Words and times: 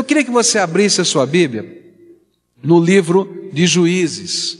Eu 0.00 0.04
queria 0.04 0.24
que 0.24 0.30
você 0.30 0.58
abrisse 0.58 1.02
a 1.02 1.04
sua 1.04 1.26
Bíblia 1.26 1.78
no 2.62 2.82
livro 2.82 3.50
de 3.52 3.66
Juízes. 3.66 4.56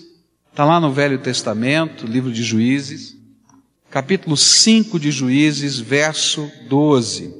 Está 0.50 0.66
lá 0.66 0.78
no 0.78 0.92
Velho 0.92 1.18
Testamento, 1.18 2.06
livro 2.06 2.30
de 2.30 2.42
Juízes, 2.42 3.16
capítulo 3.90 4.36
5 4.36 5.00
de 5.00 5.10
Juízes, 5.10 5.78
verso 5.78 6.52
12. 6.68 7.34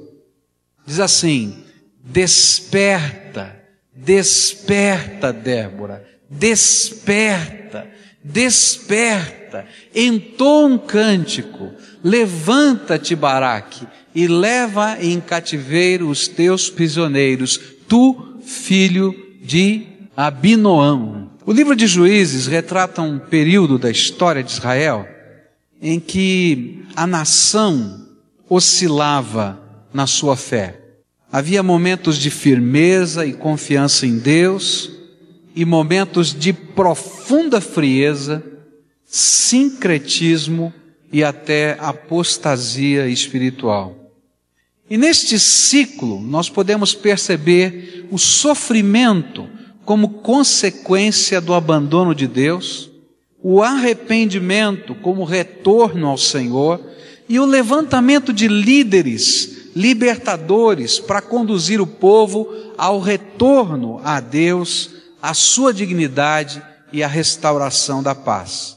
Diz 0.87 0.99
assim: 0.99 1.63
Desperta, 2.03 3.63
desperta, 3.95 5.31
Débora, 5.31 6.03
desperta, 6.31 7.87
desperta, 8.25 9.67
entoa 9.95 10.69
um 10.69 10.79
cântico, 10.79 11.71
levanta-te, 12.03 13.15
Baraque, 13.15 13.87
e 14.15 14.27
leva 14.27 14.97
em 15.01 15.21
cativeiro 15.21 16.09
os 16.09 16.27
teus 16.27 16.71
prisioneiros, 16.71 17.70
tu, 17.91 18.39
filho 18.45 19.13
de 19.43 19.85
Abinoão. 20.17 21.33
O 21.45 21.53
livro 21.53 21.75
de 21.75 21.89
Juízes 21.89 22.47
retrata 22.47 23.03
um 23.03 23.19
período 23.19 23.79
da 23.79 23.91
história 23.91 24.45
de 24.45 24.53
Israel 24.53 25.09
em 25.83 25.99
que 25.99 26.85
a 26.95 27.05
nação 27.05 28.07
oscilava 28.49 29.61
na 29.93 30.07
sua 30.07 30.37
fé. 30.37 30.81
Havia 31.33 31.65
momentos 31.65 32.17
de 32.17 32.31
firmeza 32.31 33.27
e 33.27 33.33
confiança 33.33 34.07
em 34.07 34.19
Deus 34.19 34.93
e 35.57 35.65
momentos 35.65 36.33
de 36.33 36.53
profunda 36.53 37.61
frieza, 37.61 38.45
sincretismo 39.05 40.73
e 41.13 41.25
até 41.25 41.77
apostasia 41.81 43.09
espiritual. 43.09 44.00
E 44.91 44.99
neste 44.99 45.39
ciclo 45.39 46.21
nós 46.21 46.51
podemos 46.51 46.93
perceber 46.93 48.09
o 48.11 48.19
sofrimento 48.19 49.49
como 49.85 50.09
consequência 50.15 51.41
do 51.41 51.55
abandono 51.55 52.13
de 52.13 52.27
Deus, 52.27 52.91
o 53.41 53.63
arrependimento 53.63 54.97
como 54.97 55.23
retorno 55.23 56.09
ao 56.09 56.19
Senhor 56.19 56.85
e 57.29 57.39
o 57.39 57.47
levantamento 57.47 58.33
de 58.33 58.49
líderes, 58.49 59.71
libertadores 59.77 60.99
para 60.99 61.23
conduzir 61.23 61.81
o 61.81 61.87
povo 61.87 62.49
ao 62.77 62.99
retorno 62.99 64.01
a 64.03 64.19
Deus, 64.19 64.91
à 65.23 65.33
sua 65.35 65.73
dignidade 65.73 66.61
e 66.93 67.05
à 67.05 67.07
restauração 67.07 68.03
da 68.03 68.15
paz. 68.15 68.77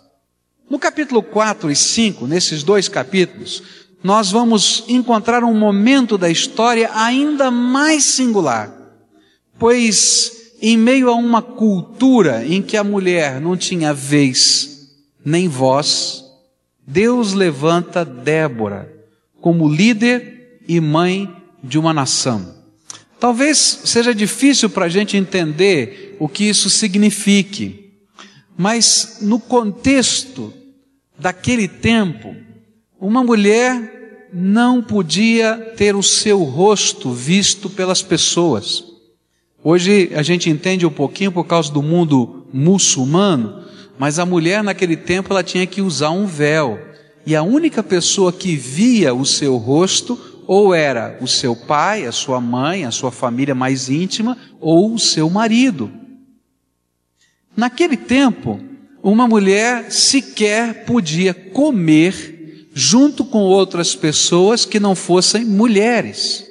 No 0.69 0.77
capítulo 0.77 1.23
4 1.23 1.71
e 1.71 1.75
5, 1.75 2.27
nesses 2.27 2.63
dois 2.63 2.87
capítulos, 2.87 3.63
nós 4.03 4.29
vamos 4.29 4.83
encontrar 4.87 5.45
um 5.45 5.57
momento 5.57 6.17
da 6.17 6.29
história 6.29 6.91
ainda 6.93 7.49
mais 7.49 8.03
singular, 8.03 8.71
pois 9.57 10.55
em 10.61 10.77
meio 10.77 11.09
a 11.09 11.15
uma 11.15 11.41
cultura 11.41 12.45
em 12.45 12.61
que 12.61 12.75
a 12.75 12.83
mulher 12.83 13.39
não 13.39 13.55
tinha 13.55 13.93
vez 13.93 14.89
nem 15.23 15.47
voz, 15.47 16.23
Deus 16.85 17.31
levanta 17.31 18.03
Débora 18.03 18.93
como 19.39 19.69
líder 19.69 20.59
e 20.67 20.81
mãe 20.81 21.33
de 21.63 21.79
uma 21.79 21.93
nação. 21.93 22.55
Talvez 23.19 23.57
seja 23.85 24.13
difícil 24.13 24.69
para 24.69 24.85
a 24.85 24.89
gente 24.89 25.15
entender 25.15 26.17
o 26.19 26.27
que 26.27 26.43
isso 26.43 26.69
signifique, 26.69 27.93
mas 28.57 29.19
no 29.21 29.39
contexto 29.39 30.53
daquele 31.17 31.67
tempo, 31.69 32.35
uma 32.99 33.23
mulher 33.23 33.92
não 34.33 34.81
podia 34.81 35.55
ter 35.77 35.95
o 35.95 36.01
seu 36.01 36.43
rosto 36.43 37.11
visto 37.11 37.69
pelas 37.69 38.01
pessoas. 38.01 38.83
Hoje 39.63 40.11
a 40.15 40.23
gente 40.23 40.49
entende 40.49 40.85
um 40.85 40.91
pouquinho 40.91 41.31
por 41.31 41.45
causa 41.45 41.71
do 41.71 41.83
mundo 41.83 42.47
muçulmano, 42.51 43.63
mas 43.97 44.17
a 44.17 44.25
mulher 44.25 44.63
naquele 44.63 44.97
tempo 44.97 45.31
ela 45.31 45.43
tinha 45.43 45.67
que 45.67 45.81
usar 45.81 46.09
um 46.09 46.25
véu. 46.25 46.79
E 47.25 47.35
a 47.35 47.43
única 47.43 47.83
pessoa 47.83 48.33
que 48.33 48.55
via 48.55 49.13
o 49.13 49.25
seu 49.25 49.55
rosto 49.55 50.19
ou 50.47 50.73
era 50.73 51.17
o 51.21 51.27
seu 51.27 51.55
pai, 51.55 52.05
a 52.05 52.11
sua 52.11 52.41
mãe, 52.41 52.85
a 52.85 52.91
sua 52.91 53.11
família 53.11 53.55
mais 53.55 53.87
íntima, 53.87 54.37
ou 54.59 54.93
o 54.93 54.99
seu 54.99 55.29
marido. 55.29 55.91
Naquele 57.55 57.95
tempo, 57.95 58.59
uma 59.01 59.27
mulher 59.27 59.91
sequer 59.91 60.85
podia 60.85 61.33
comer 61.33 62.32
junto 62.73 63.23
com 63.23 63.39
outras 63.39 63.95
pessoas 63.95 64.65
que 64.65 64.79
não 64.79 64.95
fossem 64.95 65.45
mulheres. 65.45 66.49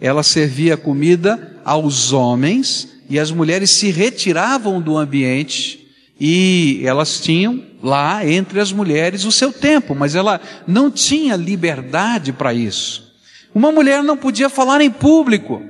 Ela 0.00 0.22
servia 0.22 0.76
comida 0.76 1.60
aos 1.64 2.12
homens 2.12 2.88
e 3.08 3.18
as 3.18 3.30
mulheres 3.30 3.70
se 3.70 3.90
retiravam 3.90 4.80
do 4.80 4.96
ambiente 4.96 5.88
e 6.18 6.82
elas 6.84 7.18
tinham 7.18 7.64
lá 7.82 8.26
entre 8.26 8.60
as 8.60 8.72
mulheres 8.72 9.24
o 9.24 9.32
seu 9.32 9.52
tempo, 9.52 9.94
mas 9.94 10.14
ela 10.14 10.40
não 10.66 10.90
tinha 10.90 11.34
liberdade 11.34 12.32
para 12.32 12.52
isso. 12.52 13.10
Uma 13.54 13.72
mulher 13.72 14.02
não 14.02 14.16
podia 14.16 14.48
falar 14.50 14.80
em 14.80 14.90
público. 14.90 15.62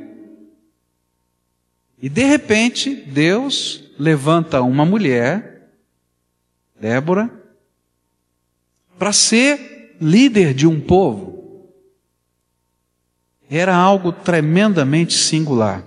E 2.02 2.08
de 2.08 2.24
repente, 2.24 2.94
Deus 2.94 3.82
levanta 3.98 4.60
uma 4.60 4.84
mulher, 4.84 5.68
Débora, 6.80 7.39
para 9.00 9.14
ser 9.14 9.96
líder 9.98 10.52
de 10.52 10.66
um 10.66 10.78
povo. 10.78 11.70
Era 13.48 13.74
algo 13.74 14.12
tremendamente 14.12 15.14
singular. 15.14 15.82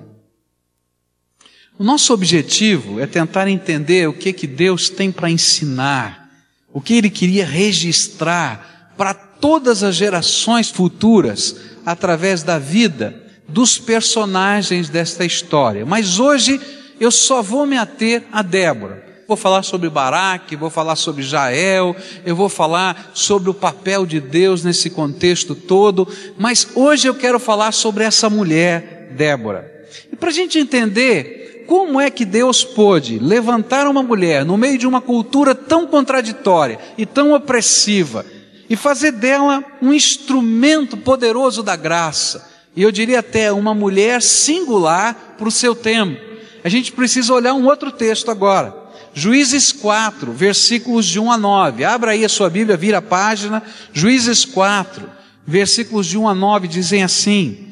O 1.78 1.84
nosso 1.84 2.12
objetivo 2.12 3.00
é 3.00 3.06
tentar 3.06 3.48
entender 3.48 4.10
o 4.10 4.14
que 4.14 4.34
que 4.34 4.48
Deus 4.48 4.90
tem 4.90 5.12
para 5.12 5.30
ensinar, 5.30 6.28
o 6.74 6.82
que 6.82 6.96
ele 6.96 7.10
queria 7.12 7.46
registrar 7.46 8.96
para 8.98 9.14
todas 9.14 9.84
as 9.84 9.94
gerações 9.94 10.72
futuras 10.72 11.56
através 11.86 12.42
da 12.42 12.58
vida 12.58 13.32
dos 13.48 13.78
personagens 13.78 14.90
desta 14.90 15.24
história. 15.24 15.86
Mas 15.86 16.18
hoje 16.18 16.60
eu 17.00 17.12
só 17.12 17.44
vou 17.44 17.68
me 17.68 17.78
ater 17.78 18.24
a 18.32 18.42
Débora 18.42 19.13
vou 19.34 19.38
falar 19.38 19.64
sobre 19.64 19.90
Baraque, 19.90 20.56
vou 20.56 20.70
falar 20.70 20.96
sobre 20.96 21.24
Jael, 21.24 21.96
eu 22.24 22.36
vou 22.36 22.50
falar 22.50 23.12
sobre 23.16 23.50
o 23.50 23.54
papel 23.54 24.06
de 24.06 24.20
Deus 24.20 24.64
nesse 24.64 24.92
contexto 24.92 25.56
todo, 25.56 26.08
mas 26.38 26.68
hoje 26.76 27.08
eu 27.08 27.16
quero 27.16 27.40
falar 27.40 27.72
sobre 27.72 28.04
essa 28.04 28.30
mulher, 28.30 29.12
Débora. 29.18 29.72
E 30.12 30.16
para 30.16 30.30
a 30.30 30.34
gente 30.34 30.60
entender 30.60 31.66
como 31.68 32.00
é 32.00 32.12
que 32.12 32.26
Deus 32.26 32.64
pôde 32.64 33.18
levantar 33.18 33.88
uma 33.88 34.04
mulher 34.04 34.46
no 34.46 34.56
meio 34.56 34.78
de 34.78 34.86
uma 34.86 35.02
cultura 35.02 35.56
tão 35.56 35.88
contraditória 35.88 36.78
e 36.96 37.06
tão 37.06 37.34
opressiva 37.34 38.24
e 38.70 38.76
fazer 38.76 39.14
dela 39.14 39.64
um 39.82 39.92
instrumento 39.92 40.96
poderoso 40.96 41.64
da 41.64 41.76
graça, 41.76 42.52
e 42.76 42.84
eu 42.84 42.92
diria 42.92 43.20
até 43.20 43.52
uma 43.52 43.74
mulher 43.74 44.22
singular 44.22 45.36
para 45.38 45.48
o 45.48 45.52
seu 45.52 45.74
tempo. 45.74 46.22
A 46.64 46.70
gente 46.70 46.92
precisa 46.92 47.34
olhar 47.34 47.56
um 47.56 47.66
outro 47.66 47.92
texto 47.92 48.30
agora. 48.30 48.83
Juízes 49.14 49.72
4, 49.72 50.32
versículos 50.32 51.06
de 51.06 51.20
1 51.20 51.32
a 51.32 51.38
9. 51.38 51.84
Abra 51.84 52.12
aí 52.12 52.26
a 52.26 52.30
sua 52.30 52.50
Bíblia, 52.50 52.76
vira 52.76 52.98
a 52.98 53.02
página. 53.02 53.62
Juízes 53.92 54.44
4, 54.44 55.08
versículos 55.46 56.08
de 56.08 56.18
1 56.18 56.28
a 56.28 56.36
9 56.36 56.68
dizem 56.68 57.04
assim: 57.04 57.68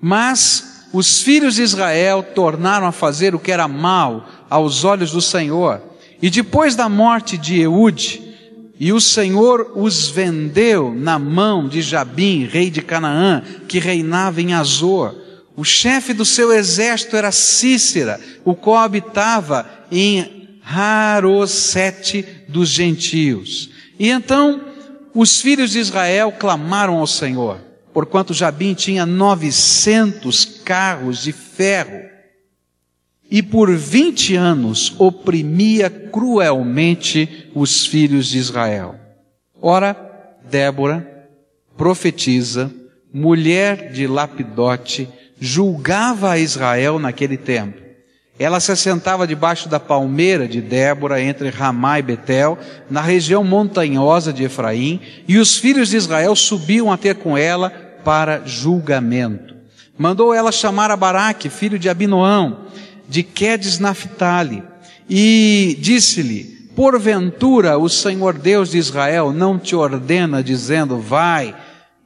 Mas 0.00 0.88
os 0.92 1.22
filhos 1.22 1.54
de 1.54 1.62
Israel 1.62 2.22
tornaram 2.34 2.86
a 2.86 2.92
fazer 2.92 3.34
o 3.34 3.38
que 3.38 3.52
era 3.52 3.68
mal 3.68 4.28
aos 4.48 4.84
olhos 4.84 5.12
do 5.12 5.20
Senhor. 5.20 5.80
E 6.20 6.28
depois 6.28 6.74
da 6.74 6.88
morte 6.88 7.38
de 7.38 7.60
Eude, 7.60 8.30
e 8.78 8.92
o 8.92 9.00
Senhor 9.00 9.72
os 9.76 10.08
vendeu 10.08 10.92
na 10.94 11.18
mão 11.18 11.68
de 11.68 11.82
Jabim, 11.82 12.46
rei 12.46 12.70
de 12.70 12.82
Canaã, 12.82 13.42
que 13.68 13.78
reinava 13.78 14.40
em 14.40 14.54
Azor. 14.54 15.14
O 15.54 15.64
chefe 15.64 16.12
do 16.14 16.24
seu 16.24 16.52
exército 16.52 17.14
era 17.14 17.30
Cícera, 17.30 18.18
o 18.44 18.54
qual 18.54 18.78
habitava 18.78 19.68
em 19.92 20.39
Harosete 20.72 22.24
dos 22.48 22.68
gentios. 22.68 23.70
E 23.98 24.08
então 24.08 24.60
os 25.14 25.40
filhos 25.40 25.72
de 25.72 25.80
Israel 25.80 26.32
clamaram 26.32 26.98
ao 26.98 27.06
Senhor, 27.06 27.58
porquanto 27.92 28.32
Jabim 28.32 28.74
tinha 28.74 29.04
novecentos 29.04 30.44
carros 30.44 31.22
de 31.22 31.32
ferro, 31.32 32.08
e 33.28 33.42
por 33.42 33.74
vinte 33.76 34.34
anos 34.34 34.94
oprimia 34.98 35.90
cruelmente 35.90 37.50
os 37.54 37.86
filhos 37.86 38.28
de 38.28 38.38
Israel. 38.38 38.94
Ora, 39.60 39.96
Débora, 40.48 41.28
profetiza, 41.76 42.72
mulher 43.12 43.92
de 43.92 44.06
Lapidote, 44.06 45.08
julgava 45.38 46.32
a 46.32 46.38
Israel 46.38 46.98
naquele 46.98 47.36
tempo. 47.36 47.89
Ela 48.40 48.58
se 48.58 48.72
assentava 48.72 49.26
debaixo 49.26 49.68
da 49.68 49.78
palmeira 49.78 50.48
de 50.48 50.62
Débora, 50.62 51.20
entre 51.20 51.50
Ramá 51.50 51.98
e 51.98 52.02
Betel, 52.02 52.58
na 52.88 53.02
região 53.02 53.44
montanhosa 53.44 54.32
de 54.32 54.44
Efraim, 54.44 54.98
e 55.28 55.36
os 55.36 55.58
filhos 55.58 55.90
de 55.90 55.98
Israel 55.98 56.34
subiam 56.34 56.90
a 56.90 56.96
ter 56.96 57.16
com 57.16 57.36
ela 57.36 57.68
para 58.02 58.40
julgamento. 58.46 59.54
Mandou 59.98 60.32
ela 60.32 60.50
chamar 60.50 60.90
a 60.90 60.96
Baraque, 60.96 61.50
filho 61.50 61.78
de 61.78 61.90
Abinoão, 61.90 62.60
de 63.06 63.22
Quedes 63.22 63.78
Naphtali, 63.78 64.62
e 65.06 65.76
disse-lhe: 65.78 66.44
Porventura 66.74 67.76
o 67.76 67.90
Senhor 67.90 68.38
Deus 68.38 68.70
de 68.70 68.78
Israel 68.78 69.32
não 69.32 69.58
te 69.58 69.76
ordena, 69.76 70.42
dizendo: 70.42 70.98
Vai 70.98 71.54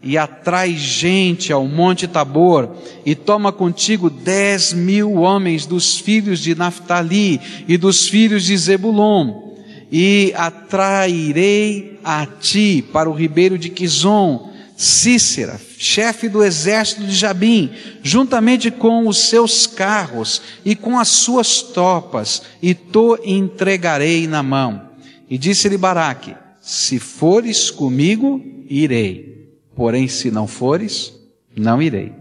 e 0.05 0.19
atrai 0.19 0.77
gente 0.77 1.51
ao 1.51 1.67
Monte 1.67 2.07
Tabor, 2.07 2.69
e 3.07 3.15
toma 3.15 3.51
contigo 3.51 4.11
dez 4.11 4.73
mil 4.75 5.15
homens 5.15 5.65
dos 5.65 5.99
filhos 5.99 6.41
de 6.41 6.55
Naphtali 6.55 7.41
e 7.67 7.79
dos 7.79 8.07
filhos 8.07 8.45
de 8.45 8.55
Zebulon, 8.57 9.55
e 9.91 10.33
atrairei 10.37 11.99
a 12.05 12.27
ti 12.27 12.85
para 12.93 13.09
o 13.09 13.15
ribeiro 13.15 13.57
de 13.57 13.71
Quizon, 13.71 14.53
Cícera, 14.77 15.59
chefe 15.79 16.29
do 16.29 16.43
exército 16.43 17.05
de 17.05 17.15
Jabim, 17.15 17.71
juntamente 18.03 18.71
com 18.71 19.07
os 19.07 19.29
seus 19.29 19.67
carros 19.67 20.43
e 20.65 20.75
com 20.75 20.99
as 20.99 21.09
suas 21.09 21.63
tropas, 21.63 22.43
e 22.61 22.75
to 22.75 23.19
entregarei 23.25 24.27
na 24.27 24.43
mão. 24.43 24.91
E 25.31 25.39
disse-lhe 25.39 25.79
Baraque: 25.79 26.35
Se 26.61 26.99
fores 26.99 27.71
comigo, 27.71 28.43
irei. 28.69 29.44
Porém, 29.75 30.09
se 30.09 30.31
não 30.31 30.47
fores, 30.47 31.13
não 31.57 31.83
irei. 31.83 32.13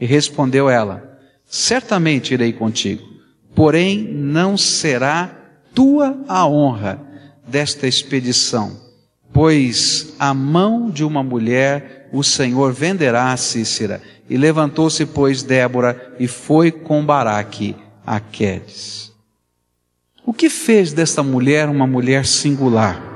E 0.00 0.06
respondeu 0.06 0.68
ela: 0.68 1.18
Certamente 1.44 2.34
irei 2.34 2.52
contigo, 2.52 3.02
porém 3.54 4.02
não 4.02 4.56
será 4.56 5.34
tua 5.74 6.18
a 6.26 6.46
honra 6.46 7.00
desta 7.46 7.86
expedição, 7.86 8.76
pois 9.32 10.14
a 10.18 10.34
mão 10.34 10.90
de 10.90 11.04
uma 11.04 11.22
mulher 11.22 12.08
o 12.12 12.22
Senhor 12.22 12.72
venderá 12.72 13.32
a 13.32 13.36
Cícera. 13.36 14.00
E 14.28 14.36
levantou-se, 14.36 15.06
pois, 15.06 15.42
Débora 15.42 16.14
e 16.18 16.26
foi 16.26 16.72
com 16.72 17.04
Baraque 17.04 17.76
a 18.04 18.18
Quedes. 18.18 19.12
O 20.24 20.32
que 20.32 20.50
fez 20.50 20.92
desta 20.92 21.22
mulher 21.22 21.68
uma 21.68 21.86
mulher 21.86 22.26
singular? 22.26 23.15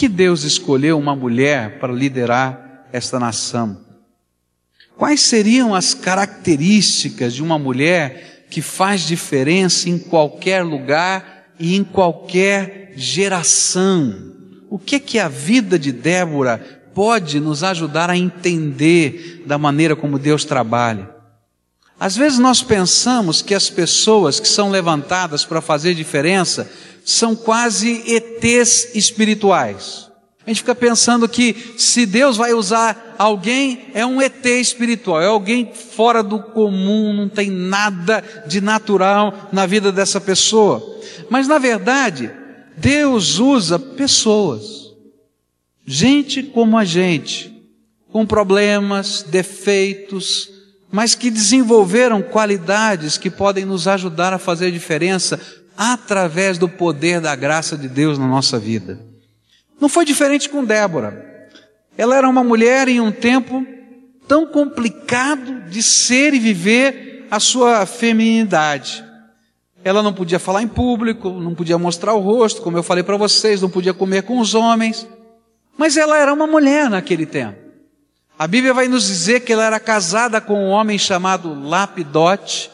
Que 0.00 0.08
Deus 0.08 0.44
escolheu 0.44 0.98
uma 0.98 1.14
mulher 1.14 1.78
para 1.78 1.92
liderar 1.92 2.86
esta 2.90 3.20
nação? 3.20 3.76
Quais 4.96 5.20
seriam 5.20 5.74
as 5.74 5.92
características 5.92 7.34
de 7.34 7.42
uma 7.42 7.58
mulher 7.58 8.46
que 8.48 8.62
faz 8.62 9.02
diferença 9.02 9.90
em 9.90 9.98
qualquer 9.98 10.64
lugar 10.64 11.52
e 11.58 11.76
em 11.76 11.84
qualquer 11.84 12.94
geração? 12.96 14.32
O 14.70 14.78
que 14.78 14.98
que 14.98 15.18
a 15.18 15.28
vida 15.28 15.78
de 15.78 15.92
Débora 15.92 16.56
pode 16.94 17.38
nos 17.38 17.62
ajudar 17.62 18.08
a 18.08 18.16
entender 18.16 19.42
da 19.44 19.58
maneira 19.58 19.94
como 19.94 20.18
Deus 20.18 20.46
trabalha. 20.46 21.10
Às 22.00 22.16
vezes 22.16 22.38
nós 22.38 22.62
pensamos 22.62 23.42
que 23.42 23.54
as 23.54 23.68
pessoas 23.68 24.40
que 24.40 24.48
são 24.48 24.70
levantadas 24.70 25.44
para 25.44 25.60
fazer 25.60 25.94
diferença 25.94 26.70
são 27.10 27.34
quase 27.34 28.02
ETs 28.06 28.94
espirituais. 28.94 30.08
A 30.46 30.50
gente 30.50 30.60
fica 30.60 30.74
pensando 30.74 31.28
que 31.28 31.74
se 31.76 32.06
Deus 32.06 32.36
vai 32.36 32.52
usar 32.54 33.14
alguém, 33.18 33.90
é 33.94 34.06
um 34.06 34.22
ET 34.22 34.44
espiritual, 34.46 35.20
é 35.20 35.26
alguém 35.26 35.72
fora 35.74 36.22
do 36.22 36.40
comum, 36.40 37.12
não 37.12 37.28
tem 37.28 37.50
nada 37.50 38.24
de 38.46 38.60
natural 38.60 39.48
na 39.52 39.66
vida 39.66 39.92
dessa 39.92 40.20
pessoa. 40.20 40.82
Mas 41.28 41.46
na 41.46 41.58
verdade, 41.58 42.30
Deus 42.76 43.38
usa 43.38 43.78
pessoas 43.78 44.90
gente 45.86 46.42
como 46.44 46.78
a 46.78 46.84
gente, 46.84 47.52
com 48.12 48.24
problemas, 48.24 49.24
defeitos, 49.24 50.48
mas 50.90 51.14
que 51.14 51.30
desenvolveram 51.30 52.22
qualidades 52.22 53.18
que 53.18 53.30
podem 53.30 53.64
nos 53.64 53.88
ajudar 53.88 54.32
a 54.32 54.38
fazer 54.38 54.70
diferença 54.70 55.40
através 55.82 56.58
do 56.58 56.68
poder 56.68 57.22
da 57.22 57.34
graça 57.34 57.74
de 57.74 57.88
Deus 57.88 58.18
na 58.18 58.26
nossa 58.26 58.58
vida. 58.58 59.00
Não 59.80 59.88
foi 59.88 60.04
diferente 60.04 60.46
com 60.46 60.62
Débora. 60.62 61.48
Ela 61.96 62.18
era 62.18 62.28
uma 62.28 62.44
mulher 62.44 62.86
em 62.86 63.00
um 63.00 63.10
tempo 63.10 63.66
tão 64.28 64.46
complicado 64.46 65.70
de 65.70 65.82
ser 65.82 66.34
e 66.34 66.38
viver 66.38 67.26
a 67.30 67.40
sua 67.40 67.86
feminidade. 67.86 69.02
Ela 69.82 70.02
não 70.02 70.12
podia 70.12 70.38
falar 70.38 70.62
em 70.62 70.68
público, 70.68 71.30
não 71.30 71.54
podia 71.54 71.78
mostrar 71.78 72.12
o 72.12 72.20
rosto, 72.20 72.60
como 72.60 72.76
eu 72.76 72.82
falei 72.82 73.02
para 73.02 73.16
vocês, 73.16 73.62
não 73.62 73.70
podia 73.70 73.94
comer 73.94 74.24
com 74.24 74.38
os 74.38 74.54
homens. 74.54 75.08
Mas 75.78 75.96
ela 75.96 76.18
era 76.18 76.30
uma 76.30 76.46
mulher 76.46 76.90
naquele 76.90 77.24
tempo. 77.24 77.58
A 78.38 78.46
Bíblia 78.46 78.74
vai 78.74 78.86
nos 78.86 79.06
dizer 79.06 79.40
que 79.40 79.52
ela 79.54 79.64
era 79.64 79.80
casada 79.80 80.42
com 80.42 80.62
um 80.62 80.68
homem 80.68 80.98
chamado 80.98 81.54
Lapidote, 81.54 82.70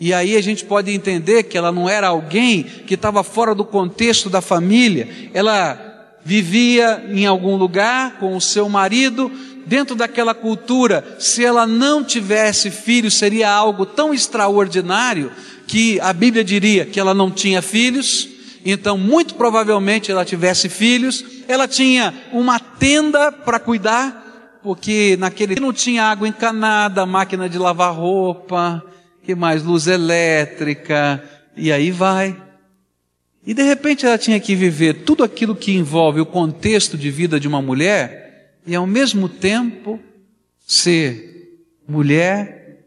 e 0.00 0.14
aí 0.14 0.34
a 0.34 0.40
gente 0.40 0.64
pode 0.64 0.90
entender 0.90 1.42
que 1.42 1.58
ela 1.58 1.70
não 1.70 1.86
era 1.86 2.08
alguém 2.08 2.62
que 2.62 2.94
estava 2.94 3.22
fora 3.22 3.54
do 3.54 3.66
contexto 3.66 4.30
da 4.30 4.40
família. 4.40 5.06
Ela 5.34 5.78
vivia 6.24 7.04
em 7.10 7.26
algum 7.26 7.54
lugar 7.54 8.18
com 8.18 8.34
o 8.34 8.40
seu 8.40 8.66
marido, 8.66 9.30
dentro 9.66 9.94
daquela 9.94 10.34
cultura, 10.34 11.16
se 11.18 11.44
ela 11.44 11.66
não 11.66 12.02
tivesse 12.02 12.70
filhos, 12.70 13.14
seria 13.14 13.50
algo 13.50 13.84
tão 13.84 14.14
extraordinário 14.14 15.30
que 15.66 16.00
a 16.00 16.12
Bíblia 16.14 16.42
diria 16.42 16.86
que 16.86 16.98
ela 16.98 17.12
não 17.12 17.30
tinha 17.30 17.60
filhos, 17.60 18.28
então 18.64 18.96
muito 18.96 19.34
provavelmente 19.34 20.10
ela 20.10 20.24
tivesse 20.24 20.68
filhos, 20.68 21.24
ela 21.46 21.68
tinha 21.68 22.14
uma 22.32 22.58
tenda 22.58 23.30
para 23.30 23.60
cuidar, 23.60 24.58
porque 24.62 25.16
naquele 25.18 25.60
não 25.60 25.72
tinha 25.72 26.04
água 26.04 26.26
encanada, 26.26 27.06
máquina 27.06 27.48
de 27.48 27.58
lavar 27.58 27.94
roupa, 27.94 28.82
que 29.22 29.34
mais 29.34 29.62
luz 29.62 29.86
elétrica, 29.86 31.22
e 31.56 31.70
aí 31.72 31.90
vai. 31.90 32.36
E 33.46 33.54
de 33.54 33.62
repente 33.62 34.04
ela 34.04 34.18
tinha 34.18 34.38
que 34.38 34.54
viver 34.54 35.02
tudo 35.04 35.24
aquilo 35.24 35.56
que 35.56 35.72
envolve 35.72 36.20
o 36.20 36.26
contexto 36.26 36.96
de 36.96 37.10
vida 37.10 37.40
de 37.40 37.48
uma 37.48 37.62
mulher 37.62 38.60
e 38.66 38.74
ao 38.74 38.86
mesmo 38.86 39.28
tempo 39.28 39.98
ser 40.66 41.58
mulher, 41.88 42.84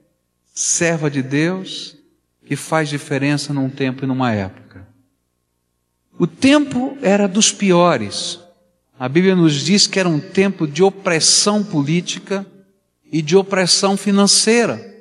serva 0.54 1.10
de 1.10 1.22
Deus, 1.22 1.98
que 2.46 2.56
faz 2.56 2.88
diferença 2.88 3.54
num 3.54 3.70
tempo 3.70 4.04
e 4.04 4.08
numa 4.08 4.32
época. 4.32 4.88
O 6.18 6.28
tempo 6.28 6.98
era 7.02 7.28
dos 7.28 7.52
piores. 7.52 8.40
A 9.00 9.10
Bíblia 9.10 9.36
nos 9.36 9.56
diz 9.56 9.88
que 9.88 10.00
era 10.00 10.08
um 10.08 10.20
tempo 10.20 10.68
de 10.68 10.84
opressão 10.84 11.64
política 11.64 12.46
e 13.12 13.22
de 13.22 13.36
opressão 13.36 13.98
financeira. 13.98 14.93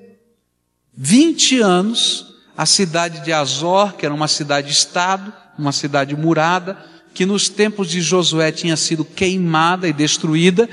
20 0.97 1.61
anos, 1.61 2.35
a 2.57 2.67
cidade 2.67 3.21
de 3.21 3.33
Azor, 3.33 3.95
que 3.95 4.05
era 4.05 4.15
uma 4.15 4.29
cidade-estado, 4.29 5.33
uma 5.59 5.73
cidade 5.73 6.15
murada, 6.15 6.77
que 7.15 7.25
nos 7.25 7.49
tempos 7.49 7.89
de 7.89 8.01
Josué 8.01 8.53
tinha 8.53 8.77
sido 8.77 9.05
queimada 9.05 9.89
e 9.89 9.93
destruída, 9.93 10.69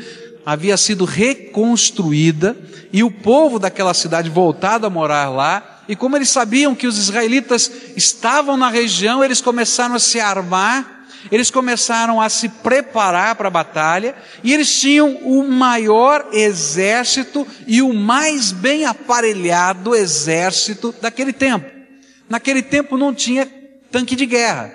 havia 0.45 0.77
sido 0.77 1.05
reconstruída, 1.05 2.57
e 2.91 3.03
o 3.03 3.11
povo 3.11 3.59
daquela 3.59 3.93
cidade 3.93 4.29
voltado 4.29 4.85
a 4.85 4.89
morar 4.89 5.29
lá, 5.29 5.83
e 5.87 5.95
como 5.95 6.15
eles 6.15 6.29
sabiam 6.29 6.75
que 6.75 6.87
os 6.87 6.97
israelitas 6.97 7.71
estavam 7.95 8.57
na 8.57 8.69
região, 8.69 9.23
eles 9.23 9.41
começaram 9.41 9.95
a 9.95 9.99
se 9.99 10.19
armar, 10.19 10.98
eles 11.31 11.51
começaram 11.51 12.21
a 12.21 12.29
se 12.29 12.49
preparar 12.49 13.35
para 13.35 13.47
a 13.47 13.51
batalha, 13.51 14.15
e 14.43 14.53
eles 14.53 14.79
tinham 14.79 15.15
o 15.23 15.43
maior 15.43 16.27
exército 16.31 17.45
e 17.67 17.81
o 17.81 17.93
mais 17.93 18.51
bem 18.51 18.85
aparelhado 18.85 19.95
exército 19.95 20.93
daquele 21.01 21.33
tempo. 21.33 21.69
Naquele 22.29 22.61
tempo 22.61 22.97
não 22.97 23.13
tinha 23.13 23.47
tanque 23.91 24.15
de 24.15 24.25
guerra. 24.25 24.73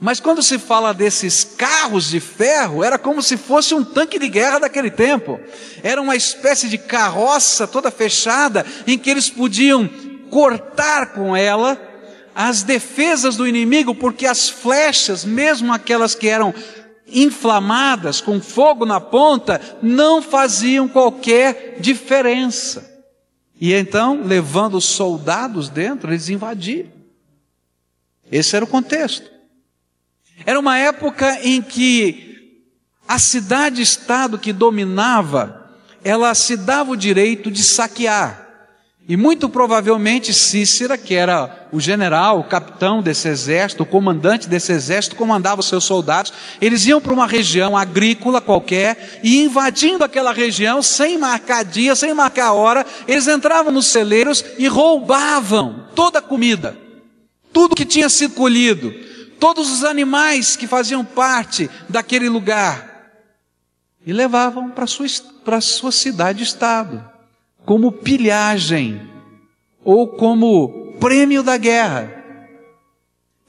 Mas 0.00 0.20
quando 0.20 0.42
se 0.42 0.58
fala 0.58 0.94
desses 0.94 1.42
carros 1.42 2.08
de 2.10 2.20
ferro, 2.20 2.84
era 2.84 2.98
como 2.98 3.20
se 3.20 3.36
fosse 3.36 3.74
um 3.74 3.82
tanque 3.82 4.18
de 4.18 4.28
guerra 4.28 4.60
daquele 4.60 4.90
tempo. 4.90 5.40
Era 5.82 6.00
uma 6.00 6.14
espécie 6.14 6.68
de 6.68 6.78
carroça 6.78 7.66
toda 7.66 7.90
fechada 7.90 8.64
em 8.86 8.96
que 8.96 9.10
eles 9.10 9.28
podiam 9.28 9.88
cortar 10.30 11.14
com 11.14 11.34
ela 11.36 11.87
as 12.40 12.62
defesas 12.62 13.36
do 13.36 13.48
inimigo, 13.48 13.92
porque 13.92 14.24
as 14.24 14.48
flechas, 14.48 15.24
mesmo 15.24 15.72
aquelas 15.72 16.14
que 16.14 16.28
eram 16.28 16.54
inflamadas, 17.08 18.20
com 18.20 18.40
fogo 18.40 18.86
na 18.86 19.00
ponta, 19.00 19.60
não 19.82 20.22
faziam 20.22 20.86
qualquer 20.86 21.78
diferença. 21.80 23.02
E 23.60 23.74
então, 23.74 24.22
levando 24.22 24.76
os 24.76 24.84
soldados 24.84 25.68
dentro, 25.68 26.12
eles 26.12 26.28
invadiram. 26.28 26.92
Esse 28.30 28.54
era 28.54 28.64
o 28.64 28.68
contexto. 28.68 29.28
Era 30.46 30.60
uma 30.60 30.78
época 30.78 31.40
em 31.42 31.60
que 31.60 32.62
a 33.08 33.18
cidade-estado 33.18 34.38
que 34.38 34.52
dominava, 34.52 35.72
ela 36.04 36.32
se 36.36 36.56
dava 36.56 36.92
o 36.92 36.96
direito 36.96 37.50
de 37.50 37.64
saquear. 37.64 38.47
E 39.08 39.16
muito 39.16 39.48
provavelmente 39.48 40.34
Cícera, 40.34 40.98
que 40.98 41.14
era 41.14 41.66
o 41.72 41.80
general, 41.80 42.40
o 42.40 42.44
capitão 42.44 43.00
desse 43.00 43.26
exército, 43.26 43.82
o 43.82 43.86
comandante 43.86 44.46
desse 44.46 44.70
exército, 44.70 45.16
comandava 45.16 45.62
os 45.62 45.66
seus 45.66 45.84
soldados. 45.84 46.30
Eles 46.60 46.84
iam 46.84 47.00
para 47.00 47.14
uma 47.14 47.26
região 47.26 47.74
agrícola 47.74 48.38
qualquer 48.38 49.18
e 49.22 49.38
invadindo 49.38 50.04
aquela 50.04 50.30
região, 50.30 50.82
sem 50.82 51.16
marcar 51.16 51.64
dia, 51.64 51.96
sem 51.96 52.12
marcar 52.12 52.52
hora, 52.52 52.84
eles 53.06 53.26
entravam 53.26 53.72
nos 53.72 53.86
celeiros 53.86 54.44
e 54.58 54.68
roubavam 54.68 55.86
toda 55.94 56.18
a 56.18 56.22
comida, 56.22 56.76
tudo 57.50 57.74
que 57.74 57.86
tinha 57.86 58.10
sido 58.10 58.34
colhido, 58.34 58.92
todos 59.40 59.72
os 59.72 59.84
animais 59.84 60.54
que 60.54 60.66
faziam 60.66 61.02
parte 61.02 61.70
daquele 61.88 62.28
lugar 62.28 63.08
e 64.06 64.12
levavam 64.12 64.68
para 64.68 64.86
sua, 64.86 65.06
para 65.42 65.62
sua 65.62 65.92
cidade-estado 65.92 67.17
como 67.64 67.92
pilhagem 67.92 69.00
ou 69.84 70.08
como 70.08 70.96
prêmio 71.00 71.42
da 71.42 71.56
guerra. 71.56 72.14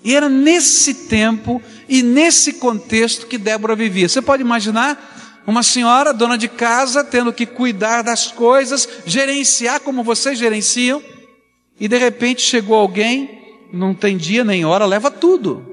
E 0.03 0.15
era 0.15 0.29
nesse 0.29 1.07
tempo 1.07 1.61
e 1.87 2.01
nesse 2.01 2.53
contexto 2.53 3.27
que 3.27 3.37
Débora 3.37 3.75
vivia. 3.75 4.07
Você 4.07 4.21
pode 4.21 4.41
imaginar 4.41 5.41
uma 5.45 5.63
senhora, 5.63 6.13
dona 6.13 6.37
de 6.37 6.47
casa, 6.47 7.03
tendo 7.03 7.33
que 7.33 7.45
cuidar 7.45 8.03
das 8.03 8.31
coisas, 8.31 8.87
gerenciar 9.05 9.79
como 9.79 10.03
vocês 10.03 10.37
gerenciam, 10.37 11.01
e 11.79 11.87
de 11.87 11.97
repente 11.97 12.41
chegou 12.41 12.75
alguém, 12.75 13.67
não 13.73 13.93
tem 13.93 14.15
dia 14.15 14.43
nem 14.43 14.63
hora, 14.63 14.85
leva 14.85 15.09
tudo. 15.09 15.65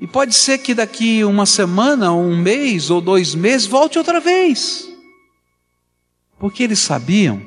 E 0.00 0.06
pode 0.06 0.34
ser 0.34 0.58
que 0.58 0.74
daqui 0.74 1.24
uma 1.24 1.44
semana, 1.44 2.12
um 2.12 2.36
mês 2.36 2.88
ou 2.88 3.00
dois 3.00 3.34
meses 3.34 3.66
volte 3.66 3.98
outra 3.98 4.20
vez. 4.20 4.88
Porque 6.38 6.62
eles 6.62 6.78
sabiam 6.78 7.42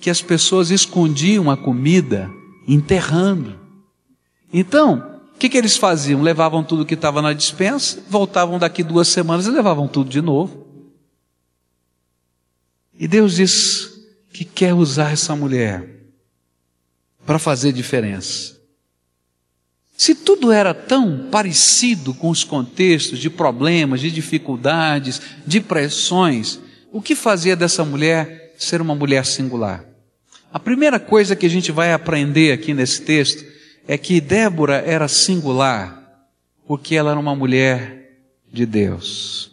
que 0.00 0.10
as 0.10 0.20
pessoas 0.20 0.70
escondiam 0.70 1.50
a 1.50 1.56
comida 1.56 2.30
enterrando. 2.68 3.58
Então, 4.52 5.20
o 5.34 5.38
que, 5.38 5.48
que 5.48 5.56
eles 5.56 5.76
faziam? 5.76 6.22
Levavam 6.22 6.62
tudo 6.62 6.86
que 6.86 6.94
estava 6.94 7.22
na 7.22 7.32
dispensa, 7.32 8.02
voltavam 8.08 8.58
daqui 8.58 8.82
duas 8.82 9.08
semanas 9.08 9.46
e 9.46 9.50
levavam 9.50 9.88
tudo 9.88 10.10
de 10.10 10.20
novo. 10.20 10.66
E 12.98 13.08
Deus 13.08 13.36
diz 13.36 13.92
que 14.32 14.44
quer 14.44 14.74
usar 14.74 15.12
essa 15.12 15.34
mulher 15.34 15.88
para 17.26 17.38
fazer 17.38 17.72
diferença. 17.72 18.54
Se 19.96 20.14
tudo 20.14 20.52
era 20.52 20.74
tão 20.74 21.28
parecido 21.30 22.12
com 22.12 22.28
os 22.28 22.44
contextos 22.44 23.18
de 23.18 23.30
problemas, 23.30 24.00
de 24.00 24.10
dificuldades, 24.10 25.20
de 25.46 25.60
pressões, 25.60 26.60
o 26.94 27.02
que 27.02 27.16
fazia 27.16 27.56
dessa 27.56 27.84
mulher 27.84 28.54
ser 28.56 28.80
uma 28.80 28.94
mulher 28.94 29.26
singular? 29.26 29.84
A 30.52 30.60
primeira 30.60 31.00
coisa 31.00 31.34
que 31.34 31.44
a 31.44 31.50
gente 31.50 31.72
vai 31.72 31.92
aprender 31.92 32.52
aqui 32.52 32.72
nesse 32.72 33.02
texto 33.02 33.44
é 33.88 33.98
que 33.98 34.20
Débora 34.20 34.76
era 34.76 35.08
singular 35.08 36.00
porque 36.64 36.94
ela 36.94 37.10
era 37.10 37.18
uma 37.18 37.34
mulher 37.34 38.12
de 38.52 38.64
Deus. 38.64 39.50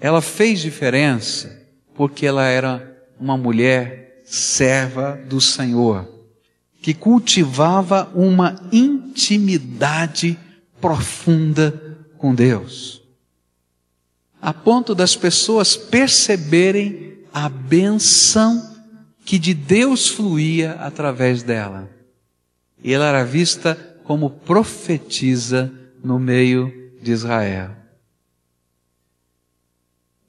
Ela 0.00 0.20
fez 0.20 0.58
diferença 0.58 1.64
porque 1.94 2.26
ela 2.26 2.44
era 2.44 3.04
uma 3.20 3.36
mulher 3.36 4.20
serva 4.24 5.12
do 5.28 5.40
Senhor, 5.40 6.10
que 6.82 6.92
cultivava 6.92 8.10
uma 8.16 8.68
intimidade 8.72 10.36
profunda 10.80 11.96
com 12.18 12.34
Deus 12.34 13.01
a 14.42 14.52
ponto 14.52 14.92
das 14.92 15.14
pessoas 15.14 15.76
perceberem 15.76 17.18
a 17.32 17.48
benção 17.48 18.76
que 19.24 19.38
de 19.38 19.54
Deus 19.54 20.08
fluía 20.08 20.72
através 20.72 21.44
dela. 21.44 21.88
E 22.82 22.92
ela 22.92 23.06
era 23.06 23.24
vista 23.24 23.76
como 24.02 24.28
profetisa 24.28 25.72
no 26.02 26.18
meio 26.18 26.92
de 27.00 27.12
Israel. 27.12 27.70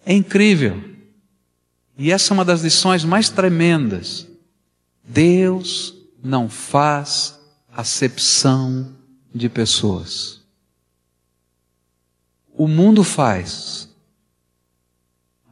É 0.05 0.13
incrível. 0.13 0.79
E 1.97 2.11
essa 2.11 2.31
é 2.31 2.35
uma 2.35 2.45
das 2.45 2.61
lições 2.61 3.03
mais 3.03 3.29
tremendas. 3.29 4.27
Deus 5.03 5.95
não 6.23 6.47
faz 6.47 7.39
acepção 7.71 8.95
de 9.33 9.49
pessoas. 9.49 10.41
O 12.55 12.67
mundo 12.67 13.03
faz, 13.03 13.89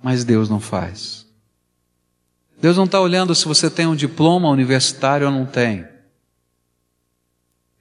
mas 0.02 0.24
Deus 0.24 0.50
não 0.50 0.60
faz. 0.60 1.26
Deus 2.62 2.78
não 2.78 2.86
está 2.86 3.00
olhando 3.00 3.34
se 3.34 3.46
você 3.46 3.70
tem 3.70 3.88
um 3.88 3.96
diploma 3.96 4.50
universitário 4.50 5.28
ou 5.28 5.34
não 5.34 5.46
tem. 5.46 5.86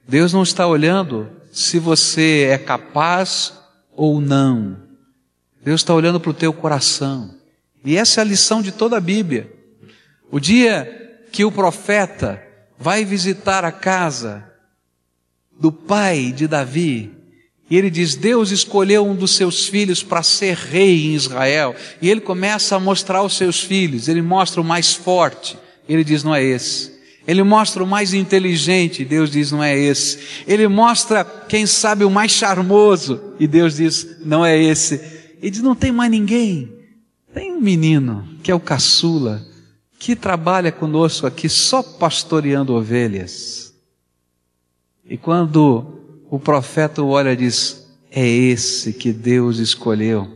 Deus 0.07 0.33
não 0.33 0.43
está 0.43 0.65
olhando 0.65 1.29
se 1.51 1.77
você 1.77 2.47
é 2.51 2.57
capaz 2.57 3.53
ou 3.95 4.19
não. 4.19 4.77
Deus 5.63 5.81
está 5.81 5.93
olhando 5.93 6.19
para 6.19 6.31
o 6.31 6.33
teu 6.33 6.51
coração. 6.51 7.35
E 7.85 7.95
essa 7.95 8.19
é 8.19 8.23
a 8.23 8.25
lição 8.25 8.61
de 8.61 8.71
toda 8.71 8.97
a 8.97 9.01
Bíblia. 9.01 9.53
O 10.31 10.39
dia 10.39 11.27
que 11.31 11.45
o 11.45 11.51
profeta 11.51 12.41
vai 12.77 13.05
visitar 13.05 13.63
a 13.63 13.71
casa 13.71 14.51
do 15.59 15.71
pai 15.71 16.31
de 16.31 16.47
Davi, 16.47 17.15
e 17.71 17.77
ele 17.77 17.89
diz: 17.89 18.15
Deus 18.15 18.51
escolheu 18.51 19.07
um 19.07 19.15
dos 19.15 19.31
seus 19.31 19.65
filhos 19.65 20.03
para 20.03 20.21
ser 20.21 20.57
rei 20.57 21.05
em 21.05 21.15
Israel. 21.15 21.73
E 22.01 22.09
ele 22.09 22.19
começa 22.19 22.75
a 22.75 22.79
mostrar 22.81 23.23
os 23.23 23.37
seus 23.37 23.61
filhos. 23.61 24.09
Ele 24.09 24.21
mostra 24.21 24.59
o 24.59 24.63
mais 24.63 24.93
forte. 24.93 25.57
Ele 25.87 26.03
diz: 26.03 26.21
Não 26.21 26.35
é 26.35 26.43
esse. 26.43 26.91
Ele 27.25 27.41
mostra 27.43 27.81
o 27.81 27.87
mais 27.87 28.13
inteligente. 28.13 29.05
Deus 29.05 29.31
diz: 29.31 29.53
Não 29.53 29.63
é 29.63 29.79
esse. 29.79 30.19
Ele 30.45 30.67
mostra, 30.67 31.23
quem 31.23 31.65
sabe, 31.65 32.03
o 32.03 32.11
mais 32.11 32.33
charmoso. 32.33 33.35
E 33.39 33.47
Deus 33.47 33.77
diz: 33.77 34.17
Não 34.19 34.45
é 34.45 34.61
esse. 34.61 34.95
Ele 35.41 35.51
diz: 35.51 35.61
Não 35.61 35.73
tem 35.73 35.93
mais 35.93 36.11
ninguém. 36.11 36.69
Tem 37.33 37.53
um 37.53 37.61
menino, 37.61 38.27
que 38.43 38.51
é 38.51 38.55
o 38.55 38.59
caçula, 38.59 39.41
que 39.97 40.13
trabalha 40.13 40.73
conosco 40.73 41.25
aqui 41.25 41.47
só 41.47 41.81
pastoreando 41.81 42.73
ovelhas. 42.73 43.73
E 45.09 45.15
quando 45.15 46.00
o 46.31 46.39
profeta 46.39 47.03
olha 47.03 47.33
e 47.33 47.35
diz: 47.35 47.85
É 48.09 48.25
esse 48.25 48.93
que 48.93 49.11
Deus 49.11 49.57
escolheu. 49.57 50.29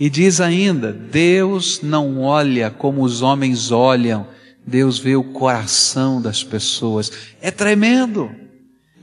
E 0.00 0.08
diz 0.08 0.40
ainda: 0.40 0.90
Deus 0.90 1.80
não 1.82 2.22
olha 2.22 2.70
como 2.70 3.02
os 3.02 3.20
homens 3.20 3.70
olham, 3.70 4.26
Deus 4.66 4.98
vê 4.98 5.14
o 5.14 5.22
coração 5.22 6.20
das 6.20 6.42
pessoas. 6.42 7.12
É 7.42 7.50
tremendo. 7.50 8.30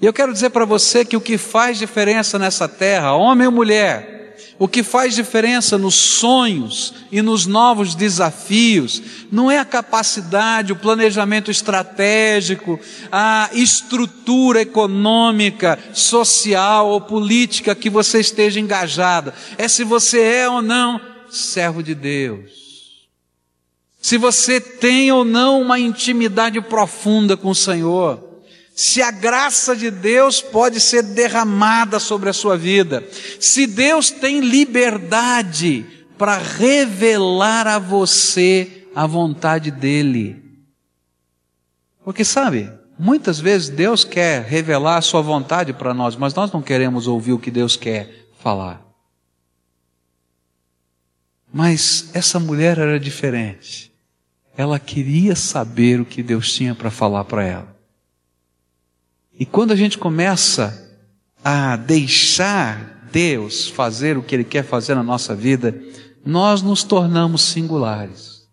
E 0.02 0.06
eu 0.06 0.12
quero 0.12 0.34
dizer 0.34 0.50
para 0.50 0.66
você 0.66 1.06
que 1.06 1.16
o 1.16 1.22
que 1.22 1.38
faz 1.38 1.78
diferença 1.78 2.40
nessa 2.40 2.68
terra, 2.68 3.14
homem 3.14 3.46
ou 3.46 3.54
mulher, 3.54 4.15
o 4.58 4.68
que 4.68 4.84
faz 4.84 5.16
diferença 5.16 5.78
nos 5.78 5.96
sonhos 5.96 6.94
e 7.12 7.22
nos 7.22 7.46
novos 7.46 7.94
desafios 7.94 9.02
não 9.32 9.52
é 9.52 9.60
a 9.60 9.66
capacidade, 9.66 10.72
o 10.72 10.78
planejamento 10.78 11.52
estratégico, 11.52 12.80
a 13.12 13.50
estrutura 13.54 14.62
econômica, 14.62 15.78
social 15.94 16.90
ou 16.90 17.02
política 17.02 17.76
que 17.76 17.90
você 17.90 18.20
esteja 18.20 18.60
engajada. 18.60 19.34
É 19.58 19.68
se 19.68 19.84
você 19.84 20.22
é 20.22 20.50
ou 20.50 20.62
não 20.62 21.02
servo 21.30 21.84
de 21.84 21.94
Deus. 21.94 23.10
Se 24.02 24.18
você 24.18 24.62
tem 24.62 25.12
ou 25.12 25.26
não 25.26 25.62
uma 25.62 25.80
intimidade 25.80 26.62
profunda 26.62 27.36
com 27.36 27.50
o 27.50 27.56
Senhor 27.56 28.35
se 28.76 29.02
a 29.02 29.10
graça 29.10 29.74
de 29.74 29.90
Deus 29.90 30.42
pode 30.42 30.82
ser 30.82 31.02
derramada 31.02 31.98
sobre 31.98 32.30
a 32.30 32.34
sua 32.34 32.58
vida, 32.58 33.08
se 33.40 33.66
Deus 33.66 34.12
tem 34.12 34.42
liberdade 34.42 35.86
para 36.18 36.38
revelar 36.38 37.68
a 37.68 37.80
você 37.80 38.86
a 38.94 39.08
vontade 39.08 39.72
dEle. 39.72 40.44
Porque 42.04 42.26
sabe, 42.26 42.70
muitas 43.00 43.40
vezes 43.40 43.70
Deus 43.70 44.04
quer 44.04 44.44
revelar 44.44 44.98
a 44.98 45.02
sua 45.02 45.22
vontade 45.22 45.72
para 45.72 45.94
nós, 45.94 46.18
mas 46.18 46.34
nós 46.34 46.52
não 46.52 46.62
queremos 46.62 47.08
ouvir 47.08 47.32
o 47.32 47.40
que 47.40 47.50
Deus 47.50 47.78
quer 47.78 48.28
falar. 48.42 48.86
Mas 51.52 52.10
essa 52.14 52.42
mulher 52.42 52.78
era 52.78 53.00
diferente. 53.00 53.90
Ela 54.58 54.78
queria 54.80 55.34
saber 55.34 56.02
o 56.02 56.06
que 56.06 56.22
Deus 56.22 56.52
tinha 56.52 56.76
para 56.76 56.92
falar 56.92 57.24
para 57.24 57.44
ela. 57.46 57.75
E 59.38 59.46
quando 59.46 59.72
a 59.72 59.76
gente 59.76 59.98
começa 59.98 60.98
a 61.44 61.76
deixar 61.76 63.08
Deus 63.12 63.68
fazer 63.68 64.18
o 64.18 64.24
que 64.24 64.36
Ele 64.36 64.44
quer 64.44 64.64
fazer 64.64 64.96
na 64.96 65.04
nossa 65.04 65.36
vida, 65.36 65.80
nós 66.26 66.62
nos 66.62 66.84
tornamos 66.84 67.42
singulares. 67.42 68.48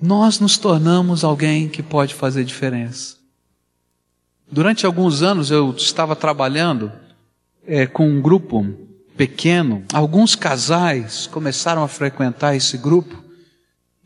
Nós 0.00 0.38
nos 0.38 0.58
tornamos 0.58 1.24
alguém 1.24 1.68
que 1.68 1.82
pode 1.82 2.14
fazer 2.14 2.44
diferença. 2.44 3.16
Durante 4.50 4.84
alguns 4.84 5.22
anos 5.22 5.50
eu 5.50 5.70
estava 5.72 6.14
trabalhando 6.14 6.92
é, 7.66 7.86
com 7.86 8.08
um 8.08 8.20
grupo 8.20 8.64
pequeno. 9.16 9.84
Alguns 9.92 10.34
casais 10.34 11.26
começaram 11.26 11.82
a 11.82 11.88
frequentar 11.88 12.54
esse 12.54 12.76
grupo 12.76 13.24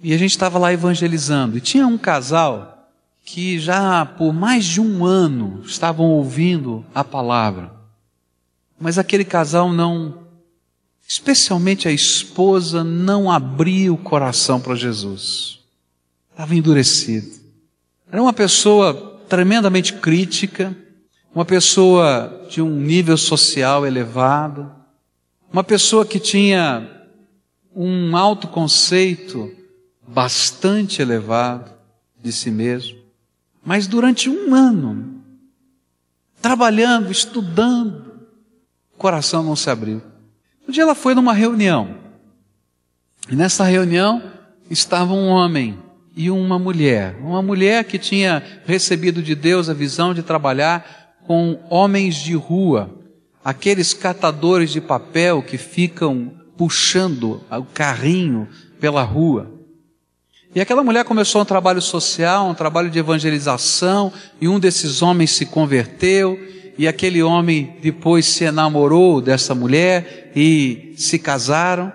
E 0.03 0.15
a 0.15 0.19
gente 0.19 0.31
estava 0.31 0.59
lá 0.59 0.73
evangelizando. 0.73 1.59
E 1.59 1.61
tinha 1.61 1.87
um 1.87 1.99
casal 1.99 2.80
que 3.25 3.59
já 3.59 4.05
por 4.05 4.33
mais 4.33 4.65
de 4.65 4.81
um 4.81 5.05
ano 5.05 5.63
estavam 5.65 6.07
ouvindo 6.07 6.85
a 6.95 7.05
palavra. 7.05 7.73
Mas 8.79 8.99
aquele 8.99 9.25
casal 9.25 9.73
não, 9.73 10.27
especialmente 11.07 11.87
a 11.87 11.93
esposa, 11.93 12.83
não 12.83 13.31
abria 13.31 13.93
o 13.93 13.99
coração 13.99 14.61
para 14.61 14.75
Jesus. 14.75 15.61
Estava 16.31 16.55
endurecido. 16.55 17.39
Era 18.11 18.23
uma 18.23 18.33
pessoa 18.33 19.21
tremendamente 19.29 19.93
crítica, 19.93 20.77
uma 21.35 21.45
pessoa 21.45 22.47
de 22.51 22.61
um 22.61 22.71
nível 22.71 23.17
social 23.17 23.87
elevado, 23.87 24.73
uma 25.53 25.63
pessoa 25.63 26.05
que 26.05 26.19
tinha 26.19 26.89
um 27.75 28.17
autoconceito 28.17 29.53
bastante 30.07 31.01
elevado 31.01 31.71
de 32.21 32.33
si 32.33 32.51
mesmo, 32.51 33.00
mas 33.65 33.87
durante 33.87 34.29
um 34.29 34.55
ano, 34.55 35.23
trabalhando, 36.41 37.11
estudando, 37.11 38.21
o 38.95 38.99
coração 38.99 39.43
não 39.43 39.57
se 39.57 39.69
abriu. 39.71 40.03
Um 40.67 40.73
dia 40.73 40.83
ela 40.83 40.95
foi 40.95 41.15
numa 41.15 41.33
reunião, 41.33 41.97
e 43.29 43.37
nessa 43.37 43.65
reunião 43.65 44.23
estava 44.71 45.13
um 45.13 45.29
homem 45.29 45.79
e 46.17 46.31
uma 46.31 46.59
mulher. 46.59 47.17
Uma 47.21 47.43
mulher 47.43 47.85
que 47.85 47.99
tinha 47.99 48.43
recebido 48.65 49.23
de 49.23 49.35
Deus 49.35 49.69
a 49.69 49.75
visão 49.75 50.13
de 50.13 50.23
trabalhar 50.23 51.19
com 51.27 51.61
homens 51.71 52.17
de 52.17 52.35
rua, 52.35 52.91
aqueles 53.45 53.95
catadores 53.95 54.71
de 54.71 54.81
papel 54.81 55.43
que 55.43 55.57
ficam 55.57 56.33
puxando 56.57 57.43
o 57.51 57.65
carrinho 57.65 58.49
pela 58.81 59.03
rua. 59.03 59.60
E 60.53 60.61
aquela 60.61 60.83
mulher 60.83 61.05
começou 61.05 61.43
um 61.43 61.45
trabalho 61.45 61.81
social, 61.81 62.49
um 62.49 62.55
trabalho 62.55 62.91
de 62.91 62.99
evangelização, 62.99 64.13
e 64.41 64.49
um 64.49 64.59
desses 64.59 65.01
homens 65.01 65.31
se 65.31 65.47
converteu, 65.47 66.39
e 66.77 66.89
aquele 66.89 67.23
homem 67.23 67.77
depois 67.81 68.27
se 68.27 68.45
enamorou 68.45 69.21
dessa 69.21 69.55
mulher 69.55 70.33
e 70.35 70.93
se 70.97 71.21
casaram. 71.21 71.93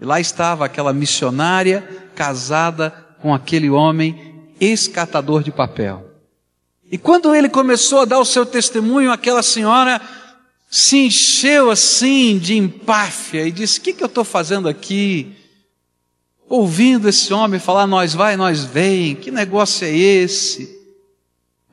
E 0.00 0.04
lá 0.04 0.20
estava 0.20 0.64
aquela 0.64 0.92
missionária 0.92 1.82
casada 2.14 2.90
com 3.20 3.34
aquele 3.34 3.68
homem 3.68 4.44
escatador 4.60 5.42
de 5.42 5.50
papel. 5.50 6.08
E 6.90 6.96
quando 6.96 7.34
ele 7.34 7.48
começou 7.48 8.02
a 8.02 8.04
dar 8.04 8.20
o 8.20 8.24
seu 8.24 8.46
testemunho, 8.46 9.10
aquela 9.10 9.42
senhora 9.42 10.00
se 10.70 10.98
encheu 10.98 11.70
assim 11.70 12.38
de 12.38 12.56
empáfia 12.56 13.46
e 13.46 13.50
disse: 13.50 13.78
O 13.78 13.82
que, 13.82 13.92
que 13.92 14.02
eu 14.02 14.08
estou 14.08 14.24
fazendo 14.24 14.68
aqui? 14.68 15.37
Ouvindo 16.48 17.08
esse 17.08 17.32
homem 17.32 17.60
falar, 17.60 17.86
nós 17.86 18.14
vai, 18.14 18.36
nós 18.36 18.64
vem, 18.64 19.14
que 19.14 19.30
negócio 19.30 19.86
é 19.86 19.90
esse? 19.94 20.76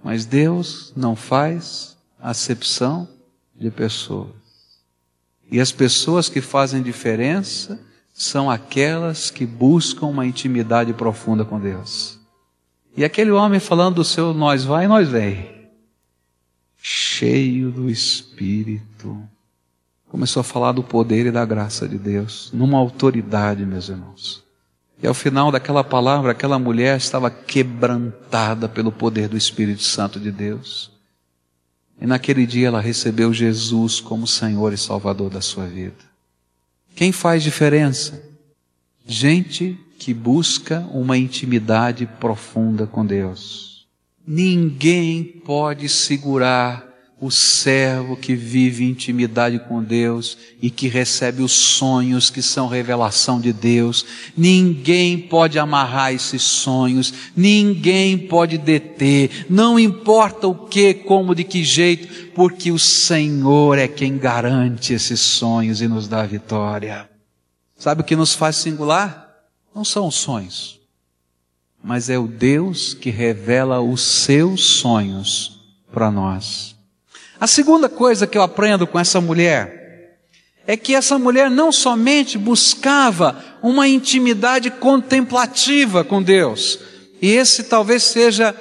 Mas 0.04 0.26
Deus 0.26 0.92
não 0.96 1.16
faz 1.16 1.98
acepção 2.20 3.08
de 3.56 3.72
pessoas. 3.72 4.30
E 5.50 5.60
as 5.60 5.72
pessoas 5.72 6.28
que 6.28 6.42
fazem 6.42 6.82
diferença 6.82 7.80
são 8.14 8.50
aquelas 8.50 9.30
que 9.30 9.46
buscam 9.46 10.08
uma 10.08 10.26
intimidade 10.26 10.94
profunda 10.94 11.46
com 11.46 11.60
Deus. 11.60 12.20
E 12.96 13.04
aquele 13.04 13.32
homem 13.32 13.60
falando 13.60 13.96
do 13.96 14.04
seu 14.04 14.34
nós 14.34 14.64
vai, 14.64 14.88
nós 14.88 15.10
vem, 15.10 15.70
cheio 16.78 17.72
do 17.72 17.90
Espírito, 17.90 19.22
começou 20.08 20.40
a 20.40 20.46
falar 20.46 20.72
do 20.72 20.84
poder 20.84 21.26
e 21.26 21.32
da 21.32 21.44
graça 21.44 21.88
de 21.90 21.98
Deus, 21.98 22.50
numa 22.54 22.78
autoridade, 22.78 23.66
meus 23.66 23.90
irmãos. 23.90 24.45
E 25.02 25.08
ao 25.08 25.14
final 25.14 25.52
daquela 25.52 25.84
palavra, 25.84 26.32
aquela 26.32 26.58
mulher 26.58 26.98
estava 26.98 27.30
quebrantada 27.30 28.68
pelo 28.70 28.92
poder 28.92 29.28
do 29.28 29.38
Espírito 29.38 29.84
Santo 29.84 30.20
de 30.20 30.32
Deus. 30.32 30.92
E 32.00 32.06
naquele 32.06 32.46
dia 32.46 32.68
ela 32.68 32.82
recebeu 32.82 33.34
Jesus 33.34 34.00
como 34.00 34.28
Senhor 34.28 34.74
e 34.74 34.78
Salvador 34.78 35.30
da 35.30 35.42
sua 35.42 35.66
vida. 35.66 35.96
Quem 36.96 37.12
faz 37.12 37.44
diferença? 37.44 38.24
Gente 39.06 39.78
que 40.00 40.14
busca 40.14 40.80
uma 40.92 41.18
intimidade 41.18 42.06
profunda 42.06 42.88
com 42.88 43.06
Deus. 43.06 43.88
Ninguém 44.26 45.24
pode 45.24 45.88
segurar 45.88 46.95
o 47.20 47.32
servo 47.32 48.18
que 48.18 48.36
vive 48.36 48.84
intimidade 48.84 49.58
com 49.60 49.82
Deus 49.82 50.38
e 50.62 50.70
que 50.70 50.88
recebe 50.88 51.42
os 51.42 51.54
sonhos 51.54 52.30
que 52.30 52.42
são 52.42 52.68
revelação 52.68 53.40
de 53.40 53.54
Deus. 53.54 54.06
Ninguém 54.36 55.18
pode 55.18 55.58
amarrar 55.58 56.14
esses 56.14 56.44
sonhos, 56.44 57.14
ninguém 57.36 58.18
pode 58.18 58.58
deter, 58.58 59.46
não 59.50 59.80
importa 59.80 60.48
o 60.48 60.54
que, 60.54 60.94
como, 60.94 61.34
de 61.34 61.46
que 61.46 61.64
jeito, 61.64 62.32
porque 62.34 62.70
o 62.70 62.78
Senhor 62.78 63.78
é 63.78 63.88
quem 63.88 64.18
garante 64.18 64.94
esses 64.94 65.22
sonhos 65.22 65.82
e 65.82 65.88
nos 65.88 66.08
dá 66.08 66.22
a 66.22 66.28
vitória. 66.28 67.10
Sabe 67.78 68.02
o 68.02 68.06
que 68.06 68.16
nos 68.16 68.34
faz 68.34 68.58
singular? 68.58 69.26
Não 69.74 69.86
são 69.86 70.08
os 70.08 70.16
sonhos, 70.16 70.82
mas 71.82 72.10
é 72.10 72.18
o 72.18 72.28
Deus 72.28 72.94
que 72.94 73.10
revela 73.10 73.82
os 73.82 74.02
seus 74.02 74.66
sonhos 74.66 75.62
para 75.92 76.12
nós. 76.12 76.75
A 77.46 77.48
segunda 77.48 77.88
coisa 77.88 78.26
que 78.26 78.36
eu 78.36 78.42
aprendo 78.42 78.88
com 78.88 79.00
essa 79.00 79.22
mulher 79.22 80.18
é 80.66 80.76
que 80.76 80.96
essa 80.96 81.20
mulher 81.20 81.48
não 81.48 81.72
somente 81.72 82.40
buscava 82.40 83.40
uma 83.62 83.88
intimidade 83.88 84.72
contemplativa 84.72 86.04
com 86.04 86.24
Deus, 86.24 86.80
e 87.22 87.30
esse 87.30 87.66
talvez 87.66 88.02
seja 88.02 88.56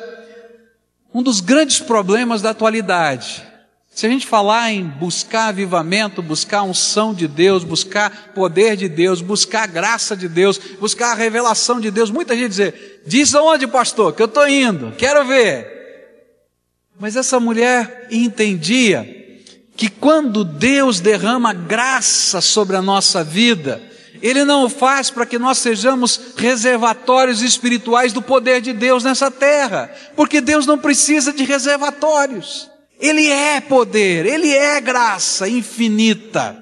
um 1.14 1.22
dos 1.22 1.40
grandes 1.40 1.80
problemas 1.80 2.42
da 2.42 2.50
atualidade. 2.50 3.42
Se 3.90 4.04
a 4.04 4.10
gente 4.10 4.26
falar 4.26 4.70
em 4.70 4.84
buscar 4.84 5.48
avivamento, 5.48 6.20
buscar 6.20 6.62
unção 6.62 7.14
de 7.14 7.26
Deus, 7.26 7.64
buscar 7.64 8.34
poder 8.34 8.76
de 8.76 8.86
Deus, 8.86 9.22
buscar 9.22 9.66
graça 9.66 10.14
de 10.14 10.28
Deus, 10.28 10.58
buscar 10.78 11.12
a 11.12 11.14
revelação 11.14 11.80
de 11.80 11.90
Deus, 11.90 12.10
muita 12.10 12.36
gente 12.36 12.50
diz: 12.50 12.74
diz 13.06 13.34
aonde, 13.34 13.66
pastor, 13.66 14.12
que 14.12 14.20
eu 14.20 14.26
estou 14.26 14.46
indo, 14.46 14.92
quero 14.98 15.24
ver. 15.24 15.73
Mas 17.04 17.16
essa 17.16 17.38
mulher 17.38 18.08
entendia 18.10 19.06
que 19.76 19.90
quando 19.90 20.42
Deus 20.42 21.00
derrama 21.00 21.52
graça 21.52 22.40
sobre 22.40 22.76
a 22.76 22.80
nossa 22.80 23.22
vida, 23.22 23.82
Ele 24.22 24.42
não 24.42 24.64
o 24.64 24.70
faz 24.70 25.10
para 25.10 25.26
que 25.26 25.38
nós 25.38 25.58
sejamos 25.58 26.18
reservatórios 26.34 27.42
espirituais 27.42 28.14
do 28.14 28.22
poder 28.22 28.62
de 28.62 28.72
Deus 28.72 29.04
nessa 29.04 29.30
terra, 29.30 29.94
porque 30.16 30.40
Deus 30.40 30.64
não 30.64 30.78
precisa 30.78 31.30
de 31.30 31.44
reservatórios. 31.44 32.70
Ele 32.98 33.26
é 33.26 33.60
poder, 33.60 34.24
Ele 34.24 34.54
é 34.54 34.80
graça 34.80 35.46
infinita. 35.46 36.56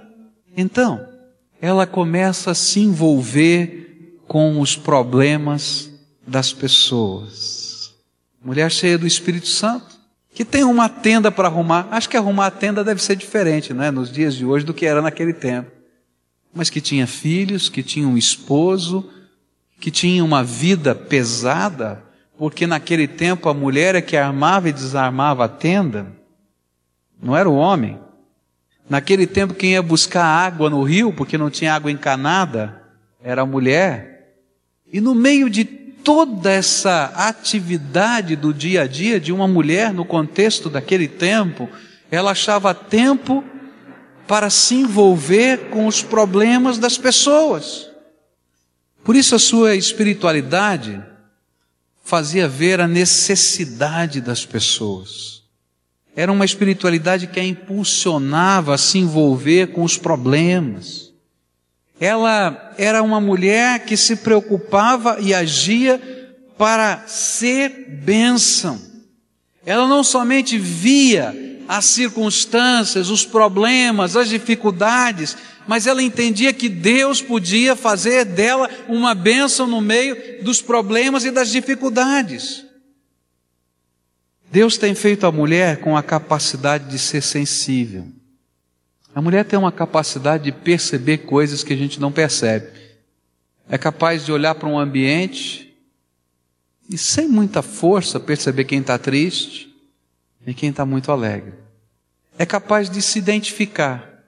Então, 0.57 1.07
ela 1.61 1.87
começa 1.87 2.51
a 2.51 2.55
se 2.57 2.81
envolver 2.81 4.19
com 4.27 4.61
os 4.61 4.75
problemas 4.75 5.89
das 6.27 6.53
pessoas. 6.53 7.93
Mulher 8.45 8.73
cheia 8.73 8.99
do 8.99 9.07
Espírito 9.07 9.47
Santo 9.47 9.92
que 10.35 10.45
tem 10.45 10.65
uma 10.65 10.89
tenda 10.89 11.31
para 11.31 11.49
arrumar. 11.49 11.89
Acho 11.91 12.09
que 12.09 12.17
arrumar 12.17 12.47
a 12.47 12.51
tenda 12.51 12.83
deve 12.83 13.03
ser 13.03 13.17
diferente, 13.17 13.75
não 13.75 13.85
é, 13.85 13.91
nos 13.91 14.11
dias 14.11 14.35
de 14.35 14.45
hoje 14.45 14.65
do 14.65 14.75
que 14.75 14.87
era 14.87 15.03
naquele 15.03 15.33
tempo. 15.33 15.71
Mas 16.55 16.71
que 16.71 16.81
tinha 16.81 17.07
filhos, 17.07 17.69
que 17.69 17.83
tinha 17.83 18.07
um 18.07 18.17
esposo, 18.17 19.11
que 19.81 19.91
tinha 19.91 20.25
uma 20.25 20.43
vida 20.43 20.95
pesada, 20.95 22.03
porque 22.39 22.67
naquele 22.67 23.07
tempo 23.07 23.49
a 23.49 23.55
mulher 23.55 23.95
é 23.95 24.01
que 24.01 24.17
armava 24.17 24.69
e 24.69 24.73
desarmava 24.73 25.45
a 25.45 25.49
tenda, 25.49 26.07
não 27.23 27.37
era 27.37 27.49
o 27.49 27.55
homem. 27.55 27.99
Naquele 28.89 29.27
tempo 29.27 29.55
quem 29.55 29.73
ia 29.73 29.83
buscar 29.83 30.25
água 30.25 30.69
no 30.69 30.83
rio, 30.83 31.13
porque 31.13 31.39
não 31.39 31.51
tinha 31.51 31.75
água 31.75 31.91
encanada, 31.91 32.83
era 33.23 33.43
a 33.43 33.47
mulher. 33.47 34.35
E 34.93 35.01
no 35.01 35.15
meio 35.15 35.49
de 35.49 35.65
toda 36.03 36.51
essa 36.51 37.13
atividade 37.17 38.37
do 38.37 38.53
dia 38.53 38.83
a 38.83 38.87
dia 38.87 39.19
de 39.21 39.33
uma 39.33 39.49
mulher 39.49 39.93
no 39.93 40.05
contexto 40.05 40.69
daquele 40.69 41.09
tempo, 41.09 41.69
ela 42.11 42.33
achava 42.33 42.75
tempo 42.75 43.45
para 44.27 44.51
se 44.51 44.75
envolver 44.77 45.71
com 45.71 45.87
os 45.87 46.03
problemas 46.03 46.79
das 46.79 46.97
pessoas. 46.99 47.91
Por 49.05 49.17
isso 49.17 49.35
a 49.35 49.39
sua 49.39 49.75
espiritualidade 49.75 51.03
fazia 52.05 52.49
ver 52.49 52.81
a 52.81 52.89
necessidade 52.89 54.21
das 54.21 54.45
pessoas. 54.45 55.43
Era 56.15 56.31
uma 56.31 56.45
espiritualidade 56.45 57.27
que 57.27 57.41
a 57.41 57.45
impulsionava 57.45 58.75
a 58.75 58.79
se 58.79 58.99
envolver 58.99 59.69
com 59.69 59.83
os 59.83 59.97
problemas. 59.97 61.12
Ela 62.01 62.75
era 62.77 63.03
uma 63.03 63.21
mulher 63.21 63.85
que 63.85 63.97
se 63.97 64.17
preocupava 64.17 65.19
e 65.21 65.33
agia 65.33 66.01
para 66.59 67.05
ser 67.07 68.01
bênção. 68.03 68.81
Ela 69.65 69.87
não 69.87 70.03
somente 70.03 70.59
via 70.59 71.35
as 71.69 71.85
circunstâncias, 71.87 73.09
os 73.09 73.25
problemas, 73.25 74.17
as 74.17 74.29
dificuldades, 74.29 75.37
mas 75.67 75.87
ela 75.87 76.03
entendia 76.03 76.53
que 76.53 76.69
Deus 76.69 77.23
podia 77.23 77.77
fazer 77.77 78.25
dela 78.25 78.69
uma 78.89 79.15
bênção 79.15 79.67
no 79.67 79.81
meio 79.81 80.43
dos 80.43 80.61
problemas 80.61 81.25
e 81.25 81.31
das 81.31 81.51
dificuldades. 81.51 82.65
Deus 84.51 84.77
tem 84.77 84.95
feito 84.95 85.27
a 85.27 85.33
mulher 85.33 85.79
com 85.79 85.97
a 85.97 86.03
capacidade 86.03 86.91
de 86.91 86.99
ser 86.99 87.23
sensível. 87.23 88.07
A 89.15 89.21
mulher 89.21 89.45
tem 89.45 89.59
uma 89.59 89.73
capacidade 89.73 90.45
de 90.45 90.53
perceber 90.53 91.19
coisas 91.19 91.63
que 91.63 91.73
a 91.73 91.77
gente 91.77 92.01
não 92.01 92.11
percebe. 92.11 92.69
É 93.69 93.77
capaz 93.77 94.25
de 94.25 94.33
olhar 94.33 94.55
para 94.55 94.69
um 94.69 94.79
ambiente 94.79 95.77
e, 96.89 96.97
sem 96.97 97.29
muita 97.29 97.63
força, 97.63 98.19
perceber 98.19 98.65
quem 98.65 98.81
está 98.81 98.99
triste 98.99 99.75
e 100.47 100.55
quem 100.55 100.71
está 100.71 100.85
muito 100.85 101.13
alegre. 101.13 101.55
É 102.39 102.47
capaz 102.47 102.89
de 102.91 103.01
se 103.03 103.19
identificar. 103.19 104.25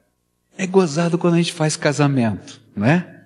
É 0.56 0.66
gozado 0.66 1.18
quando 1.18 1.34
a 1.34 1.38
gente 1.38 1.52
faz 1.52 1.76
casamento, 1.76 2.60
não 2.76 2.86
é? 2.86 3.22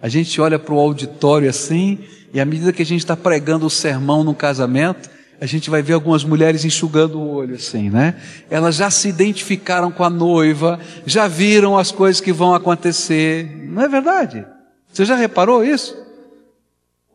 A 0.00 0.08
gente 0.08 0.40
olha 0.40 0.58
para 0.58 0.72
o 0.72 0.78
auditório 0.78 1.50
assim, 1.50 2.02
e 2.32 2.40
à 2.40 2.44
medida 2.44 2.72
que 2.72 2.82
a 2.82 2.86
gente 2.86 3.00
está 3.00 3.16
pregando 3.16 3.66
o 3.66 3.70
sermão 3.70 4.24
no 4.24 4.34
casamento, 4.34 5.10
a 5.40 5.46
gente 5.46 5.70
vai 5.70 5.80
ver 5.80 5.94
algumas 5.94 6.22
mulheres 6.22 6.66
enxugando 6.66 7.18
o 7.18 7.30
olho 7.30 7.54
assim, 7.54 7.88
né? 7.88 8.20
Elas 8.50 8.76
já 8.76 8.90
se 8.90 9.08
identificaram 9.08 9.90
com 9.90 10.04
a 10.04 10.10
noiva, 10.10 10.78
já 11.06 11.26
viram 11.26 11.78
as 11.78 11.90
coisas 11.90 12.20
que 12.20 12.30
vão 12.30 12.54
acontecer. 12.54 13.66
Não 13.66 13.80
é 13.80 13.88
verdade? 13.88 14.44
Você 14.92 15.06
já 15.06 15.16
reparou 15.16 15.64
isso? 15.64 15.96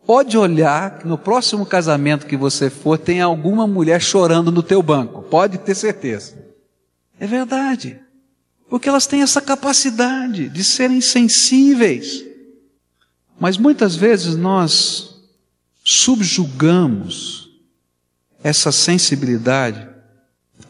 Pode 0.08 0.36
olhar 0.38 1.00
que 1.00 1.08
no 1.08 1.20
próximo 1.20 1.68
casamento 1.68 2.26
que 2.26 2.36
você 2.36 2.68
for, 2.68 2.98
tem 2.98 3.22
alguma 3.22 3.68
mulher 3.68 4.02
chorando 4.02 4.52
no 4.52 4.64
teu 4.64 4.82
banco. 4.82 5.22
Pode 5.22 5.60
ter 5.60 5.76
certeza. 5.76 6.34
É 7.20 7.28
verdade. 7.28 8.00
Porque 8.68 8.90
elas 8.90 9.06
têm 9.06 9.22
essa 9.22 9.40
capacidade 9.40 10.50
de 10.50 10.64
serem 10.64 11.00
sensíveis. 11.00 12.26
Mas 13.40 13.56
muitas 13.56 13.96
vezes 13.96 14.36
nós 14.36 15.22
subjugamos 15.84 17.45
essa 18.46 18.72
sensibilidade 18.72 19.90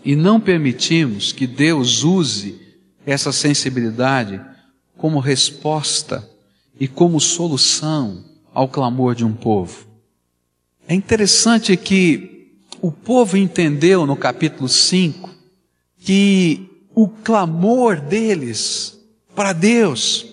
e 0.05 0.15
não 0.15 0.39
permitimos 0.39 1.33
que 1.33 1.45
Deus 1.45 2.03
use 2.03 2.57
essa 3.05 3.33
sensibilidade 3.33 4.41
como 4.97 5.19
resposta 5.19 6.25
e 6.79 6.87
como 6.87 7.19
solução 7.19 8.23
ao 8.53 8.69
clamor 8.69 9.13
de 9.13 9.25
um 9.25 9.33
povo. 9.33 9.85
É 10.87 10.95
interessante 10.95 11.75
que 11.75 12.53
o 12.81 12.93
povo 12.93 13.35
entendeu 13.35 14.05
no 14.05 14.15
capítulo 14.15 14.69
5 14.69 15.29
que 15.99 16.69
o 16.95 17.09
clamor 17.09 17.99
deles 17.99 18.97
para 19.35 19.51
Deus, 19.51 20.25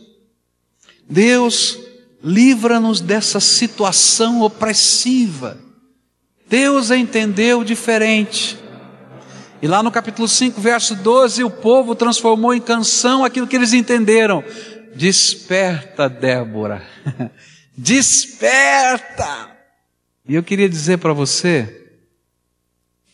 Deus 1.11 1.76
livra-nos 2.22 3.00
dessa 3.00 3.40
situação 3.40 4.42
opressiva. 4.42 5.71
Deus 6.52 6.90
entendeu 6.90 7.64
diferente. 7.64 8.58
E 9.62 9.66
lá 9.66 9.82
no 9.82 9.90
capítulo 9.90 10.28
5, 10.28 10.60
verso 10.60 10.94
12, 10.94 11.42
o 11.42 11.48
povo 11.48 11.94
transformou 11.94 12.52
em 12.52 12.60
canção 12.60 13.24
aquilo 13.24 13.46
que 13.46 13.56
eles 13.56 13.72
entenderam. 13.72 14.44
Desperta, 14.94 16.10
Débora. 16.10 16.86
Desperta! 17.74 19.48
E 20.28 20.34
eu 20.34 20.42
queria 20.42 20.68
dizer 20.68 20.98
para 20.98 21.14
você 21.14 21.90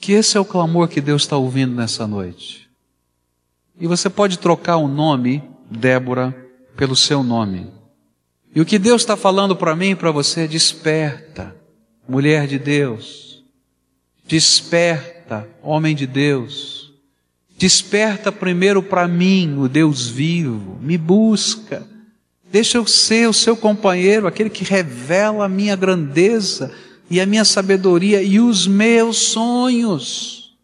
que 0.00 0.14
esse 0.14 0.36
é 0.36 0.40
o 0.40 0.44
clamor 0.44 0.88
que 0.88 1.00
Deus 1.00 1.22
está 1.22 1.36
ouvindo 1.36 1.76
nessa 1.76 2.08
noite. 2.08 2.68
E 3.80 3.86
você 3.86 4.10
pode 4.10 4.40
trocar 4.40 4.78
o 4.78 4.88
nome, 4.88 5.44
Débora, 5.70 6.34
pelo 6.76 6.96
seu 6.96 7.22
nome. 7.22 7.70
E 8.52 8.60
o 8.60 8.66
que 8.66 8.80
Deus 8.80 9.02
está 9.02 9.16
falando 9.16 9.54
para 9.54 9.76
mim 9.76 9.90
e 9.90 9.94
para 9.94 10.10
você 10.10 10.40
é 10.40 10.46
desperta, 10.48 11.54
mulher 12.08 12.48
de 12.48 12.58
Deus. 12.58 13.27
Desperta, 14.28 15.48
homem 15.62 15.96
de 15.96 16.06
Deus. 16.06 16.92
Desperta 17.56 18.30
primeiro 18.30 18.82
para 18.82 19.08
mim, 19.08 19.56
o 19.58 19.66
Deus 19.70 20.06
vivo. 20.06 20.78
Me 20.82 20.98
busca. 20.98 21.86
Deixa 22.52 22.76
eu 22.76 22.86
ser 22.86 23.26
o 23.26 23.32
seu 23.32 23.56
companheiro, 23.56 24.26
aquele 24.26 24.50
que 24.50 24.64
revela 24.64 25.46
a 25.46 25.48
minha 25.48 25.74
grandeza 25.74 26.70
e 27.08 27.22
a 27.22 27.24
minha 27.24 27.44
sabedoria 27.44 28.22
e 28.22 28.38
os 28.38 28.66
meus 28.66 29.16
sonhos. 29.16 30.54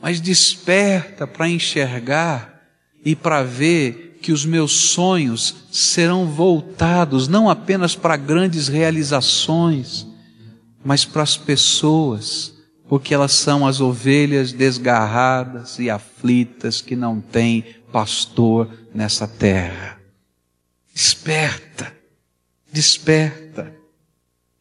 Mas 0.00 0.18
desperta 0.18 1.26
para 1.26 1.46
enxergar 1.46 2.62
e 3.04 3.14
para 3.14 3.42
ver 3.42 4.18
que 4.22 4.32
os 4.32 4.46
meus 4.46 4.72
sonhos 4.72 5.54
serão 5.70 6.26
voltados 6.26 7.28
não 7.28 7.50
apenas 7.50 7.94
para 7.94 8.16
grandes 8.16 8.66
realizações, 8.66 10.06
mas 10.82 11.04
para 11.04 11.22
as 11.22 11.36
pessoas 11.36 12.57
porque 12.88 13.12
elas 13.12 13.32
são 13.32 13.66
as 13.66 13.80
ovelhas 13.80 14.50
desgarradas 14.50 15.78
e 15.78 15.90
aflitas 15.90 16.80
que 16.80 16.96
não 16.96 17.20
têm 17.20 17.64
pastor 17.92 18.68
nessa 18.94 19.28
terra. 19.28 20.00
Desperta, 20.94 21.92
desperta. 22.72 23.72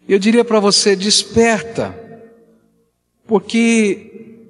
Eu 0.08 0.20
diria 0.20 0.44
para 0.44 0.60
você: 0.60 0.96
desperta, 0.96 1.98
porque 3.26 4.44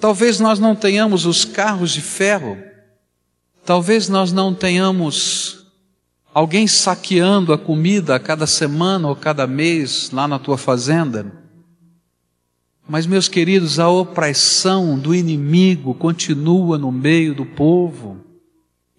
talvez 0.00 0.40
nós 0.40 0.58
não 0.58 0.74
tenhamos 0.74 1.24
os 1.24 1.44
carros 1.44 1.92
de 1.92 2.00
ferro, 2.00 2.58
talvez 3.64 4.08
nós 4.08 4.32
não 4.32 4.52
tenhamos 4.52 5.66
alguém 6.34 6.66
saqueando 6.66 7.52
a 7.52 7.58
comida 7.58 8.16
a 8.16 8.20
cada 8.20 8.46
semana 8.46 9.08
ou 9.08 9.14
cada 9.14 9.46
mês 9.46 10.10
lá 10.10 10.26
na 10.26 10.38
tua 10.38 10.58
fazenda. 10.58 11.39
Mas, 12.90 13.06
meus 13.06 13.28
queridos, 13.28 13.78
a 13.78 13.88
opressão 13.88 14.98
do 14.98 15.14
inimigo 15.14 15.94
continua 15.94 16.76
no 16.76 16.90
meio 16.90 17.36
do 17.36 17.46
povo. 17.46 18.18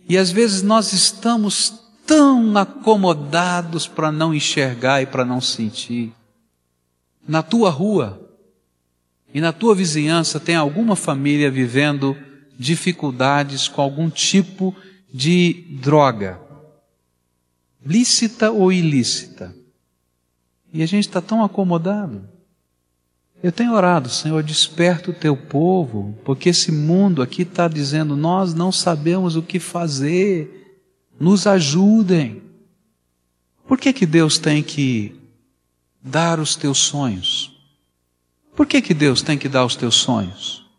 E 0.08 0.18
às 0.18 0.32
vezes 0.32 0.62
nós 0.62 0.94
estamos 0.94 1.74
tão 2.08 2.58
acomodados 2.58 3.90
para 3.90 4.10
não 4.10 4.34
enxergar 4.34 5.02
e 5.02 5.06
para 5.06 5.26
não 5.26 5.42
sentir. 5.42 6.14
Na 7.28 7.44
tua 7.44 7.70
rua 7.70 8.32
e 9.34 9.42
na 9.42 9.52
tua 9.52 9.76
vizinhança 9.76 10.40
tem 10.40 10.56
alguma 10.56 10.96
família 10.96 11.52
vivendo 11.52 12.16
dificuldades 12.58 13.68
com 13.68 13.82
algum 13.82 14.10
tipo 14.10 14.74
de 15.14 15.66
droga, 15.82 16.40
lícita 17.86 18.52
ou 18.52 18.72
ilícita. 18.72 19.54
E 20.72 20.82
a 20.82 20.86
gente 20.86 21.10
está 21.10 21.20
tão 21.20 21.44
acomodado. 21.44 22.31
Eu 23.44 23.52
tenho 23.52 23.74
orado, 23.74 24.08
Senhor, 24.08 24.44
desperta 24.44 25.10
o 25.10 25.14
teu 25.14 25.36
povo, 25.36 26.16
porque 26.24 26.50
esse 26.50 26.72
mundo 26.72 27.24
aqui 27.24 27.42
está 27.42 27.68
dizendo: 27.68 28.16
nós 28.16 28.54
não 28.54 28.72
sabemos 28.72 29.36
o 29.36 29.42
que 29.42 29.60
fazer, 29.60 30.80
nos 31.20 31.48
ajudem. 31.48 32.44
Por 33.68 33.80
que, 33.80 33.92
que 33.94 34.06
Deus 34.06 34.38
tem 34.38 34.62
que 34.62 35.16
dar 36.04 36.40
os 36.40 36.56
teus 36.56 36.78
sonhos? 36.78 37.52
Por 38.56 38.68
que, 38.68 38.82
que 38.82 38.94
Deus 38.94 39.22
tem 39.24 39.38
que 39.38 39.50
dar 39.50 39.66
os 39.66 39.76
teus 39.76 39.96
sonhos? 39.96 40.70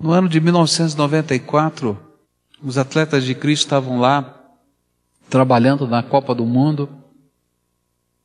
No 0.00 0.12
ano 0.12 0.28
de 0.28 0.40
1994, 0.40 1.98
os 2.62 2.78
atletas 2.78 3.24
de 3.24 3.34
Cristo 3.34 3.64
estavam 3.64 4.00
lá, 4.00 4.42
trabalhando 5.28 5.86
na 5.86 6.02
Copa 6.02 6.34
do 6.34 6.46
Mundo, 6.46 6.88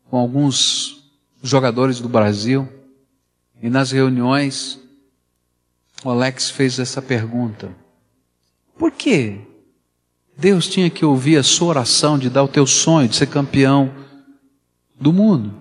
com 0.10 0.18
alguns 0.18 1.04
jogadores 1.44 2.00
do 2.00 2.08
Brasil. 2.08 2.70
E 3.66 3.70
nas 3.72 3.90
reuniões, 3.90 4.80
o 6.04 6.12
Alex 6.12 6.52
fez 6.52 6.78
essa 6.78 7.02
pergunta: 7.02 7.76
Por 8.78 8.92
que 8.92 9.40
Deus 10.38 10.68
tinha 10.68 10.88
que 10.88 11.04
ouvir 11.04 11.38
a 11.38 11.42
sua 11.42 11.70
oração 11.70 12.20
de 12.20 12.30
dar 12.30 12.44
o 12.44 12.48
teu 12.48 12.68
sonho 12.68 13.10
de 13.10 13.16
ser 13.16 13.26
campeão 13.26 13.92
do 14.94 15.12
mundo? 15.12 15.52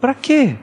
Para 0.00 0.12
quê? 0.12 0.56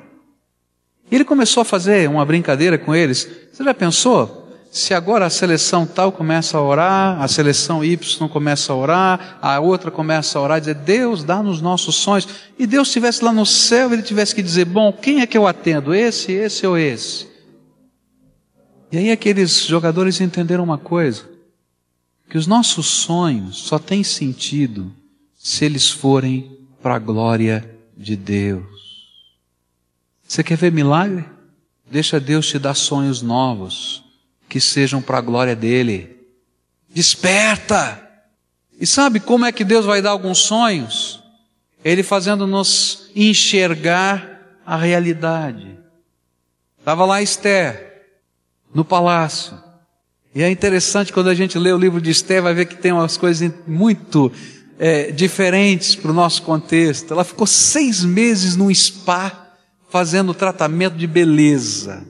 Ele 1.10 1.24
começou 1.24 1.62
a 1.62 1.66
fazer 1.66 2.10
uma 2.10 2.26
brincadeira 2.26 2.78
com 2.78 2.94
eles. 2.94 3.30
Você 3.54 3.64
já 3.64 3.74
pensou? 3.74 4.41
Se 4.72 4.94
agora 4.94 5.26
a 5.26 5.30
seleção 5.30 5.86
tal 5.86 6.14
começa 6.14 6.58
a 6.58 6.64
orar, 6.64 7.22
a 7.22 7.28
seleção 7.28 7.84
Y 7.84 7.98
começa 8.30 8.72
a 8.72 8.76
orar, 8.76 9.38
a 9.42 9.60
outra 9.60 9.92
começa 9.92 10.40
a 10.40 10.42
orar 10.42 10.62
dizer, 10.62 10.76
Deus 10.76 11.26
dá 11.26 11.44
nos 11.44 11.60
nossos 11.60 11.98
sonhos. 11.98 12.26
E 12.58 12.66
Deus 12.66 12.88
estivesse 12.88 13.22
lá 13.22 13.34
no 13.34 13.46
céu, 13.46 13.92
ele 13.92 14.02
tivesse 14.02 14.34
que 14.34 14.42
dizer, 14.42 14.64
bom, 14.64 14.94
quem 14.94 15.20
é 15.20 15.28
que 15.28 15.38
eu 15.38 15.46
atendo? 15.46 15.94
Esse, 15.94 16.32
esse 16.32 16.66
ou 16.66 16.78
esse? 16.78 17.28
E 18.90 18.98
aí 18.98 19.12
aqueles 19.12 19.66
jogadores 19.66 20.22
entenderam 20.22 20.64
uma 20.64 20.78
coisa, 20.78 21.30
que 22.30 22.38
os 22.38 22.48
nossos 22.48 22.86
sonhos 22.88 23.58
só 23.58 23.78
têm 23.78 24.06
sentido 24.06 24.90
se 25.38 25.66
eles 25.66 25.90
forem 25.90 26.58
para 26.82 26.96
a 26.96 27.00
glória 27.00 27.70
de 27.98 28.16
Deus. 28.16 28.64
Você 30.26 30.42
quer 30.42 30.56
ver 30.56 30.72
milagre? 30.72 31.26
Deixa 31.92 32.22
Deus 32.22 32.48
te 32.48 32.58
dar 32.58 32.74
sonhos 32.74 33.22
novos 33.22 34.10
que 34.52 34.60
sejam 34.60 35.02
para 35.02 35.18
a 35.18 35.22
glória 35.22 35.56
dele. 35.56 36.18
Desperta! 36.90 38.06
E 38.78 38.86
sabe 38.86 39.22
como 39.22 39.46
é 39.46 39.52
que 39.54 39.64
Deus 39.64 39.86
vai 39.86 40.02
dar 40.02 40.10
alguns 40.10 40.40
sonhos? 40.40 41.24
Ele 41.86 42.04
fazendo-nos 42.04 43.10
enxergar 43.16 44.60
a 44.66 44.76
realidade. 44.76 45.80
Estava 46.78 47.06
lá 47.06 47.22
Esther, 47.22 48.10
no 48.76 48.84
palácio. 48.84 49.58
E 50.36 50.44
é 50.44 50.52
interessante 50.52 51.14
quando 51.14 51.30
a 51.30 51.34
gente 51.34 51.58
lê 51.58 51.72
o 51.72 51.78
livro 51.78 52.02
de 52.02 52.12
Esther, 52.12 52.44
vai 52.44 52.54
ver 52.54 52.66
que 52.66 52.76
tem 52.76 52.92
umas 52.92 53.16
coisas 53.16 53.54
muito 53.66 54.30
é, 54.78 55.12
diferentes 55.12 55.96
para 55.96 56.12
o 56.12 56.14
nosso 56.14 56.42
contexto. 56.42 57.14
Ela 57.14 57.24
ficou 57.24 57.48
seis 57.48 58.04
meses 58.04 58.58
num 58.58 58.74
spa 58.74 59.54
fazendo 59.90 60.34
tratamento 60.34 60.98
de 60.98 61.08
beleza. 61.08 62.06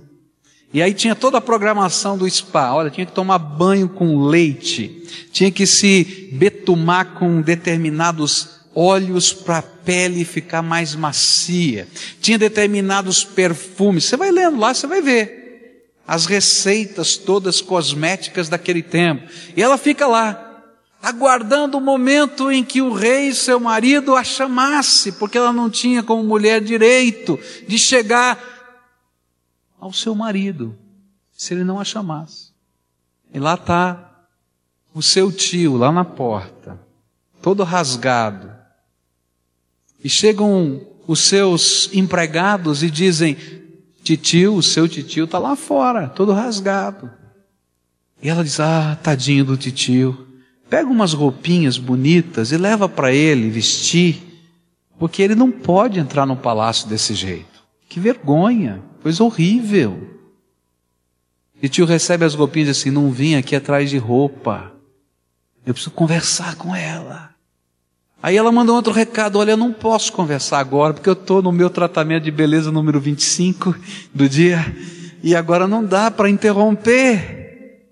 E 0.74 0.82
aí 0.82 0.94
tinha 0.94 1.16
toda 1.16 1.38
a 1.38 1.42
programação 1.42 2.18
do 2.18 2.30
spa. 2.30 2.74
Olha, 2.74 2.90
tinha 2.90 3.06
que 3.06 3.12
tomar 3.12 3.38
banho 3.38 3.90
com 3.90 4.26
leite, 4.26 5.04
tinha 5.32 5.52
que 5.52 5.66
se 5.66 6.30
betumar 6.34 7.14
com 7.14 7.42
determinados 7.42 8.62
óleos 8.74 9.34
para 9.34 9.58
a 9.58 9.62
pele 9.62 10.24
ficar 10.24 10.62
mais 10.62 10.96
macia, 10.96 11.88
tinha 12.22 12.38
determinados 12.38 13.24
perfumes. 13.24 14.06
Você 14.06 14.16
vai 14.16 14.32
lendo 14.32 14.60
lá, 14.60 14.74
você 14.74 14.88
vai 14.88 15.02
ver 15.02 15.42
as 16.08 16.26
receitas 16.26 17.16
todas 17.16 17.62
cosméticas 17.62 18.50
daquele 18.50 18.82
tempo. 18.82 19.30
E 19.56 19.62
ela 19.62 19.78
fica 19.78 20.08
lá, 20.08 20.64
aguardando 21.02 21.78
o 21.78 21.82
momento 21.82 22.52
em 22.52 22.64
que 22.64 22.82
o 22.82 22.94
rei, 22.94 23.34
seu 23.34 23.60
marido, 23.60 24.16
a 24.16 24.24
chamasse, 24.24 25.14
porque 25.14 25.38
ela 25.38 25.54
não 25.54 25.70
tinha 25.70 26.04
como 26.04 26.24
mulher 26.24 26.62
direito 26.62 27.40
de 27.68 27.78
chegar 27.78 28.51
ao 29.82 29.92
seu 29.92 30.14
marido, 30.14 30.78
se 31.32 31.56
ele 31.56 31.64
não 31.64 31.80
a 31.80 31.84
chamasse. 31.84 32.52
E 33.34 33.40
lá 33.40 33.56
está 33.56 34.28
o 34.94 35.02
seu 35.02 35.32
tio, 35.32 35.76
lá 35.76 35.92
na 35.92 36.06
porta, 36.06 36.80
todo 37.42 37.64
rasgado. 37.64 38.52
E 40.04 40.08
chegam 40.08 40.86
os 41.08 41.22
seus 41.22 41.90
empregados 41.94 42.84
e 42.84 42.92
dizem: 42.92 43.36
Titio, 44.04 44.56
o 44.56 44.64
seu 44.64 44.88
titio 44.88 45.26
está 45.26 45.40
lá 45.40 45.56
fora, 45.56 46.08
todo 46.08 46.32
rasgado. 46.32 47.10
E 48.22 48.30
ela 48.30 48.44
diz: 48.44 48.60
Ah, 48.60 48.98
tadinho 49.02 49.44
do 49.44 49.58
titio. 49.58 50.28
Pega 50.70 50.90
umas 50.90 51.14
roupinhas 51.14 51.78
bonitas 51.78 52.52
e 52.52 52.58
leva 52.58 52.88
para 52.88 53.12
ele 53.12 53.50
vestir, 53.50 54.22
porque 54.98 55.22
ele 55.22 55.36
não 55.36 55.52
pode 55.52 56.00
entrar 56.00 56.26
no 56.26 56.38
palácio 56.38 56.88
desse 56.88 57.14
jeito. 57.14 57.51
Que 57.92 58.00
vergonha! 58.00 58.82
Coisa 59.04 59.22
horrível. 59.22 60.18
E 61.62 61.68
tio 61.68 61.86
recebe 61.86 62.24
as 62.24 62.34
roupinhas 62.34 62.70
assim, 62.70 62.90
não 62.90 63.12
vim 63.12 63.36
aqui 63.36 63.54
atrás 63.54 63.90
de 63.90 63.98
roupa. 63.98 64.72
Eu 65.66 65.74
preciso 65.74 65.92
conversar 65.92 66.56
com 66.56 66.74
ela. 66.74 67.36
Aí 68.24 68.38
ela 68.38 68.50
manda 68.50 68.72
um 68.72 68.76
outro 68.76 68.94
recado, 68.94 69.38
olha, 69.38 69.52
eu 69.52 69.58
não 69.58 69.74
posso 69.74 70.14
conversar 70.14 70.60
agora, 70.60 70.94
porque 70.94 71.10
eu 71.10 71.14
estou 71.14 71.42
no 71.42 71.52
meu 71.52 71.70
tratamento 71.70 72.24
de 72.24 72.32
beleza 72.32 72.72
número 72.72 72.98
25 72.98 73.76
do 74.14 74.30
dia, 74.30 74.74
e 75.22 75.36
agora 75.36 75.68
não 75.68 75.84
dá 75.84 76.10
para 76.10 76.30
interromper. 76.30 77.90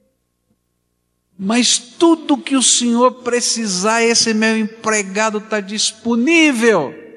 Mas 1.38 1.78
tudo 1.78 2.38
que 2.38 2.56
o 2.56 2.64
Senhor 2.64 3.16
precisar, 3.16 4.02
esse 4.02 4.34
meu 4.34 4.58
empregado 4.58 5.40
está 5.40 5.60
disponível. 5.60 7.09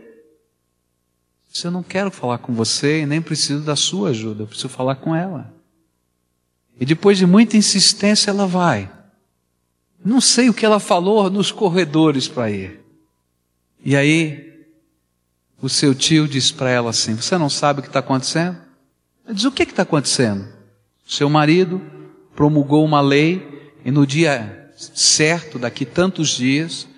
Se 1.53 1.67
eu 1.67 1.71
não 1.71 1.83
quero 1.83 2.11
falar 2.11 2.39
com 2.39 2.55
você 2.55 3.03
e 3.03 3.07
nem 3.07 3.21
preciso 3.21 3.63
da 3.63 3.77
sua 3.77 4.09
ajuda, 4.09 4.43
eu 4.43 4.47
preciso 4.47 4.71
falar 4.71 4.97
com 4.97 5.15
ela. 5.15 5.53
E 6.81 6.87
depois 6.87 7.19
de 7.19 7.27
muita 7.27 7.59
insistência, 7.59 8.31
ela 8.31 8.47
vai. 8.47 8.91
Não 10.03 10.19
sei 10.19 10.49
o 10.49 10.55
que 10.55 10.65
ela 10.65 10.81
falou 10.81 11.29
nos 11.29 11.53
corredores 11.53 12.27
para 12.27 12.51
ir. 12.51 12.81
E 13.85 13.95
aí, 13.95 14.67
o 15.61 15.69
seu 15.69 15.95
tio 15.95 16.27
diz 16.27 16.51
para 16.51 16.71
ela 16.71 16.89
assim: 16.89 17.15
Você 17.15 17.37
não 17.37 17.51
sabe 17.51 17.81
o 17.81 17.83
que 17.83 17.89
está 17.89 17.99
acontecendo? 17.99 18.57
Ela 19.27 19.35
diz: 19.35 19.45
O 19.45 19.53
que 19.53 19.65
está 19.65 19.83
acontecendo? 19.83 20.49
Seu 21.07 21.29
marido 21.29 21.83
promulgou 22.35 22.83
uma 22.83 23.03
lei 23.03 23.71
e 23.85 23.91
no 23.91 24.07
dia 24.07 24.71
certo, 24.75 25.59
daqui 25.59 25.85
tantos 25.85 26.31
dias, 26.31 26.89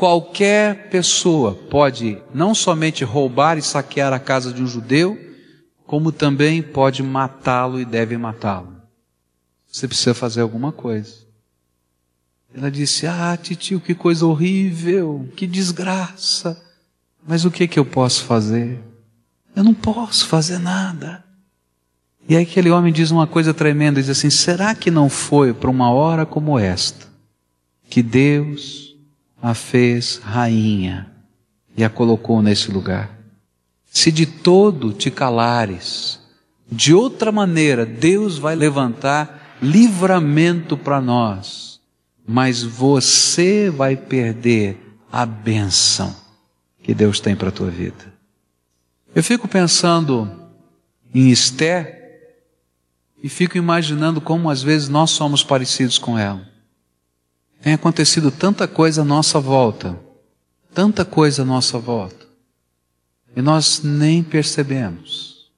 Qualquer 0.00 0.88
pessoa 0.88 1.54
pode 1.54 2.16
não 2.32 2.54
somente 2.54 3.04
roubar 3.04 3.58
e 3.58 3.62
saquear 3.62 4.14
a 4.14 4.18
casa 4.18 4.50
de 4.50 4.62
um 4.62 4.66
judeu, 4.66 5.18
como 5.86 6.10
também 6.10 6.62
pode 6.62 7.02
matá-lo 7.02 7.78
e 7.78 7.84
deve 7.84 8.16
matá-lo. 8.16 8.80
Você 9.70 9.86
precisa 9.86 10.14
fazer 10.14 10.40
alguma 10.40 10.72
coisa. 10.72 11.16
Ela 12.54 12.70
disse: 12.70 13.06
Ah, 13.06 13.36
titio, 13.36 13.78
que 13.78 13.94
coisa 13.94 14.24
horrível, 14.24 15.28
que 15.36 15.46
desgraça. 15.46 16.58
Mas 17.28 17.44
o 17.44 17.50
que 17.50 17.68
que 17.68 17.78
eu 17.78 17.84
posso 17.84 18.24
fazer? 18.24 18.80
Eu 19.54 19.62
não 19.62 19.74
posso 19.74 20.26
fazer 20.26 20.56
nada. 20.56 21.22
E 22.26 22.34
aí 22.34 22.44
aquele 22.44 22.70
homem 22.70 22.90
diz 22.90 23.10
uma 23.10 23.26
coisa 23.26 23.52
tremenda, 23.52 24.00
diz 24.00 24.08
assim: 24.08 24.30
será 24.30 24.74
que 24.74 24.90
não 24.90 25.10
foi 25.10 25.52
para 25.52 25.68
uma 25.68 25.90
hora 25.90 26.24
como 26.24 26.58
esta 26.58 27.06
que 27.90 28.02
Deus 28.02 28.89
a 29.42 29.54
fez 29.54 30.20
rainha 30.22 31.10
e 31.76 31.84
a 31.84 31.90
colocou 31.90 32.42
nesse 32.42 32.70
lugar. 32.70 33.18
Se 33.90 34.12
de 34.12 34.26
todo 34.26 34.92
te 34.92 35.10
calares, 35.10 36.20
de 36.70 36.94
outra 36.94 37.32
maneira 37.32 37.84
Deus 37.84 38.38
vai 38.38 38.54
levantar 38.54 39.58
livramento 39.60 40.76
para 40.76 41.00
nós, 41.00 41.80
mas 42.26 42.62
você 42.62 43.70
vai 43.70 43.96
perder 43.96 44.78
a 45.10 45.26
bênção 45.26 46.14
que 46.82 46.94
Deus 46.94 47.20
tem 47.20 47.34
para 47.34 47.48
a 47.48 47.52
tua 47.52 47.70
vida. 47.70 48.12
Eu 49.14 49.22
fico 49.22 49.48
pensando 49.48 50.30
em 51.12 51.30
Esther 51.30 51.98
e 53.22 53.28
fico 53.28 53.58
imaginando 53.58 54.20
como 54.20 54.48
às 54.48 54.62
vezes 54.62 54.88
nós 54.88 55.10
somos 55.10 55.42
parecidos 55.42 55.98
com 55.98 56.16
ela. 56.16 56.48
Tem 57.60 57.74
acontecido 57.74 58.30
tanta 58.30 58.66
coisa 58.66 59.02
à 59.02 59.04
nossa 59.04 59.38
volta, 59.38 59.98
tanta 60.72 61.04
coisa 61.04 61.42
à 61.42 61.44
nossa 61.44 61.78
volta, 61.78 62.26
e 63.36 63.42
nós 63.42 63.82
nem 63.82 64.22
percebemos. 64.22 65.50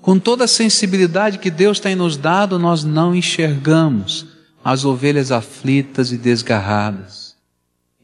Com 0.00 0.18
toda 0.18 0.44
a 0.44 0.48
sensibilidade 0.48 1.38
que 1.38 1.50
Deus 1.50 1.80
tem 1.80 1.96
nos 1.96 2.16
dado, 2.16 2.58
nós 2.58 2.84
não 2.84 3.14
enxergamos 3.14 4.26
as 4.62 4.84
ovelhas 4.84 5.32
aflitas 5.32 6.12
e 6.12 6.18
desgarradas. 6.18 7.34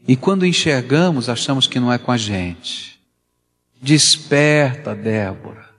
E 0.07 0.15
quando 0.15 0.45
enxergamos, 0.45 1.29
achamos 1.29 1.67
que 1.67 1.79
não 1.79 1.93
é 1.93 1.97
com 1.97 2.11
a 2.11 2.17
gente. 2.17 2.99
Desperta, 3.81 4.95
Débora. 4.95 5.69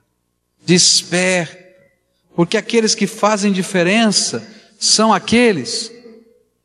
Desperta. 0.65 1.57
Porque 2.35 2.57
aqueles 2.57 2.95
que 2.95 3.05
fazem 3.05 3.51
diferença 3.51 4.45
são 4.79 5.13
aqueles 5.13 5.91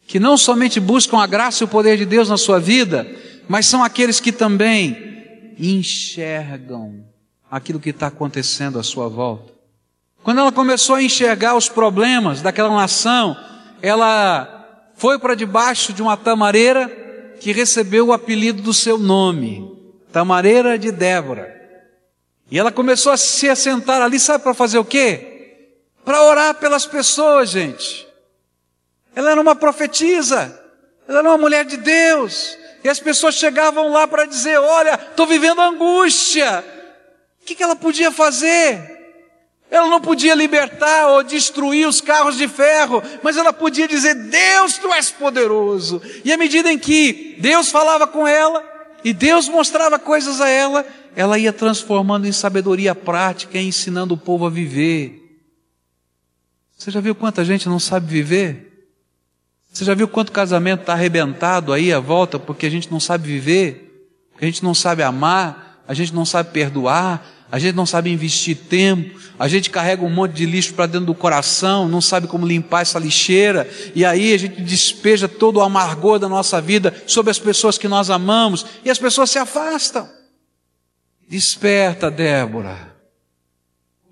que 0.09 0.19
não 0.19 0.39
somente 0.39 0.81
buscam 0.81 1.19
a 1.19 1.27
graça 1.27 1.63
e 1.63 1.67
o 1.67 1.69
poder 1.69 1.99
de 1.99 2.07
Deus 2.07 2.31
na 2.31 2.39
sua 2.39 2.59
vida, 2.59 3.07
mas 3.47 3.67
são 3.67 3.85
aqueles 3.85 4.19
que 4.19 4.33
também 4.33 5.53
enxergam 5.59 7.05
aquilo 7.51 7.79
que 7.79 7.91
está 7.91 8.07
acontecendo 8.07 8.79
à 8.79 8.83
sua 8.83 9.07
volta. 9.07 9.53
Quando 10.23 10.41
ela 10.41 10.51
começou 10.51 10.95
a 10.95 11.03
enxergar 11.03 11.55
os 11.57 11.69
problemas 11.69 12.41
daquela 12.41 12.75
nação, 12.75 13.37
ela 13.83 14.91
foi 14.95 15.19
para 15.19 15.35
debaixo 15.35 15.93
de 15.93 16.01
uma 16.01 16.17
tamareira 16.17 16.89
que 17.39 17.53
recebeu 17.53 18.07
o 18.07 18.13
apelido 18.13 18.63
do 18.63 18.73
seu 18.73 18.97
nome, 18.97 19.71
Tamareira 20.11 20.79
de 20.79 20.91
Débora. 20.91 21.55
E 22.51 22.59
ela 22.59 22.73
começou 22.73 23.13
a 23.13 23.17
se 23.19 23.47
assentar 23.47 24.01
ali, 24.01 24.19
sabe 24.19 24.43
para 24.43 24.55
fazer 24.55 24.79
o 24.79 24.85
quê? 24.87 25.67
Para 26.03 26.23
orar 26.23 26.55
pelas 26.55 26.87
pessoas, 26.87 27.51
gente. 27.51 28.08
Ela 29.15 29.33
era 29.33 29.41
uma 29.41 29.55
profetisa, 29.55 30.61
ela 31.09 31.21
era 31.21 31.29
uma 31.29 31.39
mulher 31.39 31.65
de 31.65 31.77
Deus. 31.77 32.57
E 32.85 32.89
as 32.89 33.01
pessoas 33.01 33.35
chegavam 33.35 33.91
lá 33.91 34.07
para 34.07 34.25
dizer: 34.25 34.59
Olha, 34.59 34.95
estou 34.95 35.27
vivendo 35.27 35.61
angústia. 35.61 36.65
O 37.43 37.45
que, 37.45 37.55
que 37.55 37.63
ela 37.63 37.77
podia 37.77 38.11
fazer? 38.11 38.97
Ela 39.71 39.89
não 39.89 40.01
podia 40.01 40.35
libertar 40.35 41.09
ou 41.09 41.23
destruir 41.23 41.87
os 41.87 42.01
carros 42.01 42.39
de 42.39 42.49
ferro, 42.49 43.03
mas 43.23 43.37
ela 43.37 43.53
podia 43.53 43.87
dizer: 43.87 44.15
Deus, 44.15 44.79
tu 44.79 44.93
és 44.93 45.11
poderoso. 45.11 46.01
E 46.25 46.33
à 46.33 46.37
medida 46.37 46.73
em 46.73 46.79
que 46.79 47.37
Deus 47.39 47.71
falava 47.71 48.07
com 48.07 48.27
ela, 48.27 48.65
e 49.05 49.13
Deus 49.13 49.49
mostrava 49.49 49.99
coisas 49.99 50.41
a 50.41 50.49
ela, 50.49 50.87
ela 51.15 51.39
ia 51.39 51.53
transformando 51.53 52.27
em 52.27 52.33
sabedoria 52.33 52.95
prática 52.95 53.59
e 53.59 53.67
ensinando 53.67 54.15
o 54.15 54.19
povo 54.19 54.47
a 54.47 54.51
viver. 54.51 55.23
Você 56.77 56.91
já 56.91 57.01
viu 57.01 57.15
quanta 57.15 57.45
gente 57.45 57.69
não 57.69 57.81
sabe 57.81 58.07
viver? 58.07 58.68
Você 59.73 59.85
já 59.85 59.95
viu 59.95 60.09
quanto 60.09 60.33
casamento 60.33 60.81
está 60.81 60.93
arrebentado 60.95 61.73
aí 61.73 61.93
à 61.93 62.01
volta 62.01 62.39
porque 62.39 62.67
a 62.67 62.71
gente 62.71 62.91
não 62.91 62.99
sabe 62.99 63.29
viver, 63.29 64.07
porque 64.33 64.45
a 64.45 64.49
gente 64.49 64.65
não 64.65 64.75
sabe 64.75 65.03
amar, 65.03 65.83
a 65.87 65.95
gente 65.95 66.15
não 66.15 66.25
sabe 66.25 66.51
perdoar, 66.51 67.25
a 67.51 67.59
gente 67.59 67.75
não 67.75 67.87
sabe 67.87 68.11
investir 68.11 68.57
tempo, 68.57 69.19
a 69.39 69.49
gente 69.49 69.71
carrega 69.71 70.05
um 70.05 70.11
monte 70.11 70.33
de 70.33 70.45
lixo 70.45 70.75
para 70.75 70.87
dentro 70.87 71.07
do 71.07 71.15
coração, 71.15 71.89
não 71.89 72.01
sabe 72.01 72.27
como 72.27 72.47
limpar 72.47 72.83
essa 72.83 72.99
lixeira, 72.99 73.69
e 73.95 74.05
aí 74.05 74.35
a 74.35 74.39
gente 74.39 74.61
despeja 74.61 75.27
todo 75.27 75.57
o 75.57 75.63
amargor 75.63 76.19
da 76.19 76.29
nossa 76.29 76.61
vida 76.61 76.95
sobre 77.07 77.31
as 77.31 77.39
pessoas 77.39 77.79
que 77.79 77.89
nós 77.89 78.11
amamos, 78.11 78.67
e 78.85 78.91
as 78.91 78.99
pessoas 78.99 79.31
se 79.31 79.39
afastam. 79.39 80.09
Desperta, 81.27 82.11
Débora. 82.11 82.97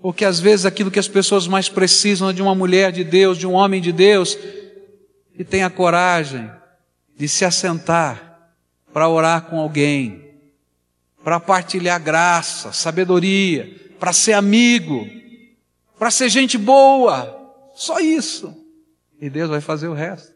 Porque 0.01 0.25
às 0.25 0.39
vezes 0.39 0.65
aquilo 0.65 0.91
que 0.91 0.99
as 0.99 1.07
pessoas 1.07 1.47
mais 1.47 1.69
precisam 1.69 2.29
é 2.29 2.33
de 2.33 2.41
uma 2.41 2.55
mulher 2.55 2.91
de 2.91 3.03
Deus, 3.03 3.37
de 3.37 3.45
um 3.45 3.53
homem 3.53 3.81
de 3.81 3.91
Deus, 3.91 4.37
que 5.37 5.43
tenha 5.43 5.69
coragem 5.69 6.49
de 7.15 7.29
se 7.29 7.45
assentar 7.45 8.49
para 8.91 9.07
orar 9.07 9.43
com 9.43 9.59
alguém, 9.59 10.33
para 11.23 11.39
partilhar 11.39 12.01
graça, 12.01 12.73
sabedoria, 12.73 13.71
para 13.99 14.11
ser 14.11 14.33
amigo, 14.33 15.07
para 15.99 16.09
ser 16.09 16.29
gente 16.29 16.57
boa. 16.57 17.53
Só 17.75 17.99
isso. 17.99 18.51
E 19.21 19.29
Deus 19.29 19.49
vai 19.51 19.61
fazer 19.61 19.87
o 19.87 19.93
resto. 19.93 20.33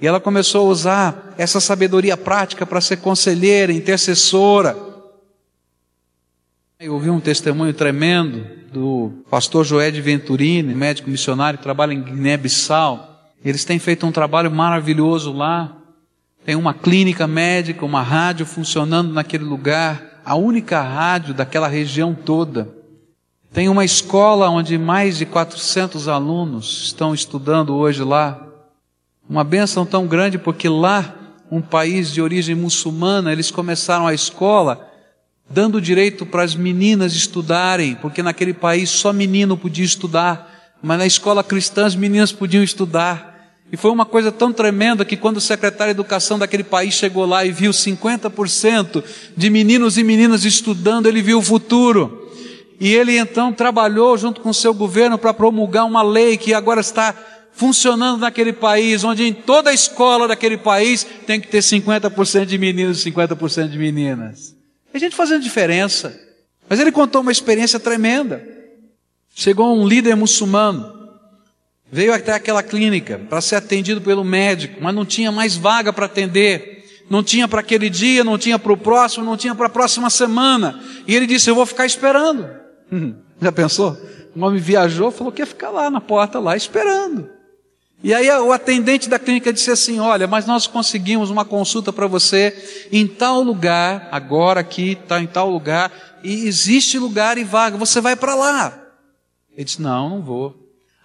E 0.00 0.06
ela 0.06 0.18
começou 0.18 0.66
a 0.66 0.70
usar 0.70 1.34
essa 1.38 1.60
sabedoria 1.60 2.16
prática 2.16 2.66
para 2.66 2.80
ser 2.80 2.96
conselheira, 2.96 3.72
intercessora. 3.72 4.76
Eu 6.80 6.94
ouvi 6.94 7.10
um 7.10 7.20
testemunho 7.20 7.74
tremendo 7.74 8.44
do 8.72 9.22
pastor 9.30 9.64
Joé 9.64 9.90
de 9.92 10.00
Venturini, 10.00 10.74
médico 10.74 11.10
missionário 11.10 11.58
que 11.58 11.62
trabalha 11.62 11.92
em 11.92 12.02
Guiné-Bissau. 12.02 13.09
Eles 13.44 13.64
têm 13.64 13.78
feito 13.78 14.06
um 14.06 14.12
trabalho 14.12 14.50
maravilhoso 14.50 15.32
lá. 15.32 15.76
Tem 16.44 16.56
uma 16.56 16.74
clínica 16.74 17.26
médica, 17.26 17.84
uma 17.84 18.02
rádio 18.02 18.46
funcionando 18.46 19.12
naquele 19.12 19.44
lugar, 19.44 20.20
a 20.24 20.34
única 20.34 20.80
rádio 20.80 21.34
daquela 21.34 21.68
região 21.68 22.14
toda. 22.14 22.68
Tem 23.52 23.68
uma 23.68 23.84
escola 23.84 24.48
onde 24.48 24.78
mais 24.78 25.18
de 25.18 25.26
400 25.26 26.06
alunos 26.08 26.84
estão 26.84 27.12
estudando 27.12 27.74
hoje 27.74 28.02
lá. 28.04 28.46
Uma 29.28 29.44
benção 29.44 29.84
tão 29.84 30.06
grande 30.06 30.38
porque 30.38 30.68
lá, 30.68 31.14
um 31.50 31.60
país 31.60 32.12
de 32.12 32.22
origem 32.22 32.54
muçulmana, 32.54 33.32
eles 33.32 33.50
começaram 33.50 34.06
a 34.06 34.14
escola 34.14 34.88
dando 35.50 35.80
direito 35.80 36.24
para 36.24 36.44
as 36.44 36.54
meninas 36.54 37.12
estudarem, 37.12 37.96
porque 37.96 38.22
naquele 38.22 38.54
país 38.54 38.88
só 38.88 39.12
menino 39.12 39.56
podia 39.56 39.84
estudar, 39.84 40.76
mas 40.80 40.98
na 40.98 41.06
escola 41.06 41.42
cristã 41.42 41.86
as 41.86 41.96
meninas 41.96 42.30
podiam 42.30 42.62
estudar. 42.62 43.29
E 43.72 43.76
foi 43.76 43.90
uma 43.90 44.04
coisa 44.04 44.32
tão 44.32 44.52
tremenda 44.52 45.04
que 45.04 45.16
quando 45.16 45.36
o 45.36 45.40
secretário 45.40 45.94
de 45.94 46.00
educação 46.00 46.38
daquele 46.38 46.64
país 46.64 46.92
chegou 46.94 47.24
lá 47.24 47.44
e 47.44 47.52
viu 47.52 47.70
50% 47.70 49.04
de 49.36 49.50
meninos 49.50 49.96
e 49.96 50.02
meninas 50.02 50.44
estudando, 50.44 51.06
ele 51.06 51.22
viu 51.22 51.38
o 51.38 51.42
futuro. 51.42 52.28
E 52.80 52.92
ele 52.92 53.16
então 53.16 53.52
trabalhou 53.52 54.18
junto 54.18 54.40
com 54.40 54.50
o 54.50 54.54
seu 54.54 54.74
governo 54.74 55.18
para 55.18 55.32
promulgar 55.32 55.84
uma 55.84 56.02
lei 56.02 56.36
que 56.36 56.52
agora 56.52 56.80
está 56.80 57.14
funcionando 57.52 58.20
naquele 58.20 58.52
país, 58.52 59.04
onde 59.04 59.22
em 59.22 59.32
toda 59.32 59.70
a 59.70 59.74
escola 59.74 60.26
daquele 60.26 60.56
país 60.56 61.06
tem 61.26 61.40
que 61.40 61.46
ter 61.46 61.58
50% 61.58 62.46
de 62.46 62.58
meninos 62.58 63.06
e 63.06 63.10
50% 63.10 63.68
de 63.68 63.78
meninas. 63.78 64.56
A 64.92 64.98
gente 64.98 65.14
fazendo 65.14 65.42
diferença. 65.42 66.18
Mas 66.68 66.80
ele 66.80 66.90
contou 66.90 67.20
uma 67.20 67.32
experiência 67.32 67.78
tremenda. 67.78 68.42
Chegou 69.34 69.76
um 69.76 69.86
líder 69.86 70.16
muçulmano 70.16 70.99
Veio 71.92 72.14
até 72.14 72.32
aquela 72.32 72.62
clínica 72.62 73.20
para 73.28 73.40
ser 73.40 73.56
atendido 73.56 74.00
pelo 74.00 74.22
médico, 74.22 74.78
mas 74.80 74.94
não 74.94 75.04
tinha 75.04 75.32
mais 75.32 75.56
vaga 75.56 75.92
para 75.92 76.06
atender. 76.06 76.84
Não 77.10 77.24
tinha 77.24 77.48
para 77.48 77.60
aquele 77.60 77.90
dia, 77.90 78.22
não 78.22 78.38
tinha 78.38 78.56
para 78.56 78.72
o 78.72 78.76
próximo, 78.76 79.24
não 79.24 79.36
tinha 79.36 79.54
para 79.54 79.66
a 79.66 79.70
próxima 79.70 80.08
semana. 80.08 80.80
E 81.06 81.14
ele 81.14 81.26
disse: 81.26 81.50
Eu 81.50 81.56
vou 81.56 81.66
ficar 81.66 81.84
esperando. 81.84 82.48
Já 83.42 83.50
pensou? 83.50 83.96
Um 84.36 84.44
homem 84.44 84.60
viajou, 84.60 85.10
falou 85.10 85.32
que 85.32 85.42
ia 85.42 85.46
ficar 85.46 85.70
lá 85.70 85.90
na 85.90 86.00
porta, 86.00 86.38
lá 86.38 86.56
esperando. 86.56 87.28
E 88.02 88.14
aí 88.14 88.30
o 88.30 88.52
atendente 88.52 89.08
da 89.08 89.18
clínica 89.18 89.52
disse 89.52 89.72
assim: 89.72 89.98
Olha, 89.98 90.28
mas 90.28 90.46
nós 90.46 90.68
conseguimos 90.68 91.30
uma 91.30 91.44
consulta 91.44 91.92
para 91.92 92.06
você 92.06 92.86
em 92.92 93.08
tal 93.08 93.42
lugar, 93.42 94.08
agora 94.12 94.60
aqui, 94.60 94.92
está 94.92 95.20
em 95.20 95.26
tal 95.26 95.50
lugar, 95.50 95.92
e 96.22 96.46
existe 96.46 96.96
lugar 96.98 97.36
e 97.36 97.44
vaga, 97.44 97.76
você 97.76 98.00
vai 98.00 98.14
para 98.14 98.36
lá. 98.36 98.80
Ele 99.52 99.64
disse: 99.64 99.82
Não, 99.82 100.08
não 100.10 100.22
vou. 100.22 100.59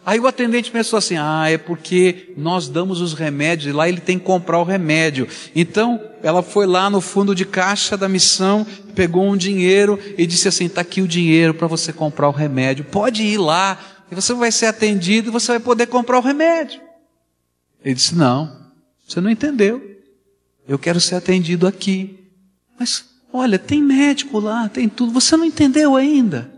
Aí 0.05 0.19
o 0.19 0.27
atendente 0.27 0.69
pensou 0.69 0.97
assim: 0.97 1.15
ah, 1.17 1.49
é 1.49 1.57
porque 1.57 2.31
nós 2.37 2.69
damos 2.69 3.01
os 3.01 3.13
remédios 3.13 3.73
e 3.73 3.75
lá 3.75 3.89
ele 3.89 3.99
tem 3.99 4.19
que 4.19 4.25
comprar 4.25 4.59
o 4.59 4.63
remédio. 4.63 5.27
Então 5.55 5.99
ela 6.21 6.43
foi 6.43 6.67
lá 6.67 6.91
no 6.91 7.01
fundo 7.01 7.33
de 7.33 7.43
caixa 7.43 7.97
da 7.97 8.07
missão, 8.07 8.65
pegou 8.93 9.25
um 9.25 9.35
dinheiro 9.35 9.99
e 10.15 10.27
disse 10.27 10.47
assim: 10.47 10.65
está 10.65 10.81
aqui 10.81 11.01
o 11.01 11.07
dinheiro 11.07 11.55
para 11.55 11.65
você 11.65 11.91
comprar 11.91 12.29
o 12.29 12.31
remédio. 12.31 12.85
Pode 12.85 13.23
ir 13.23 13.39
lá 13.39 13.79
e 14.11 14.13
você 14.13 14.31
vai 14.35 14.51
ser 14.51 14.67
atendido 14.67 15.29
e 15.29 15.31
você 15.31 15.53
vai 15.53 15.59
poder 15.59 15.87
comprar 15.87 16.19
o 16.19 16.21
remédio. 16.21 16.79
Ele 17.83 17.95
disse: 17.95 18.13
não, 18.13 18.55
você 19.07 19.19
não 19.19 19.29
entendeu. 19.29 19.81
Eu 20.67 20.77
quero 20.77 21.01
ser 21.01 21.15
atendido 21.15 21.65
aqui. 21.65 22.29
Mas 22.79 23.05
olha, 23.33 23.57
tem 23.57 23.81
médico 23.81 24.39
lá, 24.39 24.69
tem 24.69 24.87
tudo. 24.87 25.11
Você 25.13 25.35
não 25.35 25.45
entendeu 25.45 25.95
ainda. 25.95 26.51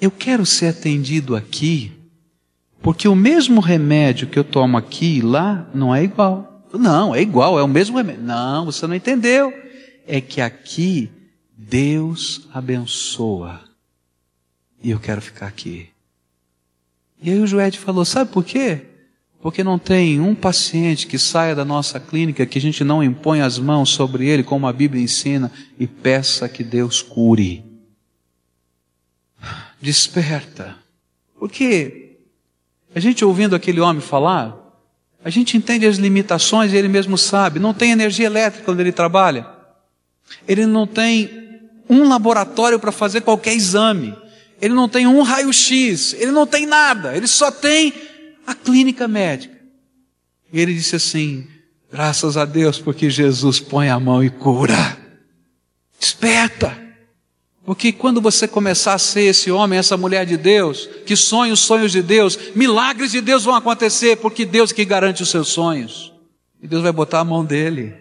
Eu 0.00 0.12
quero 0.12 0.46
ser 0.46 0.68
atendido 0.68 1.34
aqui 1.34 1.93
porque 2.84 3.08
o 3.08 3.16
mesmo 3.16 3.62
remédio 3.62 4.26
que 4.28 4.38
eu 4.38 4.44
tomo 4.44 4.76
aqui 4.76 5.16
e 5.16 5.22
lá 5.22 5.66
não 5.72 5.94
é 5.94 6.04
igual. 6.04 6.68
Não, 6.74 7.14
é 7.14 7.22
igual, 7.22 7.58
é 7.58 7.62
o 7.62 7.66
mesmo 7.68 7.96
remédio. 7.96 8.22
Não, 8.22 8.66
você 8.66 8.86
não 8.86 8.94
entendeu. 8.94 9.50
É 10.06 10.20
que 10.20 10.38
aqui 10.38 11.10
Deus 11.56 12.46
abençoa. 12.52 13.58
E 14.82 14.90
eu 14.90 15.00
quero 15.00 15.22
ficar 15.22 15.46
aqui. 15.46 15.88
E 17.22 17.30
aí 17.30 17.38
o 17.38 17.46
Joed 17.46 17.78
falou: 17.78 18.04
sabe 18.04 18.30
por 18.30 18.44
quê? 18.44 18.82
Porque 19.40 19.64
não 19.64 19.78
tem 19.78 20.20
um 20.20 20.34
paciente 20.34 21.06
que 21.06 21.18
saia 21.18 21.54
da 21.54 21.64
nossa 21.64 21.98
clínica 21.98 22.44
que 22.44 22.58
a 22.58 22.60
gente 22.60 22.84
não 22.84 23.02
impõe 23.02 23.40
as 23.40 23.58
mãos 23.58 23.88
sobre 23.88 24.28
ele, 24.28 24.42
como 24.42 24.66
a 24.66 24.72
Bíblia 24.74 25.02
ensina, 25.02 25.50
e 25.78 25.86
peça 25.86 26.50
que 26.50 26.62
Deus 26.62 27.00
cure. 27.00 27.64
Desperta. 29.80 30.76
Porque 31.38 32.03
a 32.94 33.00
gente 33.00 33.24
ouvindo 33.24 33.56
aquele 33.56 33.80
homem 33.80 34.00
falar, 34.00 34.56
a 35.24 35.30
gente 35.30 35.56
entende 35.56 35.86
as 35.86 35.96
limitações 35.96 36.72
e 36.72 36.76
ele 36.76 36.88
mesmo 36.88 37.18
sabe. 37.18 37.58
Não 37.58 37.74
tem 37.74 37.90
energia 37.90 38.26
elétrica 38.26 38.64
quando 38.64 38.80
ele 38.80 38.92
trabalha. 38.92 39.46
Ele 40.46 40.66
não 40.66 40.86
tem 40.86 41.60
um 41.88 42.06
laboratório 42.08 42.78
para 42.78 42.92
fazer 42.92 43.22
qualquer 43.22 43.54
exame. 43.54 44.14
Ele 44.60 44.74
não 44.74 44.88
tem 44.88 45.06
um 45.06 45.22
raio-x. 45.22 46.14
Ele 46.14 46.30
não 46.30 46.46
tem 46.46 46.66
nada. 46.66 47.16
Ele 47.16 47.26
só 47.26 47.50
tem 47.50 47.92
a 48.46 48.54
clínica 48.54 49.08
médica. 49.08 49.58
E 50.52 50.60
ele 50.60 50.74
disse 50.74 50.94
assim: 50.94 51.46
graças 51.90 52.36
a 52.36 52.44
Deus, 52.44 52.78
porque 52.78 53.08
Jesus 53.10 53.58
põe 53.58 53.88
a 53.88 53.98
mão 53.98 54.22
e 54.22 54.30
cura. 54.30 54.98
Desperta. 55.98 56.83
Porque 57.64 57.92
quando 57.92 58.20
você 58.20 58.46
começar 58.46 58.92
a 58.92 58.98
ser 58.98 59.22
esse 59.22 59.50
homem, 59.50 59.78
essa 59.78 59.96
mulher 59.96 60.26
de 60.26 60.36
Deus, 60.36 60.88
que 61.06 61.16
sonha 61.16 61.52
os 61.52 61.60
sonhos 61.60 61.92
de 61.92 62.02
Deus, 62.02 62.38
milagres 62.54 63.10
de 63.10 63.22
Deus 63.22 63.44
vão 63.44 63.54
acontecer, 63.54 64.16
porque 64.16 64.44
Deus 64.44 64.70
que 64.70 64.84
garante 64.84 65.22
os 65.22 65.30
seus 65.30 65.48
sonhos. 65.48 66.12
E 66.62 66.68
Deus 66.68 66.82
vai 66.82 66.92
botar 66.92 67.20
a 67.20 67.24
mão 67.24 67.44
dele. 67.44 67.94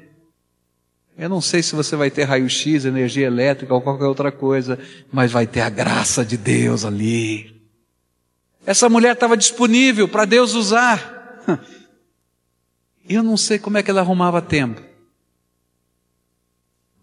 Eu 1.17 1.29
não 1.29 1.39
sei 1.39 1.63
se 1.63 1.75
você 1.75 1.95
vai 1.95 2.11
ter 2.11 2.23
raio-x, 2.23 2.85
energia 2.85 3.27
elétrica 3.27 3.73
ou 3.73 3.81
qualquer 3.81 4.05
outra 4.05 4.31
coisa, 4.31 4.77
mas 5.11 5.31
vai 5.31 5.47
ter 5.47 5.61
a 5.61 5.69
graça 5.69 6.25
de 6.25 6.35
Deus 6.35 6.83
ali. 6.83 7.61
Essa 8.65 8.89
mulher 8.89 9.13
estava 9.13 9.37
disponível 9.37 10.07
para 10.07 10.25
Deus 10.25 10.55
usar. 10.55 11.41
Eu 13.07 13.21
não 13.21 13.37
sei 13.37 13.59
como 13.59 13.77
é 13.77 13.83
que 13.83 13.91
ela 13.91 14.01
arrumava 14.01 14.41
tempo. 14.41 14.81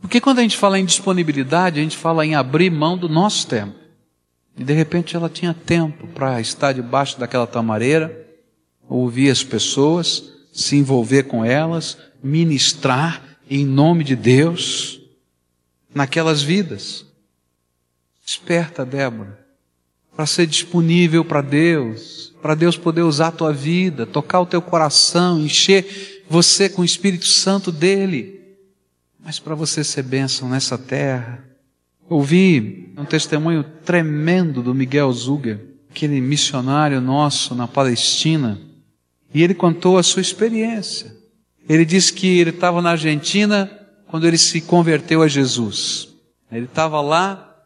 Porque 0.00 0.20
quando 0.20 0.38
a 0.38 0.42
gente 0.42 0.56
fala 0.56 0.78
em 0.78 0.84
disponibilidade, 0.84 1.78
a 1.78 1.82
gente 1.82 1.96
fala 1.96 2.24
em 2.24 2.34
abrir 2.34 2.70
mão 2.70 2.96
do 2.96 3.08
nosso 3.08 3.46
tempo. 3.46 3.74
E 4.56 4.64
de 4.64 4.72
repente 4.72 5.14
ela 5.14 5.28
tinha 5.28 5.54
tempo 5.54 6.06
para 6.08 6.40
estar 6.40 6.72
debaixo 6.72 7.18
daquela 7.18 7.46
tamareira, 7.46 8.26
ouvir 8.88 9.30
as 9.30 9.42
pessoas, 9.42 10.32
se 10.52 10.76
envolver 10.76 11.24
com 11.24 11.44
elas, 11.44 11.98
ministrar 12.22 13.38
em 13.48 13.64
nome 13.64 14.04
de 14.04 14.16
Deus 14.16 15.00
naquelas 15.94 16.42
vidas. 16.42 17.04
Desperta, 18.24 18.84
Débora, 18.84 19.38
para 20.14 20.26
ser 20.26 20.46
disponível 20.46 21.24
para 21.24 21.40
Deus, 21.40 22.34
para 22.40 22.54
Deus 22.54 22.76
poder 22.76 23.02
usar 23.02 23.28
a 23.28 23.32
tua 23.32 23.52
vida, 23.52 24.06
tocar 24.06 24.40
o 24.40 24.46
teu 24.46 24.62
coração, 24.62 25.40
encher 25.40 26.24
você 26.28 26.68
com 26.68 26.82
o 26.82 26.84
Espírito 26.84 27.26
Santo 27.26 27.70
dele 27.72 28.39
mas 29.30 29.38
para 29.38 29.54
você 29.54 29.84
ser 29.84 30.02
bênção 30.02 30.48
nessa 30.48 30.76
terra. 30.76 31.38
Ouvi 32.08 32.92
um 32.96 33.04
testemunho 33.04 33.62
tremendo 33.84 34.60
do 34.60 34.74
Miguel 34.74 35.12
Zuga, 35.12 35.60
aquele 35.88 36.20
missionário 36.20 37.00
nosso 37.00 37.54
na 37.54 37.68
Palestina, 37.68 38.60
e 39.32 39.40
ele 39.40 39.54
contou 39.54 39.98
a 39.98 40.02
sua 40.02 40.20
experiência. 40.20 41.14
Ele 41.68 41.84
disse 41.84 42.12
que 42.12 42.40
ele 42.40 42.50
estava 42.50 42.82
na 42.82 42.90
Argentina 42.90 43.70
quando 44.08 44.26
ele 44.26 44.36
se 44.36 44.60
converteu 44.60 45.22
a 45.22 45.28
Jesus. 45.28 46.08
Ele 46.50 46.64
estava 46.64 47.00
lá 47.00 47.56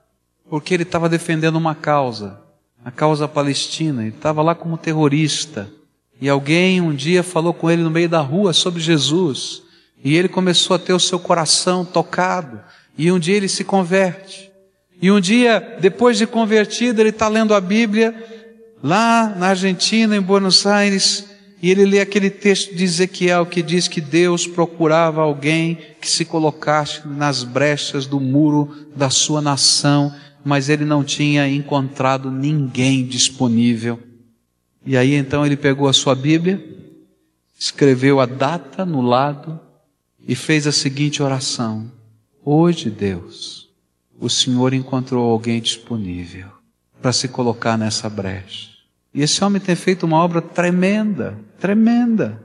porque 0.51 0.75
ele 0.75 0.83
estava 0.83 1.09
defendendo 1.09 1.57
uma 1.57 1.75
causa, 1.75 2.43
a 2.85 2.91
causa 2.91 3.27
palestina, 3.27 4.03
ele 4.03 4.11
estava 4.11 4.43
lá 4.43 4.55
como 4.55 4.77
terrorista. 4.77 5.71
E 6.21 6.29
alguém 6.29 6.83
um 6.83 6.95
dia 6.95 7.23
falou 7.23 7.55
com 7.55 7.71
ele 7.71 7.83
no 7.83 7.91
meio 7.91 8.11
da 8.11 8.21
rua 8.21 8.53
sobre 8.53 8.83
Jesus, 8.83 9.64
e 10.05 10.15
ele 10.15 10.29
começou 10.29 10.77
a 10.77 10.79
ter 10.79 10.93
o 10.93 11.01
seu 11.01 11.19
coração 11.19 11.83
tocado, 11.83 12.61
e 12.97 13.11
um 13.11 13.19
dia 13.19 13.37
ele 13.37 13.49
se 13.49 13.65
converte. 13.65 14.53
E 15.01 15.11
um 15.11 15.19
dia, 15.19 15.79
depois 15.81 16.19
de 16.19 16.27
convertido, 16.27 17.01
ele 17.01 17.09
está 17.09 17.27
lendo 17.27 17.55
a 17.55 17.61
Bíblia, 17.61 18.15
lá 18.83 19.35
na 19.35 19.49
Argentina, 19.49 20.15
em 20.15 20.21
Buenos 20.21 20.67
Aires, 20.67 21.25
e 21.63 21.71
ele 21.71 21.87
lê 21.87 22.01
aquele 22.01 22.29
texto 22.29 22.75
de 22.75 22.85
Ezequiel 22.85 23.47
que 23.47 23.63
diz 23.63 23.89
que 23.89 24.01
Deus 24.01 24.47
procurava 24.47 25.23
alguém 25.23 25.79
que 25.99 26.09
se 26.09 26.27
colocasse 26.27 27.09
nas 27.09 27.43
brechas 27.43 28.05
do 28.05 28.21
muro 28.21 28.89
da 28.95 29.09
sua 29.09 29.41
nação, 29.41 30.15
mas 30.45 30.69
ele 30.69 30.85
não 30.85 31.03
tinha 31.03 31.49
encontrado 31.49 32.31
ninguém 32.31 33.07
disponível. 33.07 33.99
E 34.85 34.99
aí 34.99 35.15
então 35.15 35.47
ele 35.47 35.57
pegou 35.57 35.89
a 35.89 35.95
sua 35.95 36.15
Bíblia, 36.15 36.63
escreveu 37.59 38.21
a 38.21 38.27
data 38.27 38.85
no 38.85 39.01
lado 39.01 39.59
e 40.27 40.35
fez 40.35 40.67
a 40.67 40.73
seguinte 40.73 41.23
oração: 41.23 41.91
Hoje, 42.45 42.91
Deus, 42.91 43.69
o 44.19 44.29
Senhor 44.29 44.73
encontrou 44.73 45.31
alguém 45.31 45.61
disponível 45.61 46.49
para 47.01 47.13
se 47.13 47.29
colocar 47.29 47.77
nessa 47.77 48.09
brecha. 48.09 48.71
E 49.13 49.23
esse 49.23 49.45
homem 49.45 49.61
tem 49.61 49.77
feito 49.77 50.05
uma 50.05 50.19
obra 50.19 50.43
tremenda, 50.43 51.39
tremenda. 51.61 52.43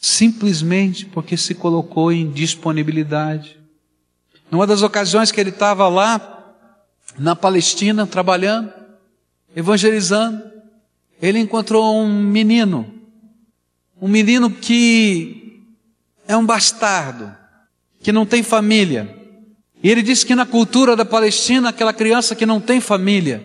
Simplesmente 0.00 1.04
porque 1.04 1.36
se 1.36 1.54
colocou 1.54 2.10
em 2.10 2.30
disponibilidade. 2.30 3.58
Numa 4.50 4.66
das 4.66 4.82
ocasiões 4.82 5.30
que 5.30 5.40
ele 5.40 5.50
estava 5.50 5.86
lá, 5.88 6.56
na 7.18 7.36
Palestina, 7.36 8.06
trabalhando, 8.06 8.72
evangelizando, 9.54 10.42
ele 11.20 11.38
encontrou 11.38 11.94
um 11.94 12.22
menino, 12.22 12.86
um 14.00 14.08
menino 14.08 14.50
que 14.50 15.59
é 16.30 16.36
um 16.36 16.46
bastardo, 16.46 17.34
que 18.00 18.12
não 18.12 18.24
tem 18.24 18.40
família. 18.40 19.18
E 19.82 19.90
ele 19.90 20.00
disse 20.00 20.24
que 20.24 20.36
na 20.36 20.46
cultura 20.46 20.94
da 20.94 21.04
Palestina, 21.04 21.70
aquela 21.70 21.92
criança 21.92 22.36
que 22.36 22.46
não 22.46 22.60
tem 22.60 22.80
família, 22.80 23.44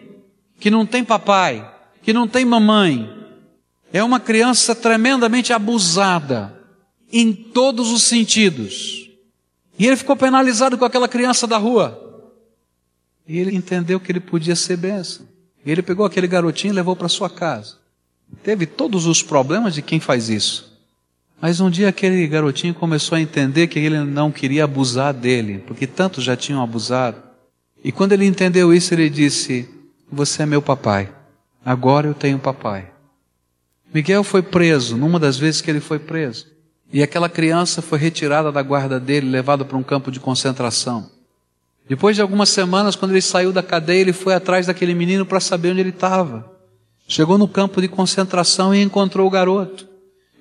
que 0.60 0.70
não 0.70 0.86
tem 0.86 1.04
papai, 1.04 1.68
que 2.04 2.14
não 2.14 2.28
tem 2.28 2.46
mamãe, 2.46 3.10
é 3.92 4.04
uma 4.04 4.20
criança 4.20 4.76
tremendamente 4.76 5.52
abusada 5.52 6.56
em 7.12 7.34
todos 7.34 7.92
os 7.92 8.04
sentidos. 8.04 9.10
E 9.80 9.88
ele 9.88 9.96
ficou 9.96 10.16
penalizado 10.16 10.78
com 10.78 10.86
aquela 10.86 11.08
criança 11.08 11.48
da 11.48 11.58
rua. 11.58 12.00
E 13.28 13.40
ele 13.40 13.56
entendeu 13.56 14.00
que 14.00 14.12
ele 14.12 14.20
podia 14.20 14.56
ser 14.56 14.78
benção. 14.78 15.28
E 15.66 15.72
ele 15.72 15.82
pegou 15.82 16.06
aquele 16.06 16.28
garotinho 16.28 16.72
e 16.72 16.76
levou 16.76 16.96
para 16.96 17.10
sua 17.10 17.32
casa. 17.32 17.78
Teve 18.44 18.68
todos 18.68 19.08
os 19.08 19.24
problemas 19.24 19.74
de 19.74 19.82
quem 19.82 20.00
faz 20.00 20.30
isso. 20.30 20.75
Mas 21.42 21.60
um 21.60 21.70
dia 21.70 21.90
aquele 21.90 22.26
garotinho 22.28 22.74
começou 22.74 23.18
a 23.18 23.22
entender 23.22 23.68
que 23.68 23.80
ele 23.80 24.00
não 24.00 24.32
queria 24.32 24.64
abusar 24.64 25.14
dele, 25.14 25.64
porque 25.68 25.86
tantos 25.86 26.24
já 26.24 26.36
tinham 26.36 26.64
abusado. 26.64 27.18
E 27.84 27.92
quando 27.92 28.14
ele 28.14 28.26
entendeu 28.26 28.74
isso, 28.74 28.94
ele 28.94 29.10
disse: 29.10 29.70
Você 30.12 30.44
é 30.44 30.46
meu 30.46 30.62
papai. 30.62 31.12
Agora 31.64 32.08
eu 32.08 32.14
tenho 32.14 32.40
papai. 32.40 32.90
Miguel 33.94 34.24
foi 34.24 34.42
preso, 34.42 34.98
numa 34.98 35.20
das 35.20 35.38
vezes 35.38 35.62
que 35.62 35.70
ele 35.70 35.80
foi 35.80 36.00
preso. 36.00 36.48
E 36.92 37.02
aquela 37.02 37.30
criança 37.30 37.82
foi 37.82 37.98
retirada 37.98 38.52
da 38.52 38.62
guarda 38.62 39.00
dele, 39.00 39.30
levada 39.30 39.66
para 39.66 39.78
um 39.78 39.84
campo 39.84 40.12
de 40.12 40.20
concentração. 40.20 41.10
Depois 41.88 42.16
de 42.16 42.22
algumas 42.22 42.50
semanas, 42.50 42.96
quando 42.96 43.12
ele 43.12 43.22
saiu 43.22 43.52
da 43.52 43.62
cadeia, 43.62 44.02
ele 44.02 44.14
foi 44.14 44.34
atrás 44.34 44.66
daquele 44.68 44.94
menino 44.94 45.26
para 45.26 45.40
saber 45.40 45.72
onde 45.72 45.82
ele 45.82 45.90
estava. 45.90 46.52
Chegou 47.08 47.38
no 47.38 47.48
campo 47.48 47.80
de 47.80 47.88
concentração 47.88 48.74
e 48.74 48.82
encontrou 48.82 49.28
o 49.28 49.30
garoto. 49.30 49.88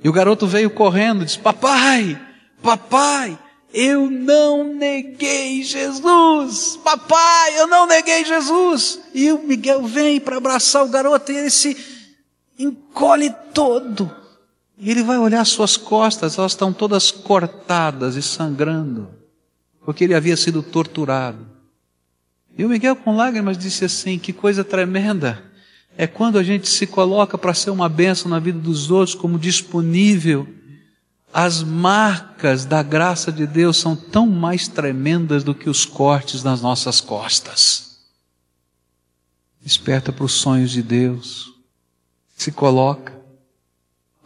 E 0.04 0.08
o 0.08 0.12
garoto 0.12 0.46
veio 0.46 0.68
correndo 0.68 1.22
e 1.22 1.24
disse: 1.24 1.38
Papai, 1.38 2.20
papai, 2.62 3.38
eu 3.72 4.10
não 4.10 4.62
neguei 4.62 5.62
Jesus. 5.62 6.78
Papai, 6.84 7.58
eu 7.58 7.66
não 7.66 7.86
neguei 7.86 8.22
Jesus. 8.22 9.00
E 9.14 9.32
o 9.32 9.42
Miguel 9.42 9.82
vem 9.84 10.20
para 10.20 10.36
abraçar 10.36 10.84
o 10.84 10.90
garoto 10.90 11.32
e 11.32 11.38
ele 11.38 11.50
se 11.50 11.74
encolhe 12.58 13.34
todo. 13.54 14.14
E 14.76 14.90
ele 14.90 15.02
vai 15.02 15.16
olhar 15.16 15.44
suas 15.46 15.78
costas, 15.78 16.36
elas 16.36 16.52
estão 16.52 16.70
todas 16.70 17.10
cortadas 17.10 18.16
e 18.16 18.22
sangrando, 18.22 19.08
porque 19.86 20.04
ele 20.04 20.14
havia 20.14 20.36
sido 20.36 20.62
torturado. 20.62 21.46
E 22.58 22.64
o 22.64 22.68
Miguel, 22.68 22.94
com 22.94 23.16
lágrimas, 23.16 23.56
disse 23.56 23.86
assim: 23.86 24.18
Que 24.18 24.34
coisa 24.34 24.62
tremenda 24.62 25.53
é 25.96 26.06
quando 26.06 26.38
a 26.38 26.42
gente 26.42 26.68
se 26.68 26.86
coloca 26.86 27.38
para 27.38 27.54
ser 27.54 27.70
uma 27.70 27.88
bênção 27.88 28.30
na 28.30 28.38
vida 28.38 28.58
dos 28.58 28.90
outros, 28.90 29.14
como 29.14 29.38
disponível 29.38 30.46
as 31.34 31.64
marcas 31.64 32.64
da 32.64 32.80
graça 32.80 33.32
de 33.32 33.44
Deus 33.44 33.76
são 33.76 33.96
tão 33.96 34.24
mais 34.24 34.68
tremendas 34.68 35.42
do 35.42 35.52
que 35.52 35.68
os 35.68 35.84
cortes 35.84 36.44
nas 36.44 36.62
nossas 36.62 37.00
costas. 37.00 37.98
Desperta 39.60 40.12
para 40.12 40.24
os 40.24 40.32
sonhos 40.32 40.70
de 40.70 40.80
Deus, 40.80 41.52
se 42.36 42.52
coloca. 42.52 43.20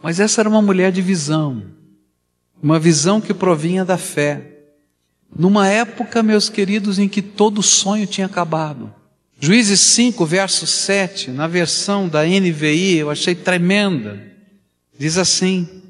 Mas 0.03 0.19
essa 0.19 0.41
era 0.41 0.49
uma 0.49 0.61
mulher 0.61 0.91
de 0.91 1.01
visão, 1.01 1.63
uma 2.61 2.77
visão 2.77 3.19
que 3.19 3.33
provinha 3.33 3.83
da 3.83 3.97
fé. 3.97 4.65
Numa 5.35 5.67
época, 5.67 6.21
meus 6.21 6.47
queridos, 6.47 6.99
em 6.99 7.09
que 7.09 7.23
todo 7.23 7.63
sonho 7.63 8.05
tinha 8.05 8.27
acabado. 8.27 8.93
Juízes 9.41 9.79
5, 9.79 10.25
verso 10.25 10.67
7, 10.67 11.31
na 11.31 11.47
versão 11.47 12.09
da 12.09 12.25
NVI, 12.25 12.97
eu 12.97 13.09
achei 13.09 13.33
tremenda. 13.33 14.21
Diz 14.97 15.17
assim: 15.17 15.81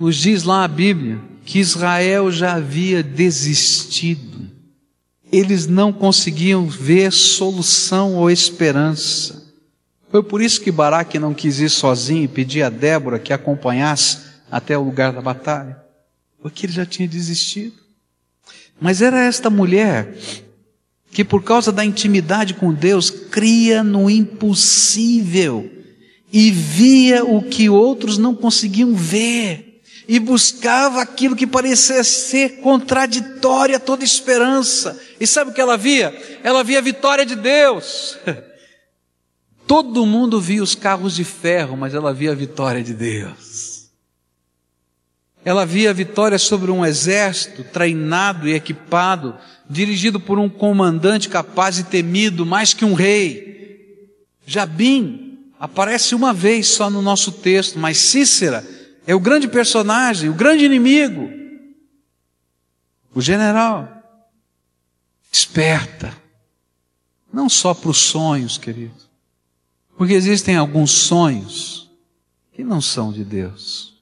nos 0.00 0.16
diz 0.16 0.44
lá 0.44 0.64
a 0.64 0.68
Bíblia 0.68 1.20
que 1.44 1.58
Israel 1.58 2.32
já 2.32 2.54
havia 2.54 3.02
desistido. 3.02 4.50
Eles 5.30 5.66
não 5.66 5.92
conseguiam 5.92 6.66
ver 6.66 7.12
solução 7.12 8.14
ou 8.14 8.30
esperança. 8.30 9.52
Foi 10.10 10.22
por 10.22 10.40
isso 10.40 10.60
que 10.60 10.70
Baraque 10.70 11.18
não 11.18 11.34
quis 11.34 11.60
ir 11.60 11.68
sozinho 11.68 12.24
e 12.24 12.28
pedir 12.28 12.62
a 12.62 12.70
Débora 12.70 13.18
que 13.18 13.32
acompanhasse 13.32 14.20
até 14.50 14.78
o 14.78 14.82
lugar 14.84 15.12
da 15.12 15.20
batalha, 15.20 15.76
porque 16.40 16.64
ele 16.64 16.72
já 16.72 16.86
tinha 16.86 17.08
desistido. 17.08 17.74
Mas 18.80 19.02
era 19.02 19.22
esta 19.24 19.50
mulher 19.50 20.16
que, 21.14 21.24
por 21.24 21.44
causa 21.44 21.70
da 21.70 21.84
intimidade 21.84 22.54
com 22.54 22.74
Deus, 22.74 23.08
cria 23.08 23.84
no 23.84 24.10
impossível 24.10 25.70
e 26.32 26.50
via 26.50 27.24
o 27.24 27.40
que 27.40 27.70
outros 27.70 28.18
não 28.18 28.34
conseguiam 28.34 28.96
ver 28.96 29.80
e 30.08 30.18
buscava 30.18 31.00
aquilo 31.00 31.36
que 31.36 31.46
parecia 31.46 32.02
ser 32.02 32.60
contraditório 32.60 33.76
a 33.76 33.78
toda 33.78 34.02
esperança. 34.02 35.00
E 35.20 35.26
sabe 35.26 35.52
o 35.52 35.54
que 35.54 35.60
ela 35.60 35.76
via? 35.76 36.12
Ela 36.42 36.64
via 36.64 36.80
a 36.80 36.82
vitória 36.82 37.24
de 37.24 37.36
Deus. 37.36 38.18
Todo 39.68 40.04
mundo 40.04 40.40
via 40.40 40.64
os 40.64 40.74
carros 40.74 41.14
de 41.14 41.22
ferro, 41.22 41.76
mas 41.76 41.94
ela 41.94 42.12
via 42.12 42.32
a 42.32 42.34
vitória 42.34 42.82
de 42.82 42.92
Deus. 42.92 43.88
Ela 45.44 45.64
via 45.64 45.90
a 45.90 45.92
vitória 45.92 46.38
sobre 46.38 46.72
um 46.72 46.84
exército 46.84 47.62
treinado 47.62 48.48
e 48.48 48.54
equipado, 48.54 49.38
dirigido 49.68 50.20
por 50.20 50.38
um 50.38 50.48
comandante 50.48 51.28
capaz 51.28 51.78
e 51.78 51.84
temido 51.84 52.44
mais 52.44 52.74
que 52.74 52.84
um 52.84 52.94
rei. 52.94 54.12
Jabim 54.46 55.38
aparece 55.58 56.14
uma 56.14 56.32
vez 56.32 56.68
só 56.68 56.90
no 56.90 57.00
nosso 57.00 57.32
texto, 57.32 57.78
mas 57.78 57.98
Cícera 57.98 58.66
é 59.06 59.14
o 59.14 59.20
grande 59.20 59.48
personagem, 59.48 60.28
o 60.28 60.34
grande 60.34 60.64
inimigo. 60.64 61.30
O 63.14 63.20
general. 63.20 63.88
Esperta. 65.30 66.14
Não 67.32 67.48
só 67.48 67.74
para 67.74 67.90
os 67.90 67.98
sonhos, 67.98 68.58
querido. 68.58 68.94
Porque 69.96 70.14
existem 70.14 70.56
alguns 70.56 70.90
sonhos 70.90 71.90
que 72.52 72.62
não 72.62 72.80
são 72.80 73.12
de 73.12 73.24
Deus. 73.24 73.94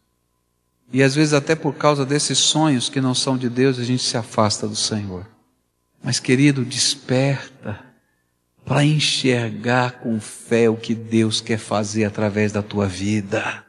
E 0.93 1.03
às 1.03 1.15
vezes, 1.15 1.33
até 1.33 1.55
por 1.55 1.75
causa 1.75 2.05
desses 2.05 2.39
sonhos 2.39 2.89
que 2.89 3.01
não 3.01 3.15
são 3.15 3.39
de 3.39 3.49
Deus, 3.49 3.79
a 3.79 3.85
gente 3.85 4.03
se 4.03 4.17
afasta 4.17 4.69
do 4.69 4.77
Senhor. 4.77 5.27
Mas, 6.03 6.19
querido, 6.19 6.65
desperta 6.65 7.81
para 8.65 8.85
enxergar 8.85 10.01
com 10.01 10.21
fé 10.21 10.69
o 10.69 10.77
que 10.77 10.95
Deus 10.95 11.41
quer 11.41 11.59
fazer 11.59 12.05
através 12.05 12.53
da 12.53 12.63
tua 12.63 12.87
vida. 12.87 13.65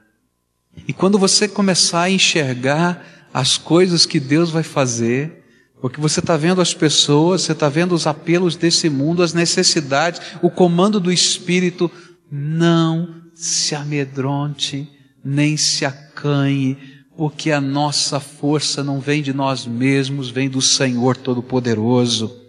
E 0.87 0.93
quando 0.93 1.19
você 1.19 1.47
começar 1.47 2.03
a 2.03 2.09
enxergar 2.09 3.29
as 3.33 3.57
coisas 3.57 4.05
que 4.05 4.19
Deus 4.19 4.49
vai 4.49 4.63
fazer, 4.63 5.43
porque 5.81 5.99
você 5.99 6.19
está 6.19 6.37
vendo 6.37 6.61
as 6.61 6.73
pessoas, 6.73 7.41
você 7.41 7.51
está 7.51 7.67
vendo 7.69 7.93
os 7.93 8.07
apelos 8.07 8.55
desse 8.55 8.89
mundo, 8.89 9.21
as 9.21 9.33
necessidades, 9.33 10.21
o 10.41 10.49
comando 10.49 10.99
do 10.99 11.11
Espírito, 11.11 11.91
não 12.31 13.23
se 13.33 13.75
amedronte, 13.75 14.89
nem 15.23 15.57
se 15.57 15.85
acanhe, 15.85 16.77
porque 17.15 17.51
a 17.51 17.61
nossa 17.61 18.19
força 18.19 18.83
não 18.83 18.99
vem 18.99 19.21
de 19.21 19.33
nós 19.33 19.65
mesmos, 19.65 20.29
vem 20.29 20.49
do 20.49 20.61
Senhor 20.61 21.15
Todo-Poderoso. 21.15 22.41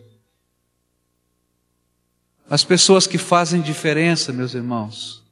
As 2.49 2.65
pessoas 2.65 3.07
que 3.07 3.19
fazem 3.19 3.61
diferença, 3.61 4.33
meus 4.33 4.55
irmãos, 4.55 5.23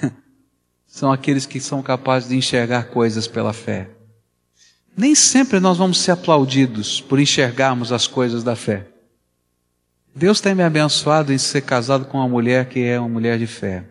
são 0.86 1.12
aqueles 1.12 1.46
que 1.46 1.60
são 1.60 1.82
capazes 1.82 2.28
de 2.28 2.36
enxergar 2.36 2.84
coisas 2.84 3.26
pela 3.26 3.52
fé. 3.52 3.90
Nem 4.96 5.14
sempre 5.14 5.60
nós 5.60 5.76
vamos 5.76 5.98
ser 5.98 6.12
aplaudidos 6.12 7.00
por 7.00 7.20
enxergarmos 7.20 7.92
as 7.92 8.06
coisas 8.06 8.42
da 8.42 8.56
fé. 8.56 8.88
Deus 10.14 10.40
tem 10.40 10.54
me 10.54 10.62
abençoado 10.62 11.32
em 11.32 11.38
ser 11.38 11.60
casado 11.60 12.06
com 12.06 12.16
uma 12.16 12.28
mulher 12.28 12.68
que 12.68 12.80
é 12.80 12.98
uma 12.98 13.08
mulher 13.08 13.38
de 13.38 13.46
fé. 13.46 13.84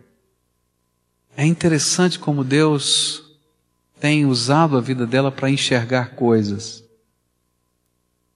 É 1.36 1.46
interessante 1.46 2.18
como 2.18 2.42
Deus 2.42 3.25
tem 3.98 4.26
usado 4.26 4.76
a 4.76 4.80
vida 4.80 5.06
dela 5.06 5.32
para 5.32 5.50
enxergar 5.50 6.14
coisas. 6.14 6.84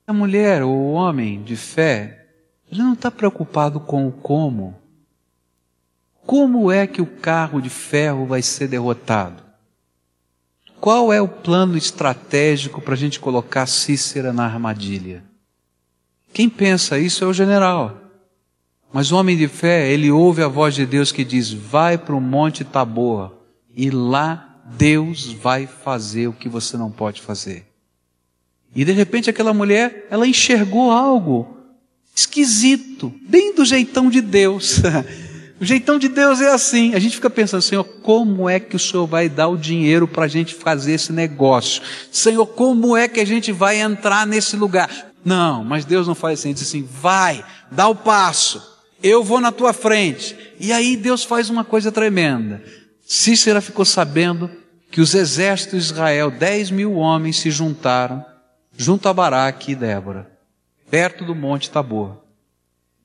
A 0.06 0.12
mulher 0.12 0.62
ou 0.62 0.72
o 0.72 0.92
homem 0.92 1.42
de 1.42 1.56
fé, 1.56 2.26
ele 2.70 2.82
não 2.82 2.94
está 2.94 3.10
preocupado 3.10 3.78
com 3.78 4.08
o 4.08 4.12
como. 4.12 4.76
Como 6.26 6.70
é 6.70 6.86
que 6.86 7.02
o 7.02 7.06
carro 7.06 7.60
de 7.60 7.70
ferro 7.70 8.26
vai 8.26 8.42
ser 8.42 8.68
derrotado? 8.68 9.42
Qual 10.80 11.12
é 11.12 11.20
o 11.20 11.28
plano 11.28 11.76
estratégico 11.76 12.80
para 12.80 12.94
a 12.94 12.96
gente 12.96 13.20
colocar 13.20 13.66
Cícera 13.66 14.32
na 14.32 14.44
armadilha? 14.44 15.22
Quem 16.32 16.48
pensa 16.48 16.98
isso 16.98 17.22
é 17.22 17.26
o 17.26 17.34
general. 17.34 18.00
Mas 18.92 19.12
o 19.12 19.16
homem 19.16 19.36
de 19.36 19.46
fé, 19.46 19.90
ele 19.90 20.10
ouve 20.10 20.42
a 20.42 20.48
voz 20.48 20.74
de 20.74 20.86
Deus 20.86 21.12
que 21.12 21.24
diz: 21.24 21.52
vai 21.52 21.98
para 21.98 22.14
o 22.14 22.20
Monte 22.20 22.64
Tabor, 22.64 23.32
e 23.74 23.90
lá 23.90 24.49
Deus 24.76 25.32
vai 25.32 25.66
fazer 25.66 26.28
o 26.28 26.32
que 26.32 26.48
você 26.48 26.76
não 26.76 26.90
pode 26.90 27.20
fazer. 27.20 27.66
E 28.74 28.84
de 28.84 28.92
repente 28.92 29.28
aquela 29.28 29.52
mulher, 29.52 30.06
ela 30.10 30.26
enxergou 30.26 30.90
algo 30.90 31.56
esquisito, 32.14 33.12
bem 33.28 33.54
do 33.54 33.64
jeitão 33.64 34.10
de 34.10 34.20
Deus. 34.20 34.80
O 35.60 35.64
jeitão 35.64 35.98
de 35.98 36.08
Deus 36.08 36.40
é 36.40 36.50
assim. 36.50 36.94
A 36.94 36.98
gente 36.98 37.16
fica 37.16 37.28
pensando, 37.28 37.60
Senhor, 37.60 37.84
como 37.84 38.48
é 38.48 38.58
que 38.58 38.74
o 38.74 38.78
Senhor 38.78 39.06
vai 39.06 39.28
dar 39.28 39.48
o 39.48 39.58
dinheiro 39.58 40.08
para 40.08 40.24
a 40.24 40.28
gente 40.28 40.54
fazer 40.54 40.92
esse 40.92 41.12
negócio? 41.12 41.82
Senhor, 42.10 42.46
como 42.46 42.96
é 42.96 43.06
que 43.06 43.20
a 43.20 43.26
gente 43.26 43.52
vai 43.52 43.78
entrar 43.78 44.26
nesse 44.26 44.56
lugar? 44.56 45.12
Não, 45.22 45.62
mas 45.62 45.84
Deus 45.84 46.08
não 46.08 46.14
faz 46.14 46.40
assim, 46.40 46.54
diz 46.54 46.62
assim, 46.62 46.88
vai, 46.90 47.44
dá 47.70 47.86
o 47.88 47.94
passo, 47.94 48.80
eu 49.02 49.22
vou 49.22 49.38
na 49.38 49.52
tua 49.52 49.74
frente. 49.74 50.34
E 50.58 50.72
aí 50.72 50.96
Deus 50.96 51.24
faz 51.24 51.50
uma 51.50 51.62
coisa 51.62 51.92
tremenda. 51.92 52.62
Cícera 53.12 53.60
ficou 53.60 53.84
sabendo 53.84 54.50
que 54.90 55.00
os 55.00 55.14
exércitos 55.14 55.86
de 55.86 55.92
Israel, 55.92 56.30
dez 56.30 56.70
mil 56.70 56.94
homens 56.94 57.38
se 57.38 57.50
juntaram 57.50 58.24
junto 58.76 59.08
a 59.08 59.12
Baraque 59.12 59.72
e 59.72 59.74
Débora, 59.74 60.30
perto 60.90 61.24
do 61.24 61.34
monte 61.34 61.70
Tabor. 61.70 62.22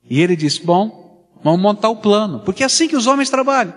E 0.08 0.20
ele 0.20 0.36
disse, 0.36 0.64
bom, 0.64 1.06
Vamos 1.46 1.60
montar 1.60 1.90
o 1.90 1.96
plano, 1.96 2.40
porque 2.40 2.64
é 2.64 2.66
assim 2.66 2.88
que 2.88 2.96
os 2.96 3.06
homens 3.06 3.30
trabalham. 3.30 3.72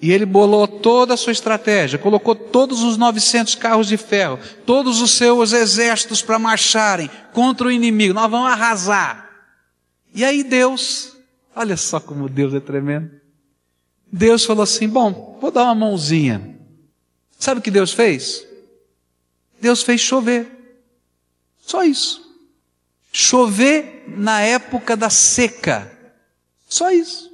E 0.00 0.10
ele 0.10 0.26
bolou 0.26 0.66
toda 0.66 1.14
a 1.14 1.16
sua 1.16 1.30
estratégia, 1.30 1.98
colocou 1.98 2.34
todos 2.34 2.82
os 2.82 2.96
900 2.96 3.54
carros 3.54 3.86
de 3.86 3.96
ferro, 3.96 4.40
todos 4.66 5.00
os 5.00 5.12
seus 5.12 5.52
exércitos 5.52 6.20
para 6.20 6.38
marcharem 6.38 7.08
contra 7.32 7.68
o 7.68 7.70
inimigo. 7.70 8.12
Nós 8.12 8.28
vamos 8.28 8.50
arrasar. 8.50 9.30
E 10.12 10.24
aí 10.24 10.42
Deus, 10.42 11.16
olha 11.54 11.76
só 11.76 12.00
como 12.00 12.28
Deus 12.28 12.52
é 12.54 12.58
tremendo. 12.58 13.21
Deus 14.12 14.44
falou 14.44 14.62
assim: 14.62 14.86
Bom, 14.86 15.38
vou 15.40 15.50
dar 15.50 15.64
uma 15.64 15.74
mãozinha. 15.74 16.58
Sabe 17.38 17.60
o 17.60 17.62
que 17.62 17.70
Deus 17.70 17.92
fez? 17.92 18.46
Deus 19.58 19.82
fez 19.82 20.00
chover. 20.00 20.46
Só 21.60 21.82
isso. 21.82 22.20
Chover 23.10 24.04
na 24.08 24.42
época 24.42 24.96
da 24.96 25.08
seca. 25.08 25.90
Só 26.68 26.90
isso. 26.90 27.32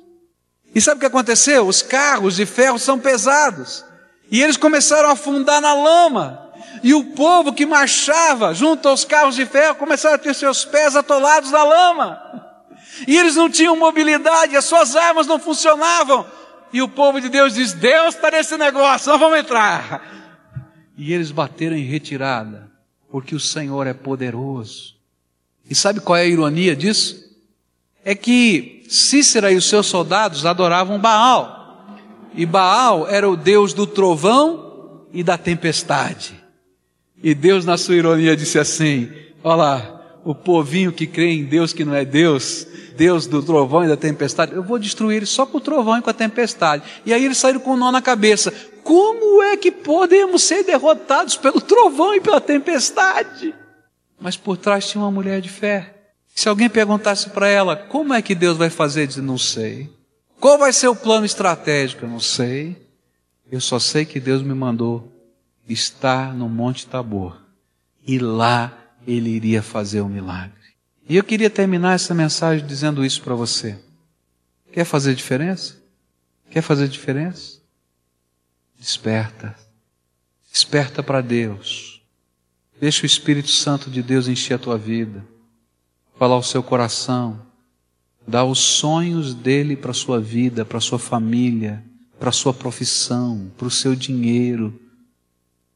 E 0.74 0.80
sabe 0.80 0.98
o 0.98 1.00
que 1.00 1.06
aconteceu? 1.06 1.66
Os 1.66 1.82
carros 1.82 2.36
de 2.36 2.46
ferro 2.46 2.78
são 2.78 2.98
pesados. 2.98 3.84
E 4.30 4.42
eles 4.42 4.56
começaram 4.56 5.08
a 5.08 5.12
afundar 5.12 5.60
na 5.60 5.74
lama. 5.74 6.52
E 6.82 6.94
o 6.94 7.12
povo 7.12 7.52
que 7.52 7.66
marchava 7.66 8.54
junto 8.54 8.88
aos 8.88 9.04
carros 9.04 9.34
de 9.34 9.46
ferro 9.46 9.74
começaram 9.76 10.14
a 10.14 10.18
ter 10.18 10.34
seus 10.34 10.64
pés 10.64 10.94
atolados 10.94 11.50
na 11.50 11.64
lama. 11.64 12.22
E 13.06 13.16
eles 13.16 13.36
não 13.36 13.50
tinham 13.50 13.76
mobilidade, 13.76 14.56
as 14.56 14.64
suas 14.64 14.94
armas 14.94 15.26
não 15.26 15.38
funcionavam. 15.38 16.26
E 16.72 16.82
o 16.82 16.88
povo 16.88 17.20
de 17.20 17.28
Deus 17.28 17.54
diz: 17.54 17.72
Deus 17.72 18.14
está 18.14 18.30
nesse 18.30 18.56
negócio, 18.56 19.10
nós 19.10 19.20
vamos 19.20 19.38
entrar. 19.38 20.02
E 20.96 21.12
eles 21.12 21.30
bateram 21.30 21.76
em 21.76 21.84
retirada, 21.84 22.70
porque 23.10 23.34
o 23.34 23.40
Senhor 23.40 23.86
é 23.86 23.94
poderoso. 23.94 24.96
E 25.68 25.74
sabe 25.74 26.00
qual 26.00 26.16
é 26.16 26.22
a 26.22 26.26
ironia 26.26 26.74
disso? 26.74 27.28
É 28.04 28.14
que 28.14 28.84
Cícera 28.88 29.52
e 29.52 29.56
os 29.56 29.66
seus 29.66 29.86
soldados 29.86 30.46
adoravam 30.46 30.98
Baal. 30.98 31.86
E 32.34 32.46
Baal 32.46 33.06
era 33.08 33.28
o 33.28 33.36
deus 33.36 33.72
do 33.72 33.86
trovão 33.86 35.06
e 35.12 35.22
da 35.22 35.36
tempestade. 35.36 36.34
E 37.22 37.34
Deus, 37.34 37.64
na 37.64 37.76
sua 37.76 37.96
ironia, 37.96 38.36
disse 38.36 38.58
assim: 38.58 39.10
Olha 39.42 39.56
lá, 39.56 39.97
o 40.24 40.34
povinho 40.34 40.92
que 40.92 41.06
crê 41.06 41.30
em 41.30 41.44
Deus 41.44 41.72
que 41.72 41.84
não 41.84 41.94
é 41.94 42.04
Deus, 42.04 42.66
Deus 42.96 43.26
do 43.26 43.42
trovão 43.42 43.84
e 43.84 43.88
da 43.88 43.96
tempestade, 43.96 44.54
eu 44.54 44.62
vou 44.62 44.78
destruir 44.78 45.18
ele 45.18 45.26
só 45.26 45.46
com 45.46 45.58
o 45.58 45.60
trovão 45.60 45.98
e 45.98 46.02
com 46.02 46.10
a 46.10 46.14
tempestade. 46.14 46.82
E 47.06 47.12
aí 47.12 47.24
eles 47.24 47.38
saíram 47.38 47.60
com 47.60 47.72
um 47.72 47.76
nó 47.76 47.90
na 47.90 48.02
cabeça: 48.02 48.52
Como 48.82 49.42
é 49.42 49.56
que 49.56 49.70
podemos 49.70 50.42
ser 50.42 50.64
derrotados 50.64 51.36
pelo 51.36 51.60
trovão 51.60 52.14
e 52.14 52.20
pela 52.20 52.40
tempestade? 52.40 53.54
Mas 54.20 54.36
por 54.36 54.56
trás 54.56 54.88
tinha 54.88 55.02
uma 55.02 55.10
mulher 55.10 55.40
de 55.40 55.48
fé 55.48 55.98
se 56.38 56.48
alguém 56.48 56.70
perguntasse 56.70 57.30
para 57.30 57.48
ela, 57.48 57.74
como 57.74 58.14
é 58.14 58.22
que 58.22 58.32
Deus 58.32 58.56
vai 58.56 58.70
fazer? 58.70 59.08
Diz, 59.08 59.16
não 59.16 59.36
sei. 59.36 59.90
Qual 60.38 60.56
vai 60.56 60.72
ser 60.72 60.86
o 60.86 60.94
plano 60.94 61.26
estratégico? 61.26 62.04
Eu 62.04 62.08
não 62.08 62.20
sei. 62.20 62.80
Eu 63.50 63.60
só 63.60 63.80
sei 63.80 64.04
que 64.04 64.20
Deus 64.20 64.40
me 64.40 64.54
mandou 64.54 65.12
estar 65.68 66.32
no 66.32 66.48
Monte 66.48 66.86
Tabor. 66.86 67.36
E 68.06 68.20
lá 68.20 68.77
ele 69.06 69.30
iria 69.30 69.62
fazer 69.62 70.00
o 70.00 70.08
milagre. 70.08 70.52
E 71.08 71.16
eu 71.16 71.24
queria 71.24 71.48
terminar 71.48 71.94
essa 71.94 72.14
mensagem 72.14 72.66
dizendo 72.66 73.04
isso 73.04 73.22
para 73.22 73.34
você. 73.34 73.78
Quer 74.72 74.84
fazer 74.84 75.14
diferença? 75.14 75.76
Quer 76.50 76.62
fazer 76.62 76.88
diferença? 76.88 77.58
Desperta. 78.78 79.56
Desperta 80.52 81.02
para 81.02 81.20
Deus. 81.20 82.02
Deixa 82.80 83.02
o 83.02 83.06
Espírito 83.06 83.48
Santo 83.48 83.90
de 83.90 84.02
Deus 84.02 84.28
encher 84.28 84.54
a 84.54 84.58
tua 84.58 84.78
vida 84.78 85.24
falar 86.18 86.34
ao 86.34 86.42
seu 86.42 86.62
coração, 86.62 87.40
dar 88.26 88.44
os 88.44 88.58
sonhos 88.58 89.32
dele 89.32 89.76
para 89.76 89.92
a 89.92 89.94
sua 89.94 90.20
vida, 90.20 90.64
para 90.64 90.78
a 90.78 90.80
sua 90.80 90.98
família, 90.98 91.82
para 92.18 92.30
a 92.30 92.32
sua 92.32 92.52
profissão, 92.52 93.50
para 93.56 93.68
o 93.68 93.70
seu 93.70 93.94
dinheiro, 93.94 94.78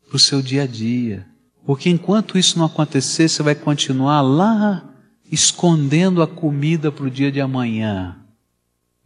para 0.09 0.17
o 0.17 0.19
seu 0.19 0.43
dia 0.43 0.65
a 0.65 0.67
dia. 0.67 1.27
Porque 1.65 1.89
enquanto 1.89 2.37
isso 2.37 2.59
não 2.59 2.67
acontecer, 2.67 3.29
você 3.29 3.43
vai 3.43 3.55
continuar 3.55 4.21
lá 4.21 4.85
escondendo 5.31 6.23
a 6.23 6.27
comida 6.27 6.93
para 6.93 7.07
o 7.07 7.11
dia 7.11 7.31
de 7.31 7.41
amanhã. 7.41 8.17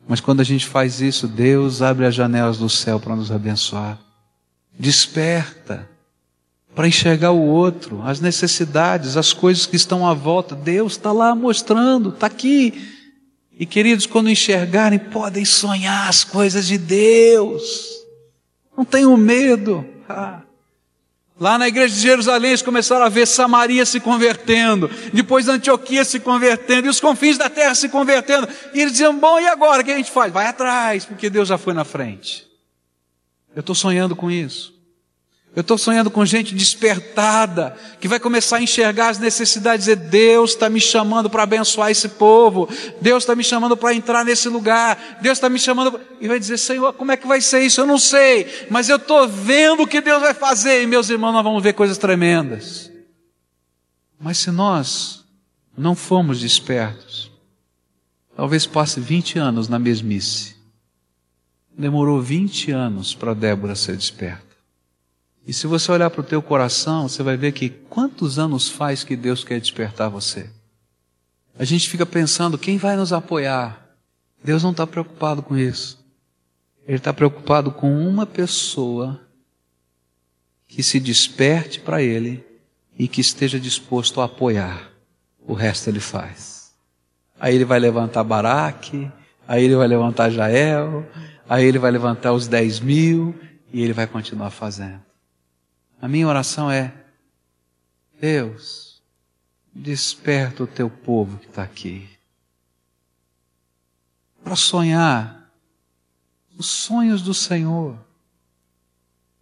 Mas 0.08 0.20
quando 0.20 0.40
a 0.40 0.44
gente 0.44 0.66
faz 0.66 1.00
isso, 1.00 1.28
Deus 1.28 1.82
abre 1.82 2.06
as 2.06 2.14
janelas 2.14 2.58
do 2.58 2.68
céu 2.68 2.98
para 2.98 3.14
nos 3.14 3.30
abençoar. 3.30 3.98
Desperta 4.78 5.88
para 6.74 6.88
enxergar 6.88 7.30
o 7.30 7.40
outro, 7.40 8.02
as 8.02 8.20
necessidades, 8.20 9.16
as 9.16 9.32
coisas 9.32 9.66
que 9.66 9.76
estão 9.76 10.06
à 10.06 10.14
volta. 10.14 10.54
Deus 10.54 10.92
está 10.92 11.12
lá 11.12 11.34
mostrando, 11.34 12.10
está 12.10 12.26
aqui. 12.26 12.92
E 13.58 13.64
queridos, 13.64 14.06
quando 14.06 14.28
enxergarem, 14.28 14.98
podem 14.98 15.44
sonhar 15.44 16.08
as 16.08 16.22
coisas 16.22 16.66
de 16.66 16.76
Deus. 16.76 17.96
Não 18.76 18.84
tenham 18.84 19.16
medo. 19.16 19.84
Ah. 20.08 20.42
Lá 21.38 21.58
na 21.58 21.68
igreja 21.68 21.94
de 21.94 22.00
Jerusalém, 22.00 22.50
eles 22.50 22.62
começaram 22.62 23.04
a 23.04 23.10
ver 23.10 23.26
Samaria 23.26 23.84
se 23.84 24.00
convertendo, 24.00 24.90
depois 25.12 25.48
Antioquia 25.48 26.02
se 26.02 26.18
convertendo, 26.18 26.86
e 26.86 26.90
os 26.90 26.98
confins 26.98 27.36
da 27.36 27.50
terra 27.50 27.74
se 27.74 27.90
convertendo. 27.90 28.48
E 28.72 28.80
eles 28.80 28.92
diziam: 28.92 29.18
Bom, 29.18 29.38
e 29.38 29.46
agora? 29.46 29.82
O 29.82 29.84
que 29.84 29.90
a 29.92 29.96
gente 29.96 30.10
faz? 30.10 30.32
Vai 30.32 30.46
atrás, 30.46 31.04
porque 31.04 31.28
Deus 31.28 31.48
já 31.48 31.58
foi 31.58 31.74
na 31.74 31.84
frente. 31.84 32.46
Eu 33.54 33.60
estou 33.60 33.74
sonhando 33.74 34.16
com 34.16 34.30
isso. 34.30 34.75
Eu 35.56 35.62
estou 35.62 35.78
sonhando 35.78 36.10
com 36.10 36.22
gente 36.26 36.54
despertada, 36.54 37.74
que 37.98 38.06
vai 38.06 38.20
começar 38.20 38.58
a 38.58 38.62
enxergar 38.62 39.08
as 39.08 39.18
necessidades 39.18 39.88
e 39.88 39.96
dizer: 39.96 40.10
Deus 40.10 40.50
está 40.50 40.68
me 40.68 40.78
chamando 40.78 41.30
para 41.30 41.44
abençoar 41.44 41.90
esse 41.90 42.10
povo, 42.10 42.68
Deus 43.00 43.22
está 43.22 43.34
me 43.34 43.42
chamando 43.42 43.74
para 43.74 43.94
entrar 43.94 44.22
nesse 44.22 44.50
lugar, 44.50 45.18
Deus 45.22 45.38
está 45.38 45.48
me 45.48 45.58
chamando. 45.58 45.98
E 46.20 46.28
vai 46.28 46.38
dizer: 46.38 46.58
Senhor, 46.58 46.92
como 46.92 47.10
é 47.10 47.16
que 47.16 47.26
vai 47.26 47.40
ser 47.40 47.62
isso? 47.62 47.80
Eu 47.80 47.86
não 47.86 47.96
sei, 47.96 48.66
mas 48.68 48.90
eu 48.90 48.96
estou 48.96 49.26
vendo 49.26 49.84
o 49.84 49.86
que 49.86 50.02
Deus 50.02 50.20
vai 50.20 50.34
fazer, 50.34 50.82
e 50.82 50.86
meus 50.86 51.08
irmãos, 51.08 51.32
nós 51.32 51.42
vamos 51.42 51.62
ver 51.62 51.72
coisas 51.72 51.96
tremendas. 51.96 52.92
Mas 54.20 54.36
se 54.36 54.50
nós 54.50 55.24
não 55.74 55.94
formos 55.94 56.38
despertos, 56.38 57.30
talvez 58.36 58.66
passe 58.66 59.00
20 59.00 59.38
anos 59.38 59.68
na 59.70 59.78
mesmice. 59.78 60.54
Demorou 61.78 62.20
20 62.20 62.72
anos 62.72 63.14
para 63.14 63.32
Débora 63.32 63.74
ser 63.74 63.96
desperta. 63.96 64.45
E 65.46 65.52
se 65.52 65.68
você 65.68 65.92
olhar 65.92 66.10
para 66.10 66.20
o 66.20 66.24
teu 66.24 66.42
coração, 66.42 67.08
você 67.08 67.22
vai 67.22 67.36
ver 67.36 67.52
que 67.52 67.68
quantos 67.68 68.36
anos 68.36 68.68
faz 68.68 69.04
que 69.04 69.14
Deus 69.14 69.44
quer 69.44 69.60
despertar 69.60 70.08
você? 70.08 70.50
A 71.56 71.64
gente 71.64 71.88
fica 71.88 72.04
pensando, 72.04 72.58
quem 72.58 72.76
vai 72.76 72.96
nos 72.96 73.12
apoiar? 73.12 73.86
Deus 74.42 74.64
não 74.64 74.72
está 74.72 74.84
preocupado 74.86 75.42
com 75.42 75.56
isso. 75.56 76.04
Ele 76.86 76.98
está 76.98 77.12
preocupado 77.12 77.70
com 77.70 77.90
uma 78.08 78.26
pessoa 78.26 79.20
que 80.66 80.82
se 80.82 80.98
desperte 80.98 81.78
para 81.78 82.02
Ele 82.02 82.44
e 82.98 83.06
que 83.06 83.20
esteja 83.20 83.58
disposto 83.58 84.20
a 84.20 84.24
apoiar. 84.24 84.90
O 85.46 85.54
resto 85.54 85.88
Ele 85.88 86.00
faz. 86.00 86.72
Aí 87.38 87.54
Ele 87.54 87.64
vai 87.64 87.78
levantar 87.78 88.24
Baraque, 88.24 89.10
aí 89.46 89.64
Ele 89.64 89.76
vai 89.76 89.86
levantar 89.86 90.28
Jael, 90.28 91.06
aí 91.48 91.64
Ele 91.64 91.78
vai 91.78 91.92
levantar 91.92 92.32
os 92.32 92.48
dez 92.48 92.80
mil 92.80 93.34
e 93.72 93.80
Ele 93.82 93.92
vai 93.92 94.08
continuar 94.08 94.50
fazendo. 94.50 95.06
A 96.00 96.08
minha 96.08 96.28
oração 96.28 96.70
é: 96.70 96.92
Deus, 98.20 99.02
desperta 99.74 100.62
o 100.62 100.66
teu 100.66 100.88
povo 100.88 101.38
que 101.38 101.46
está 101.46 101.62
aqui 101.62 102.08
para 104.46 104.54
sonhar 104.54 105.50
os 106.56 106.66
sonhos 106.66 107.20
do 107.20 107.34
Senhor. 107.34 107.98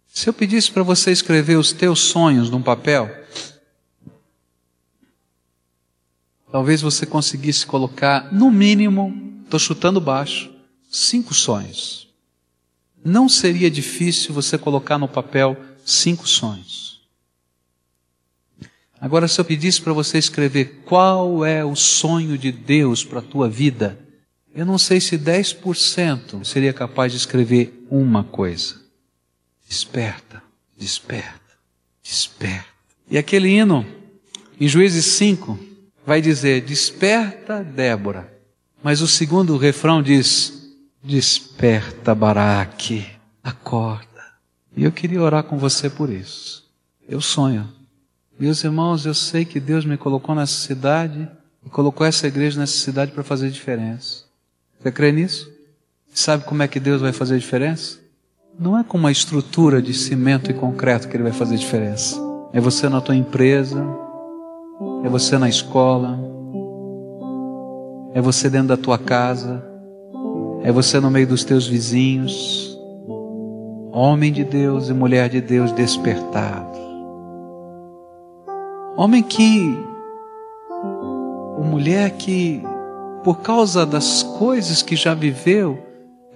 Se 0.07 0.27
eu 0.27 0.33
pedisse 0.33 0.71
para 0.71 0.81
você 0.81 1.11
escrever 1.11 1.57
os 1.57 1.71
teus 1.71 1.99
sonhos 1.99 2.49
num 2.49 2.63
papel, 2.63 3.07
talvez 6.51 6.81
você 6.81 7.05
conseguisse 7.05 7.67
colocar, 7.67 8.33
no 8.33 8.49
mínimo, 8.49 9.43
estou 9.43 9.59
chutando 9.59 10.01
baixo, 10.01 10.51
cinco 10.89 11.35
sonhos. 11.35 12.11
Não 13.03 13.29
seria 13.29 13.69
difícil 13.69 14.33
você 14.33 14.57
colocar 14.57 14.97
no 14.97 15.07
papel 15.07 15.55
cinco 15.85 16.27
sonhos. 16.27 17.01
Agora, 18.99 19.27
se 19.27 19.39
eu 19.39 19.45
pedisse 19.45 19.81
para 19.81 19.93
você 19.93 20.17
escrever 20.17 20.81
qual 20.85 21.45
é 21.45 21.63
o 21.63 21.75
sonho 21.75 22.37
de 22.37 22.51
Deus 22.51 23.03
para 23.03 23.19
a 23.19 23.21
tua 23.21 23.47
vida, 23.47 23.99
eu 24.53 24.65
não 24.65 24.77
sei 24.77 24.99
se 24.99 25.17
10% 25.17 26.43
seria 26.43 26.73
capaz 26.73 27.11
de 27.11 27.17
escrever 27.17 27.85
uma 27.89 28.23
coisa. 28.23 28.81
Desperta, 29.67 30.41
desperta, 30.77 31.41
desperta. 32.01 32.65
E 33.09 33.17
aquele 33.17 33.49
hino, 33.49 33.85
em 34.59 34.67
Juízes 34.67 35.05
5, 35.05 35.59
vai 36.05 36.21
dizer: 36.21 36.61
Desperta, 36.61 37.63
Débora. 37.63 38.33
Mas 38.81 39.01
o 39.01 39.07
segundo 39.07 39.57
refrão 39.57 40.01
diz: 40.01 40.73
Desperta, 41.03 42.15
Baraque, 42.15 43.05
acorda. 43.43 44.14
E 44.75 44.83
eu 44.83 44.91
queria 44.91 45.21
orar 45.21 45.43
com 45.43 45.57
você 45.57 45.89
por 45.89 46.09
isso. 46.09 46.65
Eu 47.07 47.21
sonho. 47.21 47.69
Meus 48.37 48.63
irmãos, 48.63 49.05
eu 49.05 49.13
sei 49.13 49.45
que 49.45 49.59
Deus 49.59 49.85
me 49.85 49.95
colocou 49.95 50.35
nessa 50.35 50.53
cidade 50.53 51.29
e 51.65 51.69
colocou 51.69 52.05
essa 52.05 52.27
igreja 52.27 52.59
nessa 52.59 52.77
cidade 52.77 53.11
para 53.11 53.23
fazer 53.23 53.49
diferença. 53.49 54.25
Você 54.79 54.91
crê 54.91 55.11
nisso? 55.11 55.49
Sabe 56.13 56.43
como 56.43 56.61
é 56.61 56.67
que 56.67 56.79
Deus 56.79 57.01
vai 57.01 57.13
fazer 57.13 57.39
diferença? 57.39 57.99
Não 58.59 58.77
é 58.77 58.83
com 58.83 58.97
uma 58.97 59.11
estrutura 59.11 59.81
de 59.81 59.93
cimento 59.93 60.51
e 60.51 60.53
concreto 60.53 61.07
que 61.07 61.15
Ele 61.15 61.23
vai 61.23 61.31
fazer 61.31 61.57
diferença. 61.57 62.17
É 62.51 62.59
você 62.59 62.89
na 62.89 63.01
tua 63.01 63.15
empresa, 63.15 63.85
é 65.03 65.09
você 65.09 65.37
na 65.37 65.47
escola, 65.47 66.19
é 68.13 68.21
você 68.21 68.49
dentro 68.49 68.69
da 68.69 68.77
tua 68.77 68.97
casa, 68.97 69.63
é 70.63 70.71
você 70.71 70.99
no 70.99 71.11
meio 71.11 71.27
dos 71.27 71.43
teus 71.43 71.67
vizinhos. 71.67 72.74
Homem 73.97 74.29
de 74.29 74.43
Deus 74.43 74.89
e 74.89 74.93
mulher 74.93 75.29
de 75.29 75.39
Deus 75.39 75.71
despertados. 75.71 76.77
Homem 78.97 79.23
que, 79.23 79.73
mulher 81.63 82.11
que 82.11 82.61
por 83.23 83.39
causa 83.39 83.85
das 83.85 84.21
coisas 84.21 84.81
que 84.81 84.97
já 84.97 85.13
viveu, 85.13 85.79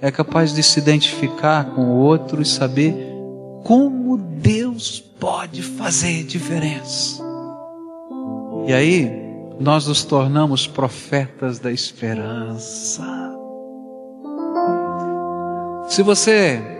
é 0.01 0.09
capaz 0.09 0.53
de 0.53 0.63
se 0.63 0.79
identificar 0.79 1.75
com 1.75 1.81
o 1.81 1.97
outro 1.97 2.41
e 2.41 2.45
saber 2.45 2.95
como 3.65 4.17
Deus 4.17 5.01
pode 5.01 5.61
fazer 5.61 6.23
diferença. 6.23 7.21
E 8.67 8.71
aí, 8.71 9.11
nós 9.59 9.85
nos 9.85 10.05
tornamos 10.05 10.65
profetas 10.65 11.59
da 11.59 11.73
esperança. 11.73 13.03
Se 15.89 16.01
você 16.01 16.78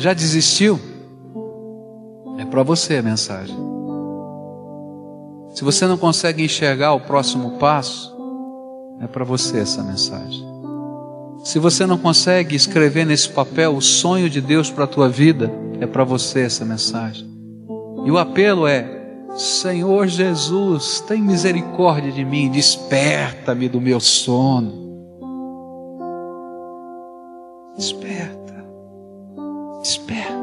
já 0.00 0.12
desistiu, 0.12 0.78
é 2.38 2.44
para 2.44 2.62
você 2.62 2.96
a 2.96 3.02
mensagem. 3.02 3.56
Se 5.54 5.64
você 5.64 5.86
não 5.86 5.96
consegue 5.96 6.44
enxergar 6.44 6.92
o 6.92 7.00
próximo 7.00 7.52
passo, 7.52 8.14
é 9.00 9.06
para 9.06 9.24
você 9.24 9.60
essa 9.60 9.82
mensagem. 9.82 10.44
Se 11.44 11.58
você 11.58 11.86
não 11.86 11.96
consegue 11.96 12.56
escrever 12.56 13.06
nesse 13.06 13.28
papel 13.28 13.76
o 13.76 13.80
sonho 13.80 14.28
de 14.28 14.40
Deus 14.40 14.70
para 14.70 14.84
a 14.84 14.88
tua 14.88 15.08
vida, 15.08 15.50
é 15.80 15.86
para 15.86 16.04
você 16.04 16.40
essa 16.40 16.64
mensagem. 16.64 17.26
E 18.04 18.10
o 18.10 18.18
apelo 18.18 18.66
é: 18.66 18.86
Senhor 19.36 20.06
Jesus, 20.08 21.00
tem 21.00 21.22
misericórdia 21.22 22.10
de 22.10 22.24
mim, 22.24 22.50
desperta-me 22.50 23.68
do 23.68 23.80
meu 23.80 24.00
sono. 24.00 24.86
Desperta, 27.76 28.35
desperta. 29.86 30.34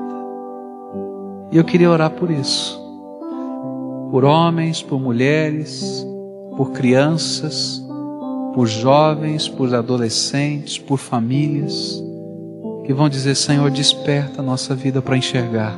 E 1.52 1.58
eu 1.58 1.64
queria 1.64 1.91
orar 1.91 2.12
por 2.12 2.32
isso, 2.32 2.80
por 4.10 4.24
homens, 4.24 4.82
por 4.82 5.00
mulheres, 5.00 6.06
por 6.56 6.72
crianças, 6.72 7.84
por 8.56 8.66
jovens, 8.68 9.50
por 9.50 9.74
adolescentes, 9.74 10.78
por 10.80 10.98
famílias, 10.98 12.02
que 12.86 12.94
vão 12.94 13.10
dizer: 13.10 13.36
Senhor, 13.36 13.70
desperta 13.70 14.41
a 14.41 14.44
nossa 14.44 14.74
vida 14.74 15.02
para 15.02 15.18
enxergar, 15.18 15.78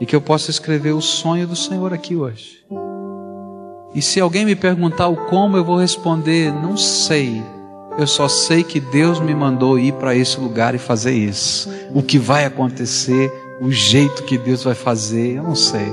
e 0.00 0.06
que 0.06 0.14
eu 0.14 0.20
possa 0.20 0.50
escrever 0.50 0.92
o 0.92 1.00
sonho 1.00 1.46
do 1.46 1.56
Senhor 1.56 1.92
aqui 1.92 2.14
hoje. 2.14 2.64
E 3.94 4.00
se 4.00 4.20
alguém 4.20 4.44
me 4.44 4.54
perguntar 4.54 5.08
o 5.08 5.16
como, 5.26 5.56
eu 5.56 5.64
vou 5.64 5.78
responder: 5.78 6.52
não 6.52 6.76
sei. 6.76 7.42
Eu 7.98 8.06
só 8.06 8.28
sei 8.28 8.62
que 8.62 8.78
Deus 8.78 9.18
me 9.18 9.34
mandou 9.34 9.76
ir 9.78 9.92
para 9.94 10.14
esse 10.14 10.38
lugar 10.38 10.74
e 10.74 10.78
fazer 10.78 11.12
isso. 11.12 11.68
O 11.92 12.00
que 12.00 12.16
vai 12.16 12.44
acontecer, 12.44 13.32
o 13.60 13.72
jeito 13.72 14.22
que 14.22 14.38
Deus 14.38 14.62
vai 14.62 14.74
fazer, 14.74 15.36
eu 15.36 15.42
não 15.42 15.56
sei. 15.56 15.92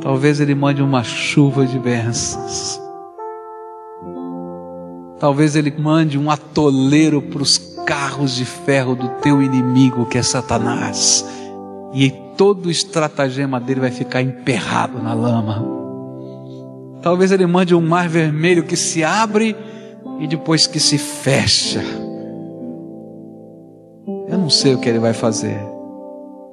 Talvez 0.00 0.40
Ele 0.40 0.54
mande 0.54 0.82
uma 0.82 1.04
chuva 1.04 1.66
de 1.66 1.78
bênçãos. 1.78 2.80
Talvez 5.18 5.56
ele 5.56 5.74
mande 5.76 6.16
um 6.16 6.30
atoleiro 6.30 7.20
para 7.20 7.42
os 7.42 7.58
carros 7.84 8.36
de 8.36 8.44
ferro 8.44 8.94
do 8.94 9.08
teu 9.20 9.42
inimigo, 9.42 10.06
que 10.06 10.16
é 10.16 10.22
Satanás. 10.22 11.24
E 11.92 12.10
todo 12.36 12.66
o 12.66 12.70
estratagema 12.70 13.58
dele 13.58 13.80
vai 13.80 13.90
ficar 13.90 14.22
emperrado 14.22 15.02
na 15.02 15.12
lama. 15.12 15.66
Talvez 17.02 17.32
ele 17.32 17.46
mande 17.46 17.74
um 17.74 17.80
mar 17.80 18.08
vermelho 18.08 18.62
que 18.62 18.76
se 18.76 19.02
abre 19.02 19.56
e 20.18 20.26
depois 20.26 20.66
que 20.66 20.80
se 20.80 20.98
fecha. 20.98 21.82
Eu 24.28 24.38
não 24.38 24.50
sei 24.50 24.74
o 24.74 24.78
que 24.78 24.88
ele 24.88 24.98
vai 24.98 25.12
fazer, 25.12 25.58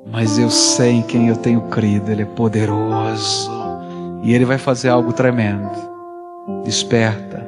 mas 0.05 0.37
eu 0.37 0.49
sei 0.49 0.91
em 0.91 1.01
quem 1.01 1.27
eu 1.27 1.35
tenho 1.35 1.61
crido. 1.63 2.11
Ele 2.11 2.21
é 2.23 2.25
poderoso 2.25 3.51
e 4.23 4.33
ele 4.33 4.45
vai 4.45 4.57
fazer 4.57 4.89
algo 4.89 5.11
tremendo. 5.13 5.69
Desperta 6.63 7.45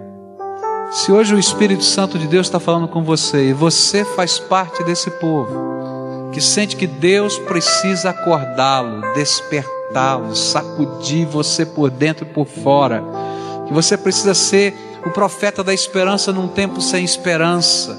se 0.91 1.11
hoje 1.11 1.35
o 1.35 1.39
Espírito 1.39 1.83
Santo 1.83 2.17
de 2.17 2.27
Deus 2.27 2.47
está 2.47 2.61
falando 2.61 2.87
com 2.87 3.03
você 3.03 3.49
e 3.49 3.53
você 3.53 4.05
faz 4.05 4.39
parte 4.39 4.83
desse 4.83 5.11
povo 5.11 6.31
que 6.31 6.39
sente 6.39 6.77
que 6.77 6.87
Deus 6.87 7.37
precisa 7.37 8.09
acordá-lo, 8.09 9.01
despertá-lo, 9.13 10.33
sacudir 10.33 11.27
você 11.27 11.65
por 11.65 11.89
dentro 11.89 12.25
e 12.25 12.33
por 12.33 12.47
fora, 12.47 13.03
que 13.67 13.73
você 13.73 13.97
precisa 13.97 14.33
ser 14.33 14.73
o 15.07 15.11
profeta 15.11 15.63
da 15.63 15.73
esperança 15.73 16.33
num 16.33 16.47
tempo 16.47 16.81
sem 16.81 17.03
esperança, 17.03 17.97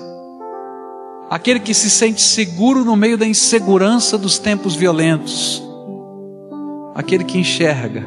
aquele 1.31 1.59
que 1.59 1.73
se 1.73 1.89
sente 1.89 2.21
seguro 2.21 2.85
no 2.85 2.97
meio 2.97 3.17
da 3.17 3.27
insegurança 3.27 4.19
dos 4.19 4.39
tempos 4.39 4.77
violentos, 4.77 5.63
aquele 6.95 7.25
que 7.25 7.39
enxerga 7.39 8.07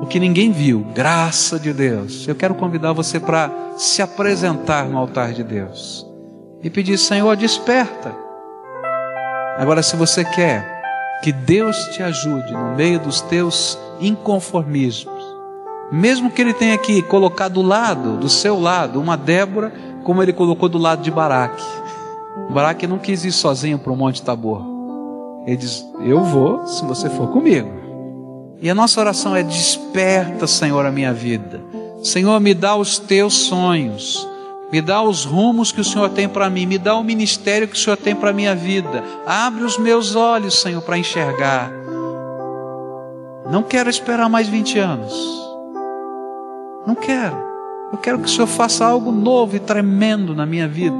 o 0.00 0.06
que 0.06 0.18
ninguém 0.18 0.50
viu, 0.50 0.86
graça 0.94 1.58
de 1.58 1.72
Deus. 1.72 2.26
Eu 2.26 2.34
quero 2.34 2.54
convidar 2.54 2.92
você 2.92 3.20
para 3.20 3.50
se 3.76 4.00
apresentar 4.02 4.88
no 4.88 4.98
altar 4.98 5.32
de 5.32 5.42
Deus 5.42 6.06
e 6.62 6.70
pedir: 6.70 6.98
Senhor, 6.98 7.36
desperta. 7.36 8.14
Agora, 9.58 9.82
se 9.82 9.96
você 9.96 10.24
quer 10.24 10.80
que 11.22 11.32
Deus 11.32 11.76
te 11.92 12.02
ajude 12.02 12.52
no 12.52 12.74
meio 12.74 12.98
dos 12.98 13.20
teus 13.20 13.78
inconformismos, 14.00 15.11
mesmo 15.90 16.30
que 16.30 16.40
Ele 16.40 16.54
tenha 16.54 16.74
aqui 16.74 17.02
colocado 17.02 17.54
do 17.54 17.62
lado, 17.62 18.16
do 18.16 18.28
seu 18.28 18.60
lado, 18.60 19.00
uma 19.00 19.16
Débora, 19.16 19.72
como 20.04 20.22
Ele 20.22 20.32
colocou 20.32 20.68
do 20.68 20.78
lado 20.78 21.02
de 21.02 21.10
Baraque. 21.10 21.64
Baraque 22.50 22.86
não 22.86 22.98
quis 22.98 23.24
ir 23.24 23.32
sozinho 23.32 23.78
para 23.78 23.92
o 23.92 23.96
Monte 23.96 24.22
Tabor. 24.22 24.62
Ele 25.46 25.56
diz: 25.56 25.84
Eu 26.00 26.22
vou 26.22 26.66
se 26.66 26.84
você 26.84 27.10
for 27.10 27.28
comigo. 27.28 27.70
E 28.60 28.70
a 28.70 28.74
nossa 28.74 29.00
oração 29.00 29.34
é: 29.34 29.42
desperta, 29.42 30.46
Senhor, 30.46 30.86
a 30.86 30.92
minha 30.92 31.12
vida. 31.12 31.60
Senhor, 32.02 32.38
me 32.40 32.54
dá 32.54 32.76
os 32.76 32.98
teus 32.98 33.34
sonhos. 33.34 34.28
Me 34.72 34.80
dá 34.80 35.02
os 35.02 35.24
rumos 35.24 35.70
que 35.70 35.82
o 35.82 35.84
Senhor 35.84 36.08
tem 36.08 36.26
para 36.26 36.48
mim, 36.48 36.64
me 36.64 36.78
dá 36.78 36.96
o 36.96 37.04
ministério 37.04 37.68
que 37.68 37.74
o 37.74 37.78
Senhor 37.78 37.96
tem 37.96 38.16
para 38.16 38.30
a 38.30 38.32
minha 38.32 38.54
vida. 38.54 39.04
Abre 39.26 39.64
os 39.64 39.76
meus 39.76 40.16
olhos, 40.16 40.62
Senhor, 40.62 40.80
para 40.80 40.96
enxergar. 40.96 41.70
Não 43.50 43.62
quero 43.62 43.90
esperar 43.90 44.30
mais 44.30 44.48
20 44.48 44.78
anos. 44.78 45.41
Não 46.86 46.94
quero. 46.94 47.36
Eu 47.92 47.98
quero 47.98 48.18
que 48.18 48.24
o 48.24 48.28
Senhor 48.28 48.46
faça 48.46 48.84
algo 48.84 49.12
novo 49.12 49.56
e 49.56 49.60
tremendo 49.60 50.34
na 50.34 50.46
minha 50.46 50.66
vida. 50.66 50.96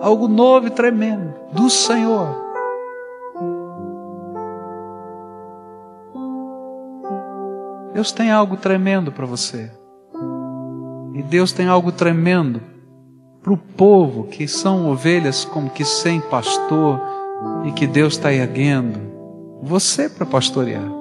Algo 0.00 0.28
novo 0.28 0.66
e 0.66 0.70
tremendo 0.70 1.34
do 1.52 1.70
Senhor. 1.70 2.48
Deus 7.94 8.12
tem 8.12 8.30
algo 8.30 8.56
tremendo 8.56 9.10
para 9.10 9.26
você. 9.26 9.70
E 11.14 11.22
Deus 11.22 11.52
tem 11.52 11.66
algo 11.66 11.90
tremendo 11.90 12.60
para 13.42 13.52
o 13.52 13.56
povo 13.56 14.24
que 14.24 14.46
são 14.46 14.90
ovelhas 14.90 15.44
como 15.44 15.70
que 15.70 15.84
sem 15.84 16.20
pastor 16.20 17.00
e 17.64 17.72
que 17.72 17.86
Deus 17.86 18.14
está 18.14 18.32
erguendo 18.32 19.00
você 19.62 20.08
para 20.08 20.26
pastorear. 20.26 20.97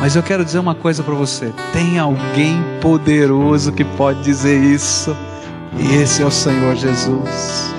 Mas 0.00 0.16
eu 0.16 0.22
quero 0.22 0.44
dizer 0.44 0.58
uma 0.58 0.74
coisa 0.74 1.02
para 1.02 1.14
você: 1.14 1.52
tem 1.72 1.98
alguém 1.98 2.62
poderoso 2.80 3.72
que 3.72 3.84
pode 3.84 4.22
dizer 4.22 4.62
isso, 4.62 5.16
e 5.78 5.96
esse 5.96 6.22
é 6.22 6.26
o 6.26 6.30
Senhor 6.30 6.74
Jesus. 6.76 7.74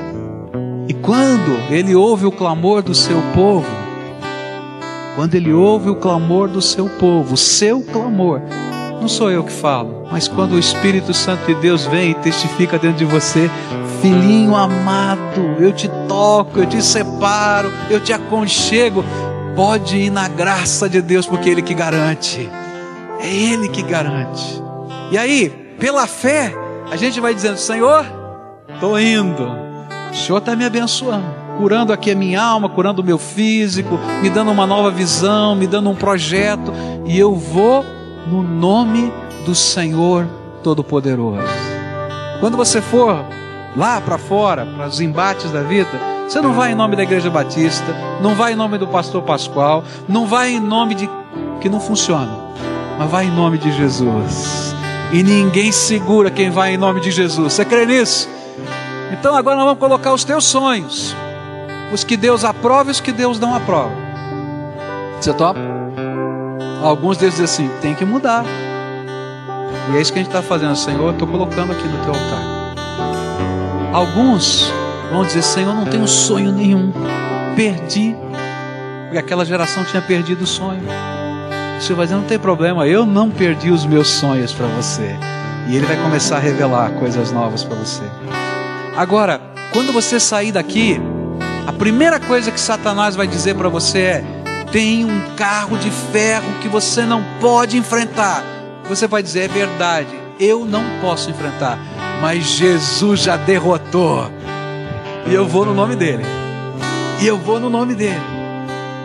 E 0.88 0.94
quando 0.94 1.52
ele 1.70 1.96
ouve 1.96 2.26
o 2.26 2.32
clamor 2.32 2.82
do 2.82 2.94
seu 2.94 3.22
povo, 3.34 3.68
quando 5.16 5.36
ele 5.36 5.54
ouve 5.54 5.90
o 5.90 5.96
clamor 5.96 6.48
do 6.48 6.62
seu 6.62 6.88
povo, 6.88 7.34
o 7.34 7.38
seu 7.38 7.82
clamor, 7.82 8.42
não 9.00 9.08
sou 9.08 9.30
eu 9.30 9.44
que 9.44 9.52
falo, 9.52 10.08
mas 10.12 10.28
quando 10.28 10.54
o 10.54 10.60
Espírito 10.60 11.14
Santo 11.14 11.46
de 11.46 11.56
Deus 11.56 11.86
vem 11.86 12.12
e 12.12 12.16
testifica 12.16 12.78
dentro 12.78 12.98
de 12.98 13.06
você, 13.06 13.50
filhinho 14.02 14.56
amado, 14.56 15.42
eu 15.60 15.72
te 15.72 15.90
toco, 16.08 16.60
eu 16.60 16.66
te 16.66 16.82
separo, 16.82 17.72
eu 17.90 18.00
te 18.00 18.14
aconchego. 18.14 19.04
Pode 19.56 19.98
ir 19.98 20.10
na 20.10 20.28
graça 20.28 20.90
de 20.90 21.02
Deus, 21.02 21.26
porque 21.26 21.50
é 21.50 21.52
Ele 21.54 21.62
que 21.62 21.74
garante. 21.74 22.50
É 23.20 23.34
Ele 23.34 23.70
que 23.70 23.82
garante. 23.82 24.62
E 25.12 25.18
aí, 25.18 25.50
pela 25.80 26.06
fé, 26.08 26.54
a 26.92 26.96
gente 26.96 27.20
vai 27.22 27.34
dizendo: 27.34 27.58
Senhor, 27.58 28.06
estou 28.74 29.00
indo. 29.00 29.48
O 30.12 30.16
Senhor 30.16 30.40
está 30.40 30.56
me 30.56 30.66
abençoando, 30.66 31.26
curando 31.58 31.94
aqui 31.94 32.12
a 32.12 32.16
minha 32.16 32.42
alma, 32.42 32.70
curando 32.70 33.02
o 33.02 33.06
meu 33.06 33.18
físico, 33.18 34.00
me 34.22 34.30
dando 34.30 34.52
uma 34.52 34.66
nova 34.66 34.92
visão, 34.92 35.56
me 35.56 35.68
dando 35.68 35.90
um 35.90 35.96
projeto, 35.96 36.74
e 37.06 37.18
eu 37.18 37.36
vou 37.36 37.84
no 38.28 38.42
nome 38.42 39.12
do 39.46 39.54
Senhor 39.54 40.28
Todo-Poderoso. 40.64 41.48
Quando 42.40 42.58
você 42.58 42.82
for 42.82 43.26
lá 43.76 44.02
para 44.02 44.18
fora, 44.18 44.66
para 44.66 44.88
os 44.88 45.00
embates 45.00 45.52
da 45.52 45.62
vida, 45.62 46.15
você 46.28 46.42
não 46.42 46.54
vai 46.54 46.72
em 46.72 46.76
nome 46.76 46.96
da 46.96 47.04
Igreja 47.04 47.30
Batista, 47.30 47.96
não 48.22 48.36
vai 48.36 48.54
em 48.54 48.56
nome 48.56 48.78
do 48.78 48.88
Pastor 48.88 49.22
Pascoal, 49.22 49.84
não 50.08 50.26
vai 50.26 50.52
em 50.52 50.60
nome 50.60 50.96
de 50.96 51.10
que 51.62 51.70
não 51.70 51.80
funciona, 51.80 52.32
mas 52.98 53.10
vai 53.10 53.26
em 53.26 53.32
nome 53.32 53.58
de 53.58 53.72
Jesus. 53.72 54.76
E 55.14 55.22
ninguém 55.22 55.72
segura 55.72 56.32
quem 56.32 56.50
vai 56.50 56.74
em 56.74 56.78
nome 56.78 57.00
de 57.00 57.12
Jesus. 57.12 57.54
Você 57.54 57.64
crê 57.64 57.86
nisso? 57.86 58.28
Então 59.12 59.36
agora 59.36 59.56
nós 59.56 59.66
vamos 59.66 59.80
colocar 59.80 60.14
os 60.14 60.24
teus 60.24 60.46
sonhos, 60.46 61.16
os 61.94 62.04
que 62.04 62.18
Deus 62.18 62.44
aprova 62.44 62.90
e 62.90 62.92
os 62.92 63.00
que 63.00 63.12
Deus 63.12 63.40
não 63.40 63.56
aprova. 63.56 63.92
Você 65.22 65.32
topa? 65.34 65.60
Alguns 66.84 67.18
deles 67.18 67.36
dizem 67.36 67.68
assim: 67.68 67.82
tem 67.82 67.94
que 67.94 68.04
mudar. 68.04 68.44
E 69.92 69.98
é 69.98 70.02
isso 70.02 70.12
que 70.12 70.20
a 70.20 70.24
gente 70.24 70.32
está 70.32 70.42
fazendo, 70.42 70.76
Senhor. 70.76 71.04
Eu 71.04 71.12
estou 71.12 71.28
colocando 71.28 71.72
aqui 71.72 71.88
no 71.88 71.98
teu 72.04 72.14
altar. 72.14 72.76
Alguns 73.94 74.72
vão 75.12 75.26
dizer: 75.26 75.42
Senhor, 75.42 75.74
não 75.74 75.86
tenho 75.86 76.08
sonho 76.08 76.52
nenhum, 76.52 76.92
perdi. 77.56 78.16
Porque 79.06 79.18
aquela 79.18 79.46
geração 79.46 79.84
tinha 79.84 80.02
perdido 80.02 80.44
o 80.44 80.48
sonho. 80.48 80.84
O 81.78 81.82
Senhor 81.82 81.98
vai 81.98 82.06
dizer: 82.06 82.18
não 82.18 82.26
tem 82.26 82.40
problema, 82.40 82.88
eu 82.88 83.06
não 83.06 83.30
perdi 83.30 83.70
os 83.70 83.86
meus 83.86 84.10
sonhos 84.10 84.54
para 84.54 84.68
você. 84.68 85.16
E 85.68 85.76
Ele 85.76 85.86
vai 85.86 85.98
começar 85.98 86.38
a 86.38 86.40
revelar 86.40 86.92
coisas 86.92 87.32
novas 87.32 87.64
para 87.64 87.76
você. 87.76 88.04
Agora, 88.96 89.42
quando 89.74 89.92
você 89.92 90.20
sair 90.20 90.52
daqui, 90.52 91.00
a 91.68 91.74
primeira 91.74 92.20
coisa 92.20 92.52
que 92.52 92.60
Satanás 92.60 93.16
vai 93.16 93.28
dizer 93.28 93.56
para 93.56 93.70
você 93.70 94.00
é: 94.00 94.24
tem 94.72 95.06
um 95.06 95.36
carro 95.36 95.78
de 95.78 95.90
ferro 95.90 96.46
que 96.62 96.68
você 96.68 97.06
não 97.06 97.24
pode 97.40 97.78
enfrentar. 97.78 98.44
Você 98.88 99.08
vai 99.08 99.24
dizer: 99.24 99.46
é 99.46 99.48
verdade, 99.48 100.20
eu 100.40 100.66
não 100.66 100.84
posso 101.02 101.30
enfrentar, 101.30 101.80
mas 102.22 102.44
Jesus 102.46 103.22
já 103.22 103.36
derrotou. 103.36 104.32
E 105.28 105.34
eu 105.34 105.48
vou 105.48 105.66
no 105.66 105.74
nome 105.74 105.96
dele. 105.96 106.24
E 107.22 107.28
eu 107.28 107.38
vou 107.38 107.60
no 107.60 107.70
nome 107.70 107.96
dele. 107.96 108.22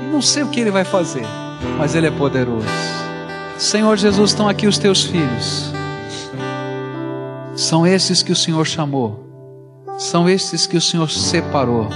E 0.02 0.12
não 0.12 0.20
sei 0.20 0.42
o 0.42 0.48
que 0.48 0.60
ele 0.60 0.70
vai 0.70 0.84
fazer, 0.84 1.24
mas 1.78 1.94
ele 1.94 2.06
é 2.06 2.10
poderoso. 2.10 2.66
Senhor 3.58 3.96
Jesus, 3.96 4.30
estão 4.30 4.48
aqui 4.48 4.66
os 4.66 4.78
teus 4.78 5.04
filhos. 5.04 5.72
São 7.54 7.86
esses 7.86 8.22
que 8.22 8.32
o 8.32 8.36
Senhor 8.36 8.66
chamou. 8.66 9.26
São 9.98 10.28
esses 10.28 10.66
que 10.66 10.76
o 10.76 10.80
Senhor 10.80 11.10
separou 11.10 11.88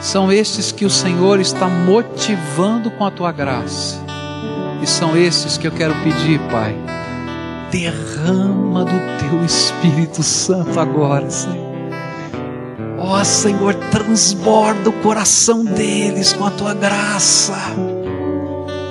são 0.00 0.30
estes 0.30 0.70
que 0.70 0.84
o 0.84 0.90
Senhor 0.90 1.40
está 1.40 1.68
motivando 1.68 2.90
com 2.90 3.04
a 3.04 3.10
tua 3.10 3.32
graça. 3.32 4.00
E 4.80 4.86
são 4.86 5.16
esses 5.16 5.58
que 5.58 5.66
eu 5.66 5.72
quero 5.72 5.94
pedir, 6.02 6.38
Pai. 6.50 6.74
Derrama 7.70 8.84
do 8.84 9.18
teu 9.18 9.44
Espírito 9.44 10.22
Santo 10.22 10.78
agora, 10.78 11.28
Senhor. 11.28 11.67
Ó 13.08 13.20
oh, 13.20 13.24
Senhor, 13.24 13.74
transborda 13.90 14.90
o 14.90 14.92
coração 15.02 15.64
deles 15.64 16.32
com 16.32 16.44
a 16.44 16.50
tua 16.50 16.74
graça. 16.74 17.56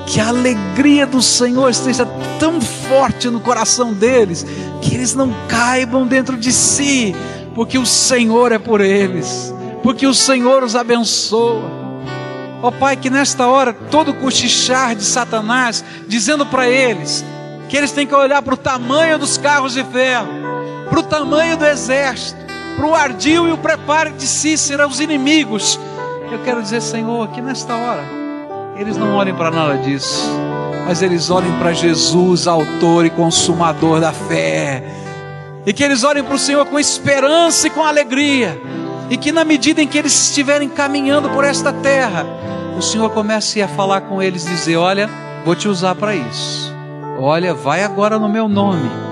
Que 0.07 0.20
a 0.20 0.30
alegria 0.30 1.05
do 1.05 1.22
Senhor 1.22 1.70
esteja 1.70 2.05
tão 2.39 2.59
forte 2.59 3.30
no 3.30 3.39
coração 3.39 3.93
deles, 3.93 4.45
que 4.82 4.95
eles 4.95 5.13
não 5.13 5.34
caibam 5.47 6.05
dentro 6.05 6.36
de 6.36 6.51
si, 6.51 7.15
porque 7.53 7.78
o 7.78 7.86
Senhor 7.86 8.51
é 8.51 8.59
por 8.59 8.82
eles 8.82 9.53
porque 9.88 10.05
o 10.05 10.13
Senhor 10.13 10.63
os 10.63 10.76
abençoa. 10.76 11.72
Ó 12.61 12.68
oh, 12.68 12.72
Pai, 12.74 12.97
que 12.97 13.09
nesta 13.09 13.47
hora 13.47 13.72
todo 13.72 14.13
cochichar 14.13 14.95
de 14.95 15.03
Satanás, 15.03 15.82
dizendo 16.09 16.45
para 16.45 16.68
eles 16.68 17.24
que 17.70 17.78
eles 17.78 17.93
têm 17.93 18.05
que 18.05 18.13
olhar 18.13 18.41
para 18.41 18.53
o 18.53 18.57
tamanho 18.57 19.18
dos 19.18 19.38
carros 19.38 19.72
de 19.72 19.86
ferro, 19.86 20.28
para 20.89 20.99
o 20.99 21.03
tamanho 21.03 21.55
do 21.55 21.65
exército, 21.65 22.38
para 22.78 22.88
o 22.88 22.96
ardil 22.96 23.50
e 23.50 23.52
o 23.52 23.58
preparo 23.58 24.12
de 24.12 24.26
Cícera, 24.26 24.88
os 24.88 25.02
inimigos. 25.02 25.78
Eu 26.32 26.40
quero 26.44 26.62
dizer, 26.62 26.82
Senhor, 26.82 27.28
que 27.30 27.42
nesta 27.42 27.76
hora 27.76 28.04
eles 28.78 28.96
não 28.96 29.16
olhem 29.16 29.36
para 29.36 29.52
nada 29.52 29.78
disso, 29.80 30.24
mas 30.86 31.02
eles 31.02 31.30
olhem 31.30 31.52
para 31.60 31.74
Jesus, 31.74 32.48
autor 32.48 33.06
e 33.06 33.10
consumador 33.10 34.00
da 34.00 34.14
fé, 34.14 34.82
e 35.66 35.74
que 35.74 35.84
eles 35.84 36.06
olhem 36.06 36.24
para 36.24 36.36
o 36.36 36.40
Senhor 36.40 36.66
com 36.68 36.80
esperança 36.80 37.68
e 37.68 37.70
com 37.70 37.84
alegria 37.84 38.58
e 39.10 39.18
que 39.18 39.32
na 39.32 39.44
medida 39.44 39.82
em 39.82 39.88
que 39.88 39.98
eles 39.98 40.30
estiverem 40.30 40.68
caminhando 40.70 41.30
por 41.30 41.44
esta 41.44 41.72
terra, 41.72 42.26
o 42.78 42.82
Senhor 42.82 43.10
comece 43.12 43.62
a 43.62 43.68
falar 43.68 44.02
com 44.02 44.22
eles, 44.22 44.46
dizer: 44.46 44.78
Olha, 44.78 45.10
vou 45.46 45.56
te 45.56 45.68
usar 45.68 45.96
para 45.96 46.16
isso. 46.16 46.74
Olha, 47.20 47.54
vai 47.54 47.84
agora 47.84 48.20
no 48.20 48.30
meu 48.30 48.48
nome. 48.48 49.07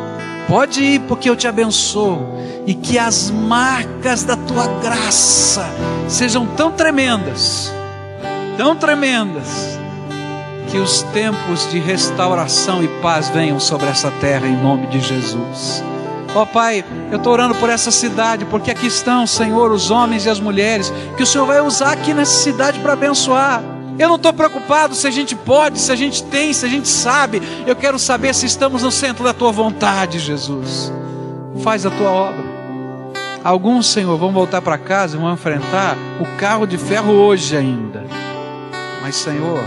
Pode 0.48 0.84
ir, 0.84 1.00
porque 1.02 1.30
eu 1.30 1.36
te 1.36 1.48
abençoo. 1.48 2.36
E 2.66 2.74
que 2.74 2.98
as 2.98 3.30
marcas 3.30 4.24
da 4.24 4.36
tua 4.36 4.68
graça 4.82 5.66
sejam 6.08 6.46
tão 6.46 6.72
tremendas, 6.72 7.72
tão 8.58 8.76
tremendas, 8.76 9.78
que 10.72 10.78
os 10.78 11.04
tempos 11.14 11.70
de 11.70 11.80
restauração 11.80 12.84
e 12.84 12.88
paz 13.02 13.30
venham 13.30 13.60
sobre 13.60 13.88
essa 13.88 14.10
terra 14.20 14.48
em 14.48 14.56
nome 14.56 14.88
de 14.88 15.00
Jesus. 15.00 15.84
Ó 16.34 16.42
oh, 16.42 16.46
Pai, 16.46 16.84
eu 17.12 17.18
estou 17.18 17.32
orando 17.32 17.56
por 17.56 17.70
essa 17.70 17.92
cidade, 17.92 18.46
porque 18.46 18.72
aqui 18.72 18.88
estão, 18.88 19.26
Senhor, 19.26 19.72
os 19.72 19.90
homens 19.90 20.26
e 20.26 20.30
as 20.30 20.40
mulheres, 20.40 20.92
que 21.16 21.24
o 21.24 21.26
Senhor 21.26 21.46
vai 21.46 21.62
usar 21.62 21.94
aqui 21.94 22.14
nessa 22.14 22.44
cidade 22.44 22.80
para 22.80 22.94
abençoar. 22.94 23.75
Eu 23.98 24.10
não 24.10 24.16
estou 24.16 24.34
preocupado 24.34 24.94
se 24.94 25.08
a 25.08 25.12
gente 25.12 25.36
pode, 25.36 25.80
se 25.80 25.92
a 25.92 25.96
gente 25.96 26.24
tem, 26.24 26.52
se 26.52 26.66
a 26.66 26.70
gente 26.70 26.88
sabe. 26.88 27.42
Eu 27.66 27.76
quero 27.76 27.98
saber 27.98 28.34
se 28.36 28.46
estamos 28.46 28.84
no 28.84 28.92
centro 28.92 29.24
da 29.24 29.34
tua 29.34 29.52
vontade, 29.52 30.20
Jesus. 30.20 30.92
Faz 31.64 31.86
a 31.86 31.90
tua 31.90 32.10
obra. 32.10 32.44
Alguns, 33.44 33.88
Senhor, 33.88 34.18
vão 34.18 34.32
voltar 34.32 34.62
para 34.62 34.78
casa 34.78 35.16
e 35.16 35.20
vão 35.20 35.32
enfrentar 35.34 35.96
o 36.20 36.26
carro 36.38 36.66
de 36.66 36.78
ferro 36.78 37.14
hoje 37.14 37.56
ainda. 37.56 38.04
Mas, 39.02 39.16
Senhor, 39.16 39.64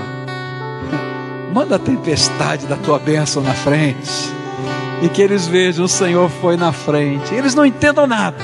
manda 1.54 1.76
a 1.76 1.78
tempestade 1.78 2.66
da 2.66 2.76
tua 2.76 2.98
bênção 2.98 3.42
na 3.42 3.54
frente 3.54 4.38
e 5.02 5.08
que 5.08 5.22
eles 5.22 5.46
vejam 5.46 5.84
o 5.84 5.88
Senhor 5.88 6.28
foi 6.28 6.56
na 6.56 6.72
frente. 6.72 7.32
Eles 7.34 7.54
não 7.54 7.64
entendam 7.64 8.06
nada, 8.06 8.38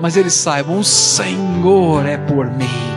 mas 0.00 0.16
eles 0.16 0.34
saibam: 0.34 0.78
o 0.78 0.84
Senhor 0.84 2.06
é 2.06 2.16
por 2.16 2.46
mim. 2.46 2.95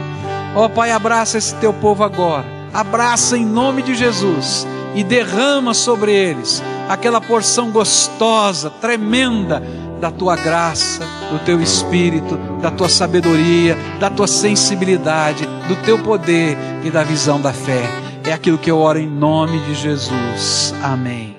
Ó 0.55 0.65
oh, 0.65 0.69
Pai, 0.69 0.91
abraça 0.91 1.37
esse 1.37 1.53
teu 1.55 1.73
povo 1.73 2.03
agora, 2.03 2.45
abraça 2.73 3.37
em 3.37 3.45
nome 3.45 3.81
de 3.81 3.95
Jesus 3.95 4.65
e 4.95 5.03
derrama 5.03 5.73
sobre 5.73 6.11
eles 6.11 6.63
aquela 6.87 7.21
porção 7.21 7.69
gostosa, 7.69 8.69
tremenda, 8.69 9.61
da 9.99 10.09
tua 10.09 10.35
graça, 10.35 11.03
do 11.31 11.39
teu 11.45 11.61
espírito, 11.61 12.37
da 12.61 12.71
tua 12.71 12.89
sabedoria, 12.89 13.77
da 13.99 14.09
tua 14.09 14.27
sensibilidade, 14.27 15.45
do 15.67 15.75
teu 15.83 15.99
poder 15.99 16.57
e 16.83 16.89
da 16.89 17.03
visão 17.03 17.39
da 17.39 17.53
fé. 17.53 17.83
É 18.23 18.31
aquilo 18.31 18.57
que 18.57 18.71
eu 18.71 18.77
oro 18.77 18.99
em 18.99 19.07
nome 19.07 19.59
de 19.59 19.75
Jesus. 19.75 20.73
Amém. 20.81 21.38